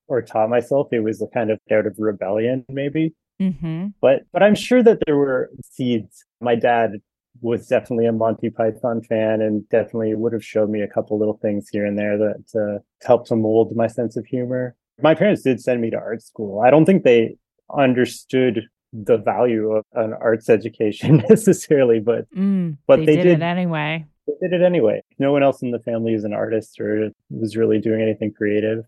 or 0.08 0.22
taught 0.22 0.50
myself, 0.50 0.88
it 0.92 1.00
was 1.00 1.22
a 1.22 1.26
kind 1.28 1.50
of 1.50 1.58
out 1.70 1.86
of 1.86 1.94
rebellion, 1.98 2.64
maybe. 2.68 3.14
Mm-hmm. 3.40 3.88
But 4.00 4.22
but 4.32 4.42
I'm 4.42 4.54
sure 4.54 4.82
that 4.82 4.98
there 5.06 5.16
were 5.16 5.50
seeds. 5.62 6.24
My 6.40 6.54
dad 6.56 7.00
was 7.40 7.68
definitely 7.68 8.06
a 8.06 8.12
Monty 8.12 8.50
Python 8.50 9.02
fan 9.02 9.40
and 9.40 9.68
definitely 9.68 10.14
would 10.14 10.32
have 10.32 10.44
showed 10.44 10.70
me 10.70 10.80
a 10.80 10.88
couple 10.88 11.18
little 11.18 11.38
things 11.40 11.68
here 11.68 11.86
and 11.86 11.96
there 11.96 12.18
that 12.18 12.44
uh, 12.60 12.78
helped 13.06 13.28
to 13.28 13.36
mold 13.36 13.76
my 13.76 13.86
sense 13.86 14.16
of 14.16 14.26
humor. 14.26 14.74
My 15.00 15.14
parents 15.14 15.42
did 15.42 15.60
send 15.60 15.80
me 15.80 15.90
to 15.90 15.96
art 15.96 16.22
school. 16.22 16.60
I 16.60 16.70
don't 16.70 16.84
think 16.84 17.04
they 17.04 17.36
understood 17.72 18.64
the 18.92 19.18
value 19.18 19.72
of 19.72 19.84
an 19.92 20.14
arts 20.14 20.48
education 20.48 21.22
necessarily, 21.28 22.00
but 22.00 22.28
mm, 22.34 22.76
but 22.86 23.00
they, 23.00 23.06
they 23.06 23.16
did, 23.16 23.22
did, 23.22 23.32
it 23.34 23.42
anyway. 23.42 24.04
They 24.26 24.48
did 24.48 24.60
it 24.60 24.64
anyway. 24.64 25.02
No 25.18 25.32
one 25.32 25.42
else 25.42 25.62
in 25.62 25.70
the 25.70 25.78
family 25.78 26.14
is 26.14 26.24
an 26.24 26.32
artist 26.32 26.80
or 26.80 27.10
was 27.30 27.56
really 27.56 27.78
doing 27.78 28.02
anything 28.02 28.32
creative, 28.32 28.84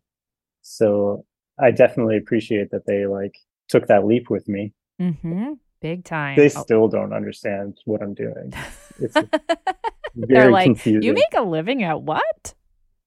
so 0.71 1.25
I 1.59 1.73
definitely 1.73 2.17
appreciate 2.17 2.71
that 2.71 2.87
they 2.87 3.07
like 3.07 3.35
took 3.69 3.89
that 3.89 4.07
leap 4.07 4.31
with 4.31 4.49
me. 4.49 4.73
Mm-hmm. 5.01 5.55
Big 5.81 6.05
time. 6.05 6.37
They 6.37 6.47
oh. 6.47 6.63
still 6.63 6.89
don't 6.89 7.13
understand 7.13 7.79
what 7.87 8.03
I'm 8.03 8.15
doing. 8.15 8.53
It's 8.99 9.15
They're 10.15 10.51
like, 10.51 10.67
confusing. 10.67 11.03
you 11.03 11.13
make 11.13 11.35
a 11.37 11.43
living 11.43 11.83
at 11.83 12.03
what? 12.03 12.55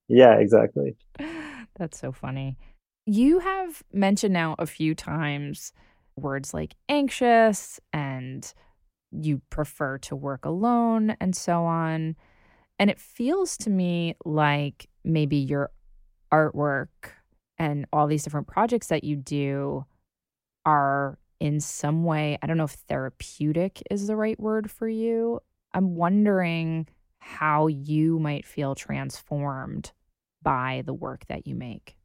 Yeah, 0.08 0.36
exactly. 0.40 0.96
That's 1.78 2.00
so 2.00 2.12
funny. 2.12 2.58
You 3.06 3.40
have 3.40 3.84
mentioned 3.92 4.34
now 4.34 4.56
a 4.60 4.66
few 4.66 4.96
times 4.96 5.74
words 6.16 6.54
like 6.54 6.76
anxious 6.90 7.80
and 7.92 8.54
you 9.12 9.42
prefer 9.50 9.98
to 10.00 10.16
work 10.16 10.46
alone 10.46 11.16
and 11.20 11.36
so 11.36 11.64
on. 11.64 12.16
And 12.80 12.90
it 12.90 13.00
feels 13.00 13.58
to 13.58 13.70
me 13.70 14.16
like 14.26 14.90
maybe 15.04 15.38
your 15.38 15.72
artwork 16.32 16.88
and 17.58 17.86
all 17.94 18.08
these 18.08 18.24
different 18.24 18.48
projects 18.48 18.88
that 18.88 19.04
you 19.04 19.16
do 19.16 19.86
are 20.66 21.18
in 21.40 21.60
some 21.60 22.04
way, 22.04 22.38
I 22.42 22.48
don't 22.48 22.58
know 22.58 22.64
if 22.64 22.72
therapeutic 22.88 23.84
is 23.92 24.08
the 24.08 24.16
right 24.16 24.40
word 24.40 24.72
for 24.72 24.88
you. 24.88 25.40
I'm 25.74 25.96
wondering 25.96 26.88
how 27.20 27.68
you 27.68 28.20
might 28.20 28.46
feel 28.46 28.76
transformed 28.76 29.92
by 30.42 30.84
the 30.86 30.94
work 30.94 31.26
that 31.28 31.48
you 31.48 31.56
make. 31.56 31.96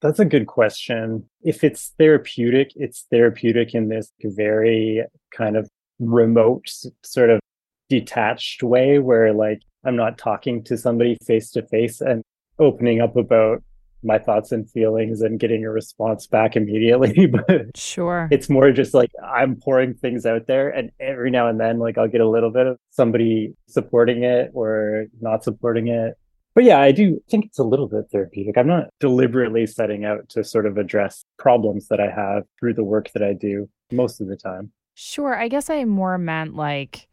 That's 0.00 0.18
a 0.18 0.24
good 0.24 0.46
question. 0.46 1.24
If 1.42 1.64
it's 1.64 1.94
therapeutic, 1.98 2.72
it's 2.76 3.06
therapeutic 3.10 3.74
in 3.74 3.88
this 3.88 4.12
very 4.22 5.02
kind 5.34 5.56
of 5.56 5.68
remote, 5.98 6.68
sort 7.02 7.30
of 7.30 7.40
detached 7.88 8.62
way 8.62 8.98
where, 8.98 9.32
like, 9.32 9.62
I'm 9.84 9.96
not 9.96 10.18
talking 10.18 10.62
to 10.64 10.76
somebody 10.76 11.16
face 11.26 11.50
to 11.52 11.66
face 11.66 12.00
and 12.00 12.22
opening 12.58 13.00
up 13.00 13.16
about 13.16 13.62
my 14.04 14.18
thoughts 14.18 14.52
and 14.52 14.70
feelings 14.70 15.20
and 15.20 15.40
getting 15.40 15.64
a 15.64 15.70
response 15.70 16.26
back 16.26 16.56
immediately 16.56 17.26
but 17.48 17.76
sure. 17.76 18.28
it's 18.30 18.48
more 18.48 18.70
just 18.70 18.94
like 18.94 19.10
i'm 19.24 19.56
pouring 19.56 19.94
things 19.94 20.26
out 20.26 20.46
there 20.46 20.68
and 20.68 20.90
every 21.00 21.30
now 21.30 21.48
and 21.48 21.58
then 21.58 21.78
like 21.78 21.98
i'll 21.98 22.08
get 22.08 22.20
a 22.20 22.28
little 22.28 22.50
bit 22.50 22.66
of 22.66 22.78
somebody 22.90 23.54
supporting 23.68 24.22
it 24.22 24.50
or 24.54 25.06
not 25.20 25.42
supporting 25.42 25.88
it. 25.88 26.14
But 26.54 26.64
yeah 26.64 26.80
i 26.80 26.92
do 26.92 27.20
think 27.28 27.46
it's 27.46 27.58
a 27.58 27.64
little 27.64 27.88
bit 27.88 28.04
therapeutic. 28.12 28.56
I'm 28.56 28.68
not 28.68 28.88
deliberately 29.00 29.66
setting 29.66 30.04
out 30.04 30.28
to 30.30 30.44
sort 30.44 30.66
of 30.66 30.76
address 30.78 31.24
problems 31.38 31.88
that 31.88 32.00
i 32.00 32.08
have 32.08 32.44
through 32.58 32.74
the 32.74 32.84
work 32.84 33.10
that 33.12 33.22
i 33.22 33.32
do 33.32 33.68
most 33.90 34.20
of 34.20 34.28
the 34.28 34.36
time. 34.36 34.70
Sure. 34.94 35.34
I 35.34 35.48
guess 35.48 35.70
i 35.70 35.84
more 35.84 36.18
meant 36.18 36.54
like 36.54 37.08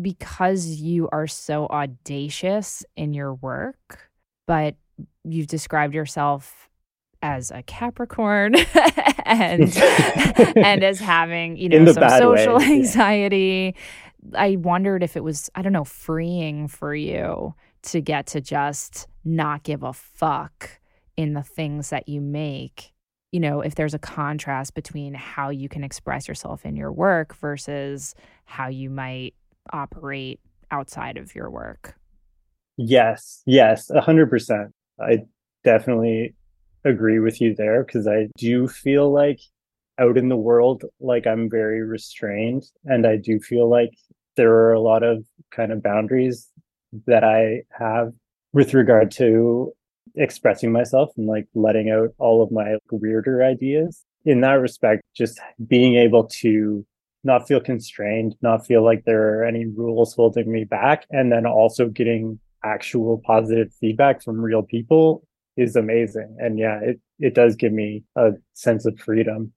because 0.00 0.66
you 0.66 1.08
are 1.10 1.26
so 1.26 1.66
audacious 1.66 2.84
in 2.96 3.14
your 3.14 3.34
work 3.34 4.10
but 4.48 4.76
you've 5.24 5.46
described 5.46 5.94
yourself 5.94 6.68
as 7.22 7.50
a 7.50 7.62
Capricorn 7.62 8.54
and 9.24 9.76
and 10.56 10.84
as 10.84 11.00
having, 11.00 11.56
you 11.56 11.68
know, 11.68 11.92
some 11.92 12.08
social 12.10 12.58
way. 12.58 12.64
anxiety. 12.72 13.74
Yeah. 13.74 14.40
I 14.40 14.56
wondered 14.56 15.02
if 15.02 15.16
it 15.16 15.22
was, 15.22 15.48
I 15.54 15.62
don't 15.62 15.72
know, 15.72 15.84
freeing 15.84 16.68
for 16.68 16.94
you 16.94 17.54
to 17.82 18.00
get 18.00 18.26
to 18.28 18.40
just 18.40 19.06
not 19.24 19.62
give 19.62 19.82
a 19.82 19.92
fuck 19.92 20.80
in 21.16 21.34
the 21.34 21.42
things 21.42 21.90
that 21.90 22.08
you 22.08 22.20
make. 22.20 22.92
You 23.32 23.40
know, 23.40 23.60
if 23.60 23.74
there's 23.74 23.94
a 23.94 23.98
contrast 23.98 24.74
between 24.74 25.14
how 25.14 25.50
you 25.50 25.68
can 25.68 25.84
express 25.84 26.28
yourself 26.28 26.64
in 26.64 26.76
your 26.76 26.92
work 26.92 27.34
versus 27.36 28.14
how 28.44 28.68
you 28.68 28.90
might 28.90 29.34
operate 29.72 30.40
outside 30.70 31.16
of 31.16 31.34
your 31.34 31.50
work. 31.50 31.94
Yes, 32.76 33.42
yes, 33.44 33.90
a 33.90 34.00
hundred 34.00 34.30
percent. 34.30 34.72
I 35.00 35.18
definitely 35.64 36.34
agree 36.84 37.18
with 37.18 37.40
you 37.40 37.54
there 37.54 37.84
because 37.84 38.06
I 38.06 38.28
do 38.36 38.68
feel 38.68 39.12
like 39.12 39.40
out 39.98 40.16
in 40.16 40.28
the 40.28 40.36
world, 40.36 40.84
like 41.00 41.26
I'm 41.26 41.50
very 41.50 41.82
restrained. 41.82 42.64
And 42.84 43.06
I 43.06 43.16
do 43.16 43.40
feel 43.40 43.68
like 43.68 43.90
there 44.36 44.52
are 44.52 44.72
a 44.72 44.80
lot 44.80 45.02
of 45.02 45.24
kind 45.50 45.72
of 45.72 45.82
boundaries 45.82 46.48
that 47.06 47.24
I 47.24 47.62
have 47.76 48.12
with 48.52 48.74
regard 48.74 49.10
to 49.12 49.72
expressing 50.14 50.72
myself 50.72 51.10
and 51.16 51.26
like 51.26 51.46
letting 51.54 51.90
out 51.90 52.10
all 52.18 52.42
of 52.42 52.50
my 52.50 52.76
weirder 52.90 53.42
ideas. 53.42 54.04
In 54.24 54.40
that 54.40 54.54
respect, 54.54 55.02
just 55.16 55.40
being 55.66 55.96
able 55.96 56.24
to 56.40 56.84
not 57.24 57.46
feel 57.46 57.60
constrained, 57.60 58.34
not 58.42 58.66
feel 58.66 58.84
like 58.84 59.04
there 59.04 59.40
are 59.40 59.44
any 59.44 59.66
rules 59.66 60.14
holding 60.14 60.50
me 60.50 60.64
back, 60.64 61.06
and 61.10 61.32
then 61.32 61.46
also 61.46 61.88
getting 61.88 62.38
actual 62.64 63.20
positive 63.24 63.72
feedback 63.80 64.22
from 64.22 64.40
real 64.40 64.62
people 64.62 65.22
is 65.56 65.76
amazing. 65.76 66.36
And 66.38 66.58
yeah, 66.58 66.78
it, 66.80 67.00
it 67.18 67.34
does 67.34 67.56
give 67.56 67.72
me 67.72 68.04
a 68.16 68.30
sense 68.54 68.86
of 68.86 68.98
freedom. 68.98 69.52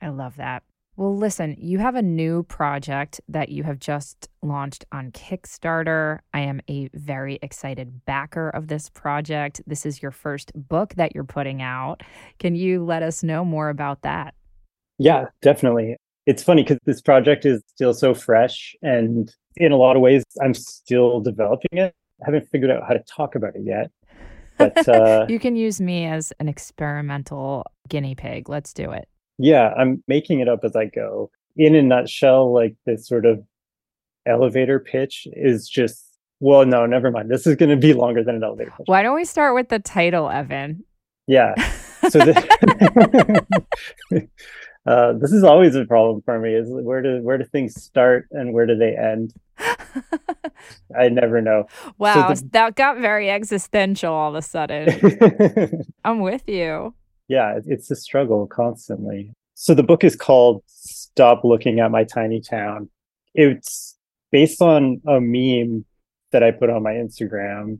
I 0.00 0.08
love 0.08 0.36
that. 0.36 0.62
Well, 0.96 1.16
listen, 1.16 1.56
you 1.58 1.78
have 1.78 1.94
a 1.94 2.02
new 2.02 2.42
project 2.42 3.20
that 3.28 3.48
you 3.48 3.62
have 3.62 3.78
just 3.78 4.28
launched 4.42 4.84
on 4.92 5.10
Kickstarter. 5.12 6.18
I 6.34 6.40
am 6.40 6.60
a 6.68 6.90
very 6.92 7.38
excited 7.40 8.04
backer 8.04 8.50
of 8.50 8.68
this 8.68 8.90
project. 8.90 9.62
This 9.66 9.86
is 9.86 10.02
your 10.02 10.10
first 10.10 10.52
book 10.54 10.94
that 10.96 11.14
you're 11.14 11.24
putting 11.24 11.62
out. 11.62 12.02
Can 12.38 12.54
you 12.54 12.84
let 12.84 13.02
us 13.02 13.22
know 13.22 13.42
more 13.42 13.70
about 13.70 14.02
that? 14.02 14.34
Yeah, 14.98 15.26
definitely. 15.40 15.96
It's 16.26 16.42
funny 16.42 16.62
because 16.62 16.78
this 16.84 17.00
project 17.00 17.46
is 17.46 17.62
still 17.66 17.94
so 17.94 18.14
fresh, 18.14 18.76
and 18.82 19.34
in 19.56 19.72
a 19.72 19.76
lot 19.76 19.96
of 19.96 20.02
ways, 20.02 20.22
I'm 20.42 20.54
still 20.54 21.20
developing 21.20 21.78
it 21.78 21.94
haven't 22.24 22.48
figured 22.48 22.70
out 22.70 22.82
how 22.86 22.94
to 22.94 23.00
talk 23.00 23.34
about 23.34 23.54
it 23.54 23.62
yet. 23.64 23.90
But 24.58 24.88
uh, 24.88 25.26
you 25.28 25.38
can 25.38 25.56
use 25.56 25.80
me 25.80 26.06
as 26.06 26.32
an 26.40 26.48
experimental 26.48 27.64
guinea 27.88 28.14
pig. 28.14 28.48
Let's 28.48 28.72
do 28.72 28.90
it. 28.90 29.08
Yeah, 29.38 29.72
I'm 29.76 30.02
making 30.08 30.40
it 30.40 30.48
up 30.48 30.60
as 30.64 30.76
I 30.76 30.86
go. 30.86 31.30
In 31.56 31.74
a 31.74 31.82
nutshell, 31.82 32.52
like 32.52 32.76
this 32.86 33.06
sort 33.06 33.26
of 33.26 33.42
elevator 34.26 34.78
pitch 34.78 35.26
is 35.32 35.68
just 35.68 36.12
well, 36.40 36.66
no, 36.66 36.86
never 36.86 37.12
mind. 37.12 37.30
This 37.30 37.46
is 37.46 37.54
going 37.54 37.70
to 37.70 37.76
be 37.76 37.92
longer 37.92 38.24
than 38.24 38.34
an 38.34 38.42
elevator 38.42 38.72
pitch. 38.76 38.86
Why 38.86 39.02
don't 39.04 39.14
we 39.14 39.24
start 39.24 39.54
with 39.54 39.68
the 39.68 39.78
title, 39.78 40.28
Evan? 40.28 40.84
Yeah. 41.28 41.54
So 42.10 42.18
the, 42.18 43.46
uh, 44.86 45.12
this 45.14 45.32
is 45.32 45.44
always 45.44 45.74
a 45.74 45.84
problem 45.84 46.22
for 46.22 46.38
me. 46.38 46.54
Is 46.54 46.68
where 46.68 47.02
do 47.02 47.22
where 47.22 47.38
do 47.38 47.44
things 47.44 47.80
start 47.80 48.28
and 48.32 48.52
where 48.52 48.66
do 48.66 48.76
they 48.76 48.96
end? 48.96 49.32
I 50.98 51.08
never 51.08 51.40
know. 51.40 51.66
Wow, 51.98 52.34
so 52.34 52.40
the... 52.40 52.48
that 52.52 52.74
got 52.74 52.98
very 52.98 53.30
existential 53.30 54.12
all 54.12 54.30
of 54.30 54.34
a 54.34 54.42
sudden. 54.42 55.84
I'm 56.04 56.20
with 56.20 56.48
you. 56.48 56.94
Yeah, 57.28 57.60
it's 57.64 57.90
a 57.90 57.96
struggle 57.96 58.46
constantly. 58.46 59.32
So 59.54 59.74
the 59.74 59.82
book 59.82 60.02
is 60.02 60.16
called 60.16 60.62
Stop 60.66 61.44
Looking 61.44 61.78
at 61.78 61.90
My 61.90 62.04
Tiny 62.04 62.40
Town. 62.40 62.90
It's 63.34 63.96
based 64.32 64.60
on 64.60 65.00
a 65.06 65.20
meme 65.20 65.84
that 66.32 66.42
I 66.42 66.50
put 66.50 66.70
on 66.70 66.82
my 66.82 66.92
Instagram, 66.92 67.78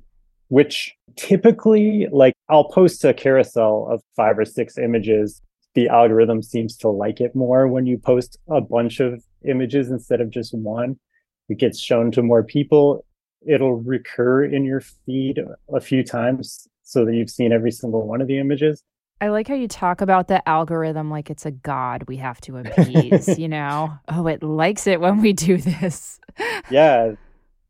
which 0.49 0.95
typically, 1.17 2.07
like, 2.13 2.35
I'll 2.49 2.69
post 2.69 3.05
a 3.05 3.13
carousel 3.13 3.89
of 3.91 4.03
five 4.15 4.39
or 4.39 4.45
six 4.45 4.79
images. 4.79 5.43
The 5.75 5.89
algorithm 5.89 6.43
seems 6.43 6.77
to 6.79 6.89
like 6.89 7.21
it 7.21 7.35
more 7.35 7.67
when 7.67 7.87
you 7.87 7.99
post 7.99 8.39
a 8.49 8.61
bunch 8.61 9.01
of 9.01 9.25
images 9.45 9.91
instead 9.91 10.21
of 10.21 10.31
just 10.31 10.55
one 10.55 10.99
it 11.49 11.59
gets 11.59 11.81
shown 11.81 12.11
to 12.13 12.23
more 12.23 12.43
people 12.45 13.05
it'll 13.47 13.75
recur 13.75 14.45
in 14.45 14.65
your 14.65 14.81
feed 14.81 15.41
a 15.75 15.81
few 15.81 16.05
times 16.05 16.69
so 16.83 17.05
that 17.05 17.15
you've 17.15 17.31
seen 17.31 17.53
every 17.53 17.73
single 17.73 18.07
one 18.07 18.21
of 18.21 18.29
the 18.29 18.39
images 18.39 18.85
I 19.21 19.29
like 19.29 19.47
how 19.47 19.55
you 19.55 19.69
talk 19.69 20.01
about 20.01 20.27
the 20.27 20.47
algorithm 20.49 21.11
like 21.11 21.31
it's 21.31 21.47
a 21.47 21.53
god 21.53 22.05
we 22.09 22.17
have 22.17 22.41
to 22.41 22.59
appease, 22.59 23.39
you 23.39 23.49
know? 23.49 23.93
Oh, 24.09 24.27
it 24.27 24.43
likes 24.43 24.89
it 24.89 25.01
when 25.01 25.21
we 25.21 25.33
do 25.33 25.59
this. 25.59 26.19
yeah, 26.71 27.13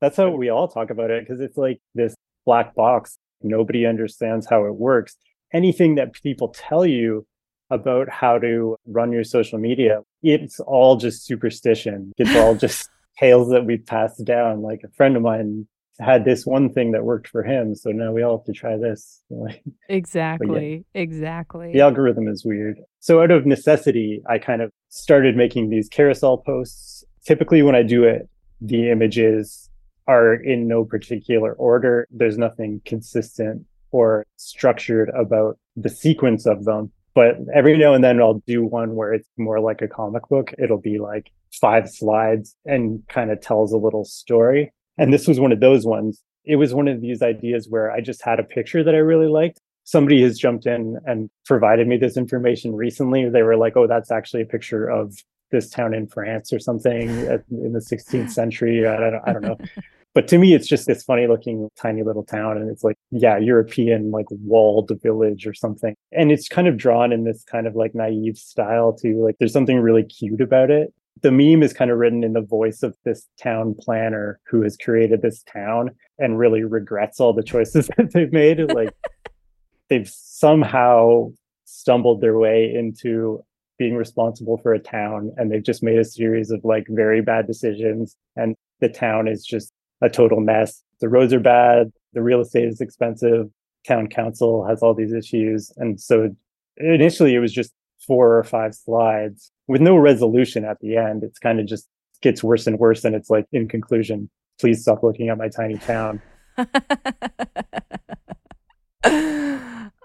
that's 0.00 0.16
how 0.16 0.30
we 0.36 0.48
all 0.48 0.66
talk 0.66 0.88
about 0.88 1.10
it 1.10 1.26
because 1.26 1.42
it's 1.42 1.58
like 1.58 1.78
this 1.94 2.14
black 2.46 2.74
box. 2.74 3.18
Nobody 3.42 3.84
understands 3.84 4.46
how 4.48 4.64
it 4.64 4.76
works. 4.76 5.16
Anything 5.52 5.96
that 5.96 6.14
people 6.14 6.48
tell 6.48 6.86
you 6.86 7.26
about 7.72 8.08
how 8.08 8.38
to 8.38 8.76
run 8.86 9.12
your 9.12 9.24
social 9.24 9.58
media, 9.58 10.02
it's 10.22 10.60
all 10.60 10.96
just 10.96 11.24
superstition. 11.24 12.12
It's 12.18 12.36
all 12.36 12.54
just 12.54 12.90
tales 13.18 13.50
that 13.50 13.64
we've 13.64 13.84
passed 13.84 14.24
down. 14.24 14.62
Like 14.62 14.82
a 14.84 14.88
friend 14.88 15.16
of 15.16 15.22
mine 15.22 15.66
had 15.98 16.24
this 16.24 16.44
one 16.44 16.72
thing 16.72 16.92
that 16.92 17.04
worked 17.04 17.28
for 17.28 17.42
him, 17.42 17.74
so 17.74 17.90
now 17.90 18.12
we 18.12 18.22
all 18.22 18.38
have 18.38 18.46
to 18.46 18.52
try 18.52 18.76
this. 18.76 19.22
exactly, 19.88 20.84
yeah, 20.94 21.00
exactly. 21.00 21.72
The 21.72 21.80
algorithm 21.80 22.28
is 22.28 22.44
weird. 22.44 22.78
So 23.00 23.22
out 23.22 23.30
of 23.30 23.46
necessity, 23.46 24.22
I 24.28 24.38
kind 24.38 24.62
of 24.62 24.70
started 24.88 25.36
making 25.36 25.70
these 25.70 25.88
carousel 25.88 26.38
posts. 26.38 27.04
Typically, 27.24 27.62
when 27.62 27.74
I 27.74 27.82
do 27.82 28.04
it, 28.04 28.28
the 28.60 28.90
images 28.90 29.70
are 30.06 30.34
in 30.34 30.68
no 30.68 30.84
particular 30.84 31.52
order. 31.54 32.06
There's 32.10 32.36
nothing 32.36 32.82
consistent 32.84 33.64
or 33.92 34.26
structured 34.36 35.10
about 35.10 35.58
the 35.76 35.88
sequence 35.88 36.46
of 36.46 36.64
them. 36.64 36.92
But 37.14 37.36
every 37.54 37.76
now 37.76 37.94
and 37.94 38.02
then 38.02 38.20
I'll 38.20 38.42
do 38.46 38.64
one 38.64 38.94
where 38.94 39.12
it's 39.12 39.28
more 39.36 39.60
like 39.60 39.82
a 39.82 39.88
comic 39.88 40.28
book. 40.28 40.52
It'll 40.58 40.80
be 40.80 40.98
like 40.98 41.30
five 41.52 41.90
slides 41.90 42.56
and 42.64 43.02
kind 43.08 43.30
of 43.30 43.40
tells 43.40 43.72
a 43.72 43.76
little 43.76 44.04
story. 44.04 44.72
And 44.98 45.12
this 45.12 45.28
was 45.28 45.38
one 45.38 45.52
of 45.52 45.60
those 45.60 45.84
ones. 45.84 46.22
It 46.44 46.56
was 46.56 46.74
one 46.74 46.88
of 46.88 47.00
these 47.00 47.22
ideas 47.22 47.68
where 47.68 47.90
I 47.90 48.00
just 48.00 48.22
had 48.22 48.40
a 48.40 48.44
picture 48.44 48.82
that 48.82 48.94
I 48.94 48.98
really 48.98 49.28
liked. 49.28 49.60
Somebody 49.84 50.22
has 50.22 50.38
jumped 50.38 50.66
in 50.66 50.98
and 51.06 51.28
provided 51.44 51.86
me 51.86 51.96
this 51.96 52.16
information 52.16 52.74
recently. 52.74 53.28
They 53.28 53.42
were 53.42 53.56
like, 53.56 53.76
oh, 53.76 53.86
that's 53.86 54.10
actually 54.10 54.42
a 54.42 54.46
picture 54.46 54.88
of 54.88 55.14
this 55.50 55.68
town 55.68 55.92
in 55.92 56.06
France 56.06 56.52
or 56.52 56.58
something 56.58 57.10
in 57.10 57.72
the 57.72 57.80
16th 57.80 58.30
century. 58.30 58.86
I 58.86 58.96
don't, 58.96 59.22
I 59.26 59.32
don't 59.32 59.42
know. 59.42 59.58
but 60.14 60.28
to 60.28 60.38
me, 60.38 60.54
it's 60.54 60.66
just 60.66 60.86
this 60.86 61.02
funny 61.02 61.26
looking 61.26 61.68
tiny 61.76 62.02
little 62.02 62.24
town. 62.24 62.56
And 62.56 62.70
it's 62.70 62.84
like, 62.84 62.96
yeah, 63.10 63.38
European, 63.38 64.10
like 64.10 64.26
walled 64.30 64.90
village 65.02 65.46
or 65.46 65.54
something. 65.54 65.94
And 66.12 66.30
it's 66.30 66.48
kind 66.48 66.68
of 66.68 66.76
drawn 66.76 67.12
in 67.12 67.24
this 67.24 67.44
kind 67.44 67.66
of 67.66 67.74
like 67.74 67.94
naive 67.94 68.36
style 68.36 68.92
too. 68.92 69.24
Like 69.24 69.36
there's 69.38 69.52
something 69.52 69.78
really 69.78 70.04
cute 70.04 70.40
about 70.40 70.70
it 70.70 70.92
the 71.20 71.30
meme 71.30 71.62
is 71.62 71.72
kind 71.72 71.90
of 71.90 71.98
written 71.98 72.24
in 72.24 72.32
the 72.32 72.40
voice 72.40 72.82
of 72.82 72.96
this 73.04 73.28
town 73.40 73.74
planner 73.78 74.40
who 74.46 74.62
has 74.62 74.76
created 74.76 75.22
this 75.22 75.42
town 75.42 75.90
and 76.18 76.38
really 76.38 76.64
regrets 76.64 77.20
all 77.20 77.32
the 77.32 77.42
choices 77.42 77.88
that 77.96 78.12
they've 78.12 78.32
made. 78.32 78.60
Like 78.72 78.94
they've 79.88 80.08
somehow 80.08 81.30
stumbled 81.64 82.20
their 82.20 82.38
way 82.38 82.72
into 82.74 83.42
being 83.78 83.94
responsible 83.94 84.58
for 84.58 84.72
a 84.74 84.78
town 84.78 85.32
and 85.36 85.50
they've 85.50 85.62
just 85.62 85.82
made 85.82 85.98
a 85.98 86.04
series 86.04 86.50
of 86.50 86.64
like 86.64 86.86
very 86.88 87.20
bad 87.20 87.46
decisions 87.46 88.16
and 88.36 88.54
the 88.80 88.88
town 88.88 89.26
is 89.26 89.44
just 89.44 89.72
a 90.02 90.10
total 90.10 90.40
mess. 90.40 90.82
The 91.00 91.08
roads 91.08 91.32
are 91.32 91.40
bad. 91.40 91.92
The 92.12 92.22
real 92.22 92.40
estate 92.40 92.68
is 92.68 92.80
expensive. 92.80 93.48
Town 93.86 94.08
council 94.08 94.66
has 94.66 94.82
all 94.82 94.94
these 94.94 95.12
issues. 95.12 95.72
And 95.76 96.00
so 96.00 96.34
initially 96.76 97.34
it 97.34 97.40
was 97.40 97.52
just 97.52 97.72
four 98.06 98.36
or 98.36 98.44
five 98.44 98.74
slides 98.74 99.50
with 99.68 99.80
no 99.80 99.96
resolution 99.96 100.64
at 100.64 100.78
the 100.80 100.96
end. 100.96 101.22
It's 101.22 101.38
kind 101.38 101.60
of 101.60 101.66
just 101.66 101.88
gets 102.20 102.42
worse 102.42 102.66
and 102.66 102.78
worse. 102.78 103.04
And 103.04 103.14
it's 103.14 103.30
like 103.30 103.46
in 103.52 103.68
conclusion 103.68 104.28
please 104.60 104.82
stop 104.82 105.02
looking 105.02 105.28
at 105.28 105.38
my 105.38 105.48
tiny 105.48 105.78
town. 105.78 106.20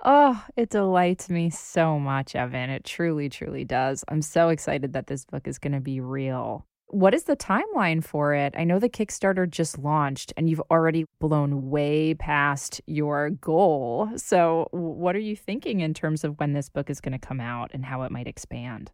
Oh, 0.10 0.41
it 0.56 0.70
delights 0.70 1.30
me 1.30 1.50
so 1.50 2.00
much, 2.00 2.34
Evan. 2.34 2.70
It 2.70 2.86
truly, 2.86 3.28
truly 3.28 3.66
does. 3.66 4.06
I'm 4.08 4.22
so 4.22 4.48
excited 4.48 4.93
that 4.93 5.08
this 5.08 5.26
book 5.26 5.50
is 5.50 5.60
going 5.60 5.74
to 5.74 5.82
be 5.82 6.00
real. 6.00 6.66
What 6.98 7.14
is 7.14 7.26
the 7.26 7.36
timeline 7.36 8.04
for 8.04 8.34
it? 8.34 8.56
I 8.58 8.64
know 8.64 8.80
the 8.80 8.89
Kickstarter 8.89 9.48
just 9.48 9.78
launched 9.78 10.34
and 10.36 10.50
you've 10.50 10.64
already 10.72 11.06
blown 11.20 11.70
way 11.70 12.16
past 12.16 12.82
your 12.88 13.30
goal. 13.30 14.10
So, 14.16 14.68
what 14.72 15.16
are 15.16 15.20
you 15.20 15.36
thinking 15.36 15.82
in 15.82 15.93
terms 15.93 16.24
of 16.24 16.39
when 16.39 16.54
this 16.54 16.70
book 16.70 16.89
is 16.89 17.00
going 17.00 17.12
to 17.12 17.20
come 17.20 17.39
out 17.39 17.70
and 17.72 17.86
how 17.86 18.02
it 18.02 18.12
might 18.12 18.26
expand? 18.26 18.89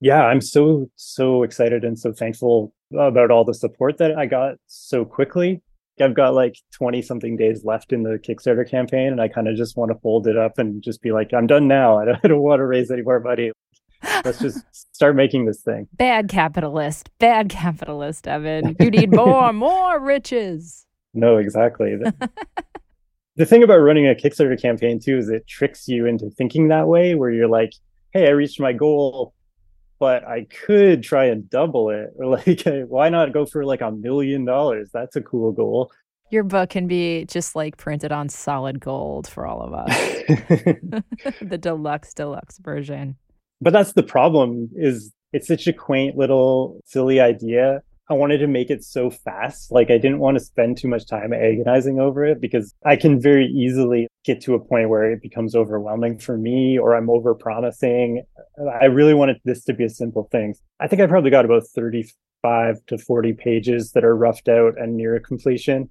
Yeah, 0.00 0.22
I'm 0.22 0.40
so, 0.40 0.88
so 0.96 1.42
excited 1.42 1.84
and 1.84 1.98
so 1.98 2.14
thankful 2.14 2.72
about 2.98 3.30
all 3.30 3.44
the 3.44 3.52
support 3.52 3.98
that 3.98 4.16
I 4.16 4.24
got 4.24 4.54
so 4.66 5.04
quickly. 5.04 5.60
I've 6.00 6.14
got 6.14 6.32
like 6.32 6.54
20 6.72 7.02
something 7.02 7.36
days 7.36 7.62
left 7.62 7.92
in 7.92 8.04
the 8.04 8.18
Kickstarter 8.18 8.66
campaign, 8.66 9.08
and 9.08 9.20
I 9.20 9.28
kind 9.28 9.48
of 9.48 9.54
just 9.54 9.76
want 9.76 9.92
to 9.92 9.98
fold 9.98 10.26
it 10.26 10.38
up 10.38 10.58
and 10.58 10.82
just 10.82 11.02
be 11.02 11.12
like, 11.12 11.34
I'm 11.34 11.46
done 11.46 11.68
now. 11.68 11.98
I 12.00 12.06
don't, 12.06 12.20
I 12.24 12.28
don't 12.28 12.40
want 12.40 12.60
to 12.60 12.64
raise 12.64 12.90
any 12.90 13.02
more 13.02 13.20
money. 13.20 13.52
Let's 14.24 14.38
just 14.38 14.64
start 14.94 15.16
making 15.16 15.46
this 15.46 15.62
thing. 15.62 15.88
Bad 15.92 16.28
capitalist. 16.28 17.10
Bad 17.18 17.48
capitalist, 17.48 18.26
Evan. 18.26 18.76
You 18.80 18.90
need 18.90 19.12
more, 19.12 19.52
more 19.52 20.00
riches. 20.00 20.86
No, 21.14 21.36
exactly. 21.36 21.96
The, 21.96 22.30
the 23.36 23.46
thing 23.46 23.62
about 23.62 23.78
running 23.78 24.06
a 24.06 24.14
Kickstarter 24.14 24.60
campaign, 24.60 25.00
too, 25.00 25.18
is 25.18 25.28
it 25.28 25.46
tricks 25.46 25.88
you 25.88 26.06
into 26.06 26.30
thinking 26.30 26.68
that 26.68 26.86
way, 26.88 27.14
where 27.14 27.30
you're 27.30 27.48
like, 27.48 27.72
hey, 28.12 28.26
I 28.26 28.30
reached 28.30 28.60
my 28.60 28.72
goal 28.72 29.34
but 30.00 30.26
I 30.26 30.46
could 30.46 31.02
try 31.02 31.26
and 31.26 31.48
double 31.48 31.90
it. 31.90 32.12
Or 32.16 32.26
like, 32.38 32.64
why 32.88 33.08
not 33.10 33.32
go 33.32 33.46
for 33.46 33.64
like 33.64 33.82
a 33.82 33.92
million 33.92 34.44
dollars? 34.44 34.90
That's 34.92 35.14
a 35.14 35.20
cool 35.20 35.52
goal. 35.52 35.92
Your 36.30 36.42
book 36.42 36.70
can 36.70 36.86
be 36.86 37.26
just 37.26 37.54
like 37.54 37.76
printed 37.76 38.10
on 38.10 38.28
solid 38.28 38.80
gold 38.80 39.28
for 39.28 39.46
all 39.46 39.62
of 39.62 39.74
us. 39.74 39.88
the 41.40 41.58
deluxe 41.60 42.14
deluxe 42.14 42.58
version. 42.58 43.16
But 43.60 43.72
that's 43.72 43.92
the 43.92 44.02
problem 44.02 44.70
is 44.74 45.12
it's 45.32 45.46
such 45.46 45.66
a 45.66 45.72
quaint 45.72 46.16
little 46.16 46.80
silly 46.84 47.20
idea 47.20 47.82
I 48.10 48.14
wanted 48.14 48.38
to 48.38 48.48
make 48.48 48.70
it 48.70 48.82
so 48.82 49.08
fast. 49.08 49.70
Like 49.70 49.88
I 49.88 49.96
didn't 49.96 50.18
want 50.18 50.36
to 50.36 50.44
spend 50.44 50.76
too 50.76 50.88
much 50.88 51.06
time 51.06 51.32
agonizing 51.32 52.00
over 52.00 52.24
it 52.24 52.40
because 52.40 52.74
I 52.84 52.96
can 52.96 53.20
very 53.20 53.46
easily 53.46 54.08
get 54.24 54.40
to 54.42 54.54
a 54.54 54.58
point 54.58 54.88
where 54.88 55.12
it 55.12 55.22
becomes 55.22 55.54
overwhelming 55.54 56.18
for 56.18 56.36
me 56.36 56.76
or 56.76 56.96
I'm 56.96 57.08
over 57.08 57.36
promising. 57.36 58.24
I 58.80 58.86
really 58.86 59.14
wanted 59.14 59.40
this 59.44 59.62
to 59.66 59.72
be 59.72 59.84
a 59.84 59.88
simple 59.88 60.28
thing. 60.32 60.56
I 60.80 60.88
think 60.88 61.00
I 61.00 61.06
probably 61.06 61.30
got 61.30 61.44
about 61.44 61.62
35 61.72 62.84
to 62.88 62.98
40 62.98 63.32
pages 63.34 63.92
that 63.92 64.04
are 64.04 64.16
roughed 64.16 64.48
out 64.48 64.74
and 64.76 64.96
near 64.96 65.20
completion. 65.20 65.88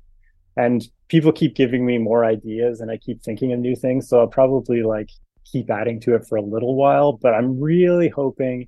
And 0.57 0.85
people 1.07 1.31
keep 1.31 1.55
giving 1.55 1.85
me 1.85 1.99
more 1.99 2.25
ideas 2.25 2.81
and 2.81 2.91
I 2.91 2.97
keep 2.97 3.21
thinking 3.21 3.53
of 3.53 3.59
new 3.59 3.77
things. 3.77 4.09
So 4.09 4.19
I'll 4.19 4.27
probably 4.27 4.83
like 4.83 5.09
keep 5.51 5.69
adding 5.69 5.99
to 6.01 6.15
it 6.15 6.25
for 6.27 6.37
a 6.37 6.41
little 6.41 6.75
while, 6.75 7.13
but 7.13 7.33
I'm 7.33 7.59
really 7.59 8.09
hoping 8.09 8.67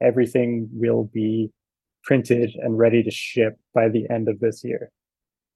everything 0.00 0.68
will 0.72 1.04
be 1.12 1.50
printed 2.02 2.54
and 2.56 2.78
ready 2.78 3.02
to 3.02 3.10
ship 3.10 3.58
by 3.74 3.88
the 3.88 4.08
end 4.10 4.28
of 4.28 4.40
this 4.40 4.62
year. 4.64 4.90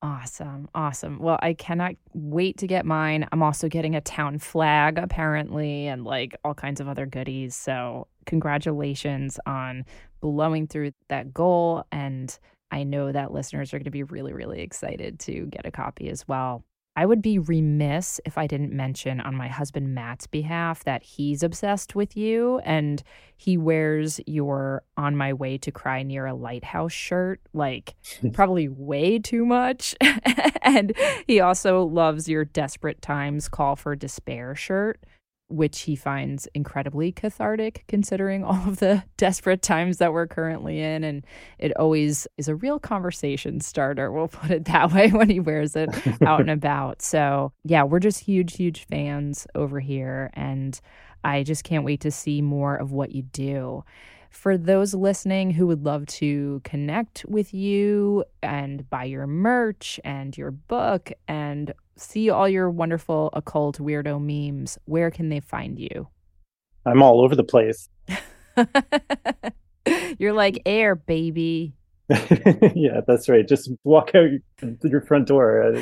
Awesome. 0.00 0.68
Awesome. 0.76 1.18
Well, 1.18 1.38
I 1.42 1.54
cannot 1.54 1.96
wait 2.14 2.56
to 2.58 2.68
get 2.68 2.86
mine. 2.86 3.26
I'm 3.32 3.42
also 3.42 3.68
getting 3.68 3.96
a 3.96 4.00
town 4.00 4.38
flag, 4.38 4.96
apparently, 4.96 5.88
and 5.88 6.04
like 6.04 6.36
all 6.44 6.54
kinds 6.54 6.80
of 6.80 6.86
other 6.86 7.04
goodies. 7.04 7.56
So, 7.56 8.06
congratulations 8.24 9.40
on 9.44 9.84
blowing 10.20 10.68
through 10.68 10.92
that 11.08 11.34
goal. 11.34 11.84
And 11.90 12.36
I 12.70 12.84
know 12.84 13.10
that 13.10 13.32
listeners 13.32 13.74
are 13.74 13.78
going 13.78 13.84
to 13.84 13.90
be 13.90 14.04
really, 14.04 14.32
really 14.32 14.60
excited 14.60 15.18
to 15.20 15.46
get 15.46 15.66
a 15.66 15.72
copy 15.72 16.08
as 16.10 16.28
well. 16.28 16.64
I 16.98 17.06
would 17.06 17.22
be 17.22 17.38
remiss 17.38 18.20
if 18.24 18.36
I 18.36 18.48
didn't 18.48 18.72
mention 18.72 19.20
on 19.20 19.36
my 19.36 19.46
husband 19.46 19.94
Matt's 19.94 20.26
behalf 20.26 20.82
that 20.82 21.04
he's 21.04 21.44
obsessed 21.44 21.94
with 21.94 22.16
you 22.16 22.58
and 22.64 23.00
he 23.36 23.56
wears 23.56 24.20
your 24.26 24.82
On 24.96 25.14
My 25.14 25.32
Way 25.32 25.58
to 25.58 25.70
Cry 25.70 26.02
Near 26.02 26.26
a 26.26 26.34
Lighthouse 26.34 26.90
shirt, 26.90 27.40
like 27.52 27.94
probably 28.32 28.66
way 28.66 29.20
too 29.20 29.46
much. 29.46 29.94
and 30.62 30.92
he 31.24 31.38
also 31.38 31.84
loves 31.84 32.28
your 32.28 32.44
Desperate 32.44 33.00
Times 33.00 33.48
Call 33.48 33.76
for 33.76 33.94
Despair 33.94 34.56
shirt 34.56 34.98
which 35.48 35.80
he 35.80 35.96
finds 35.96 36.46
incredibly 36.54 37.10
cathartic 37.10 37.84
considering 37.88 38.44
all 38.44 38.68
of 38.68 38.78
the 38.78 39.02
desperate 39.16 39.62
times 39.62 39.98
that 39.98 40.12
we're 40.12 40.26
currently 40.26 40.80
in. 40.80 41.04
And 41.04 41.26
it 41.58 41.76
always 41.76 42.26
is 42.36 42.48
a 42.48 42.54
real 42.54 42.78
conversation 42.78 43.60
starter, 43.60 44.12
we'll 44.12 44.28
put 44.28 44.50
it 44.50 44.66
that 44.66 44.92
way, 44.92 45.10
when 45.12 45.30
he 45.30 45.40
wears 45.40 45.76
it 45.76 45.90
out 46.22 46.40
and 46.40 46.50
about. 46.50 47.02
So, 47.02 47.52
yeah, 47.64 47.82
we're 47.82 47.98
just 47.98 48.20
huge, 48.20 48.56
huge 48.56 48.86
fans 48.86 49.46
over 49.54 49.80
here. 49.80 50.30
And 50.34 50.78
I 51.24 51.42
just 51.42 51.64
can't 51.64 51.84
wait 51.84 52.00
to 52.02 52.10
see 52.10 52.42
more 52.42 52.76
of 52.76 52.92
what 52.92 53.12
you 53.12 53.22
do. 53.22 53.84
For 54.30 54.58
those 54.58 54.94
listening 54.94 55.50
who 55.52 55.66
would 55.66 55.84
love 55.84 56.06
to 56.06 56.60
connect 56.62 57.24
with 57.26 57.54
you 57.54 58.24
and 58.42 58.88
buy 58.90 59.04
your 59.04 59.26
merch 59.26 59.98
and 60.04 60.36
your 60.36 60.50
book 60.50 61.10
and 61.26 61.72
see 61.98 62.30
all 62.30 62.48
your 62.48 62.70
wonderful 62.70 63.30
occult 63.32 63.78
weirdo 63.78 64.20
memes, 64.20 64.78
where 64.84 65.10
can 65.10 65.28
they 65.28 65.40
find 65.40 65.78
you? 65.78 66.08
I'm 66.86 67.02
all 67.02 67.20
over 67.20 67.36
the 67.36 67.44
place. 67.44 67.88
You're 70.18 70.32
like 70.32 70.62
air, 70.64 70.94
baby. 70.94 71.74
yeah, 72.74 73.00
that's 73.06 73.28
right. 73.28 73.46
Just 73.46 73.70
walk 73.84 74.14
out 74.14 74.30
your 74.82 75.00
front 75.02 75.28
door. 75.28 75.74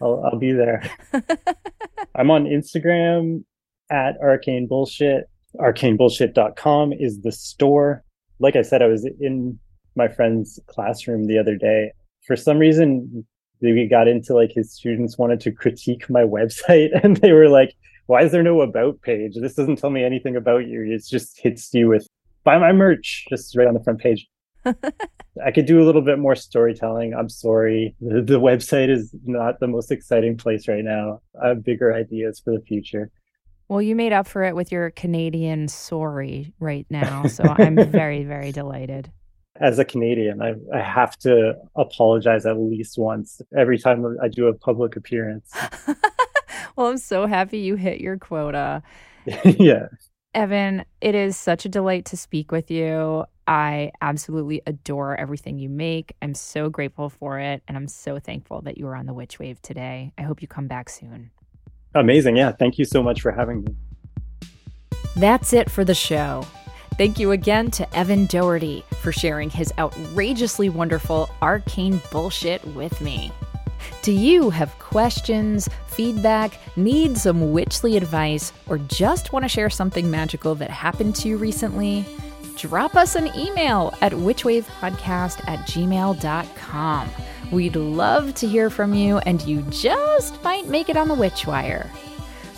I'll, 0.00 0.24
I'll 0.24 0.38
be 0.38 0.52
there. 0.52 0.82
I'm 2.14 2.30
on 2.30 2.44
Instagram 2.44 3.44
at 3.90 4.16
arcane 4.20 4.66
bullshit. 4.66 5.28
Arcanebullshit.com 5.56 6.92
is 6.92 7.20
the 7.22 7.32
store. 7.32 8.04
Like 8.38 8.56
I 8.56 8.62
said, 8.62 8.82
I 8.82 8.86
was 8.86 9.06
in 9.20 9.58
my 9.96 10.08
friend's 10.08 10.60
classroom 10.66 11.26
the 11.26 11.38
other 11.38 11.56
day. 11.56 11.92
For 12.26 12.36
some 12.36 12.58
reason, 12.58 13.26
we 13.62 13.86
got 13.88 14.08
into 14.08 14.34
like 14.34 14.52
his 14.52 14.72
students 14.72 15.18
wanted 15.18 15.40
to 15.40 15.52
critique 15.52 16.08
my 16.08 16.22
website 16.22 16.88
and 17.04 17.18
they 17.18 17.32
were 17.32 17.48
like 17.48 17.74
why 18.10 18.22
is 18.24 18.32
there 18.32 18.42
no 18.42 18.60
about 18.60 19.00
page? 19.02 19.36
This 19.40 19.54
doesn't 19.54 19.76
tell 19.76 19.90
me 19.90 20.02
anything 20.02 20.34
about 20.34 20.66
you. 20.66 20.82
It 20.82 21.06
just 21.08 21.38
hits 21.38 21.72
you 21.72 21.86
with 21.86 22.08
buy 22.42 22.58
my 22.58 22.72
merch 22.72 23.24
just 23.30 23.54
right 23.56 23.68
on 23.68 23.74
the 23.74 23.84
front 23.84 24.00
page. 24.00 24.26
I 24.66 25.52
could 25.54 25.64
do 25.64 25.80
a 25.80 25.86
little 25.86 26.02
bit 26.02 26.18
more 26.18 26.34
storytelling. 26.34 27.14
I'm 27.14 27.28
sorry. 27.28 27.94
The, 28.00 28.20
the 28.20 28.40
website 28.40 28.90
is 28.90 29.14
not 29.24 29.60
the 29.60 29.68
most 29.68 29.92
exciting 29.92 30.36
place 30.36 30.66
right 30.66 30.82
now. 30.82 31.20
I 31.40 31.48
have 31.50 31.64
bigger 31.64 31.94
ideas 31.94 32.40
for 32.44 32.52
the 32.52 32.60
future. 32.62 33.12
Well, 33.68 33.80
you 33.80 33.94
made 33.94 34.12
up 34.12 34.26
for 34.26 34.42
it 34.42 34.56
with 34.56 34.72
your 34.72 34.90
Canadian 34.90 35.68
sorry 35.68 36.52
right 36.58 36.86
now. 36.90 37.28
So 37.28 37.44
I'm 37.58 37.76
very, 37.76 38.24
very 38.24 38.50
delighted 38.50 39.12
as 39.60 39.78
a 39.78 39.84
Canadian, 39.84 40.40
I, 40.40 40.54
I 40.74 40.80
have 40.80 41.18
to 41.18 41.54
apologize 41.76 42.46
at 42.46 42.58
least 42.58 42.98
once 42.98 43.40
every 43.56 43.78
time 43.78 44.16
I 44.22 44.28
do 44.28 44.46
a 44.46 44.54
public 44.54 44.96
appearance. 44.96 45.52
well, 46.76 46.88
I'm 46.88 46.98
so 46.98 47.26
happy 47.26 47.58
you 47.58 47.76
hit 47.76 48.00
your 48.00 48.16
quota. 48.16 48.82
yeah. 49.44 49.88
Evan, 50.34 50.84
it 51.00 51.14
is 51.14 51.36
such 51.36 51.66
a 51.66 51.68
delight 51.68 52.06
to 52.06 52.16
speak 52.16 52.52
with 52.52 52.70
you. 52.70 53.24
I 53.46 53.90
absolutely 54.00 54.62
adore 54.66 55.16
everything 55.16 55.58
you 55.58 55.68
make. 55.68 56.14
I'm 56.22 56.34
so 56.34 56.70
grateful 56.70 57.10
for 57.10 57.38
it. 57.38 57.62
And 57.68 57.76
I'm 57.76 57.88
so 57.88 58.18
thankful 58.18 58.62
that 58.62 58.78
you 58.78 58.86
were 58.86 58.94
on 58.94 59.06
the 59.06 59.14
Witch 59.14 59.38
Wave 59.38 59.60
today. 59.60 60.12
I 60.16 60.22
hope 60.22 60.40
you 60.40 60.48
come 60.48 60.68
back 60.68 60.88
soon. 60.88 61.32
Amazing. 61.94 62.36
Yeah. 62.36 62.52
Thank 62.52 62.78
you 62.78 62.84
so 62.84 63.02
much 63.02 63.20
for 63.20 63.32
having 63.32 63.64
me. 63.64 63.74
That's 65.16 65.52
it 65.52 65.68
for 65.68 65.84
the 65.84 65.94
show. 65.94 66.46
Thank 67.00 67.18
you 67.18 67.30
again 67.30 67.70
to 67.70 67.96
Evan 67.96 68.26
Doherty 68.26 68.84
for 69.00 69.10
sharing 69.10 69.48
his 69.48 69.72
outrageously 69.78 70.68
wonderful 70.68 71.30
arcane 71.40 71.98
bullshit 72.12 72.62
with 72.74 73.00
me. 73.00 73.32
Do 74.02 74.12
you 74.12 74.50
have 74.50 74.78
questions, 74.78 75.66
feedback, 75.86 76.58
need 76.76 77.16
some 77.16 77.54
witchly 77.54 77.96
advice, 77.96 78.52
or 78.66 78.76
just 78.76 79.32
want 79.32 79.46
to 79.46 79.48
share 79.48 79.70
something 79.70 80.10
magical 80.10 80.54
that 80.56 80.68
happened 80.68 81.16
to 81.16 81.28
you 81.28 81.38
recently? 81.38 82.04
Drop 82.58 82.94
us 82.94 83.14
an 83.14 83.34
email 83.34 83.94
at 84.02 84.12
witchwavepodcast 84.12 85.48
at 85.48 85.60
gmail.com. 85.60 87.10
We'd 87.50 87.76
love 87.76 88.34
to 88.34 88.46
hear 88.46 88.68
from 88.68 88.92
you, 88.92 89.16
and 89.20 89.40
you 89.40 89.62
just 89.70 90.44
might 90.44 90.68
make 90.68 90.90
it 90.90 90.98
on 90.98 91.08
the 91.08 91.16
Witchwire. 91.16 91.88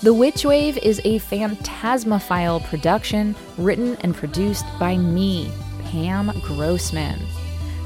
The 0.03 0.12
Witch 0.12 0.45
Wave 0.45 0.79
is 0.79 1.01
a 1.05 1.20
Phantasmaphile 1.20 2.65
production 2.65 3.37
written 3.57 3.97
and 4.01 4.16
produced 4.16 4.65
by 4.81 4.97
me, 4.97 5.49
Pam 5.85 6.33
Grossman. 6.41 7.20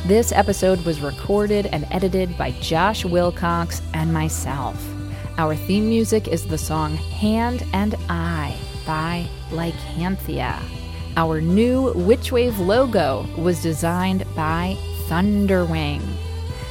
This 0.07 0.33
episode 0.33 0.83
was 0.87 1.03
recorded 1.03 1.67
and 1.67 1.87
edited 1.91 2.39
by 2.39 2.53
Josh 2.53 3.05
Wilcox 3.05 3.83
and 3.93 4.15
myself. 4.15 4.83
Our 5.37 5.55
theme 5.55 5.91
music 5.91 6.27
is 6.27 6.47
the 6.47 6.57
song 6.57 6.95
Hand 6.95 7.67
and 7.75 7.95
Eye 8.09 8.57
by 8.87 9.29
Lycanthia. 9.51 10.59
Our 11.19 11.43
new 11.43 11.93
Witchwave 11.93 12.59
logo 12.59 13.27
was 13.37 13.63
designed 13.63 14.25
by 14.35 14.79
Thunderwing. 15.07 16.01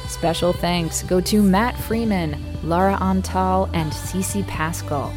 Special 0.08 0.52
thanks 0.52 1.04
go 1.04 1.20
to 1.20 1.40
Matt 1.40 1.78
Freeman, 1.78 2.36
Laura 2.64 2.98
Antal, 3.00 3.70
and 3.74 3.92
Cece 3.92 4.44
Pascal. 4.48 5.14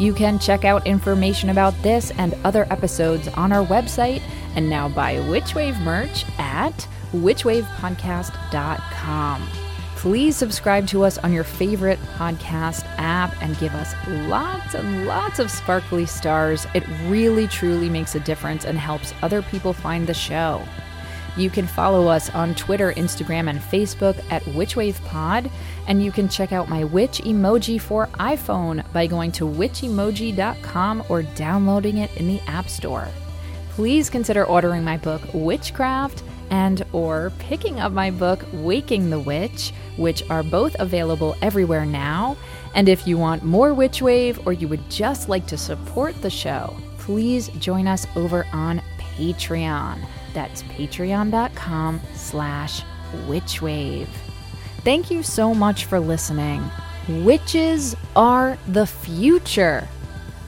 You 0.00 0.12
can 0.14 0.38
check 0.38 0.64
out 0.64 0.86
information 0.86 1.50
about 1.50 1.74
this 1.82 2.10
and 2.12 2.34
other 2.42 2.66
episodes 2.70 3.28
on 3.28 3.52
our 3.52 3.66
website 3.66 4.22
and 4.56 4.70
now 4.70 4.88
buy 4.88 5.16
Witchwave 5.16 5.78
merch 5.82 6.24
at 6.38 6.88
witchwavepodcast.com. 7.12 9.48
Please 9.96 10.34
subscribe 10.34 10.86
to 10.86 11.04
us 11.04 11.18
on 11.18 11.34
your 11.34 11.44
favorite 11.44 11.98
podcast 12.16 12.86
app 12.96 13.34
and 13.42 13.58
give 13.58 13.74
us 13.74 13.92
lots 14.08 14.72
and 14.72 15.06
lots 15.06 15.38
of 15.38 15.50
sparkly 15.50 16.06
stars. 16.06 16.66
It 16.74 16.84
really, 17.04 17.46
truly 17.46 17.90
makes 17.90 18.14
a 18.14 18.20
difference 18.20 18.64
and 18.64 18.78
helps 18.78 19.12
other 19.20 19.42
people 19.42 19.74
find 19.74 20.06
the 20.06 20.14
show. 20.14 20.66
You 21.36 21.48
can 21.48 21.66
follow 21.66 22.08
us 22.08 22.28
on 22.30 22.54
Twitter, 22.54 22.92
Instagram, 22.92 23.48
and 23.48 23.60
Facebook 23.60 24.20
at 24.30 24.42
WitchWavePod, 24.42 25.50
and 25.86 26.02
you 26.02 26.12
can 26.12 26.28
check 26.28 26.52
out 26.52 26.68
my 26.68 26.84
witch 26.84 27.20
emoji 27.24 27.80
for 27.80 28.06
iPhone 28.14 28.84
by 28.92 29.06
going 29.06 29.32
to 29.32 29.44
witchemoji.com 29.44 31.04
or 31.08 31.22
downloading 31.22 31.98
it 31.98 32.14
in 32.16 32.26
the 32.26 32.40
App 32.46 32.68
Store. 32.68 33.08
Please 33.70 34.10
consider 34.10 34.44
ordering 34.44 34.84
my 34.84 34.96
book 34.96 35.22
Witchcraft 35.32 36.22
and 36.50 36.84
or 36.92 37.32
picking 37.38 37.78
up 37.78 37.92
my 37.92 38.10
book 38.10 38.44
Waking 38.52 39.08
the 39.08 39.20
Witch, 39.20 39.72
which 39.96 40.28
are 40.28 40.42
both 40.42 40.74
available 40.80 41.36
everywhere 41.40 41.86
now. 41.86 42.36
And 42.74 42.88
if 42.88 43.06
you 43.06 43.16
want 43.16 43.44
more 43.44 43.72
Witch 43.72 44.02
Wave 44.02 44.44
or 44.46 44.52
you 44.52 44.68
would 44.68 44.90
just 44.90 45.28
like 45.28 45.46
to 45.46 45.56
support 45.56 46.20
the 46.20 46.30
show, 46.30 46.76
please 46.98 47.48
join 47.60 47.86
us 47.86 48.06
over 48.16 48.46
on 48.52 48.82
Patreon. 48.98 50.04
That's 50.34 50.62
patreon.com 50.64 52.00
slash 52.14 52.82
witchwave. 53.26 54.08
Thank 54.84 55.10
you 55.10 55.22
so 55.22 55.54
much 55.54 55.84
for 55.84 56.00
listening. 56.00 56.62
Witches 57.08 57.96
are 58.16 58.56
the 58.68 58.86
future. 58.86 59.86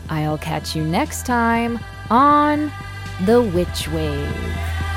I'll 0.09 0.39
catch 0.39 0.77
you 0.77 0.85
next 0.85 1.27
time 1.27 1.79
on 2.11 2.71
The 3.25 3.43
Witch 3.43 3.89
Wave. 3.89 4.91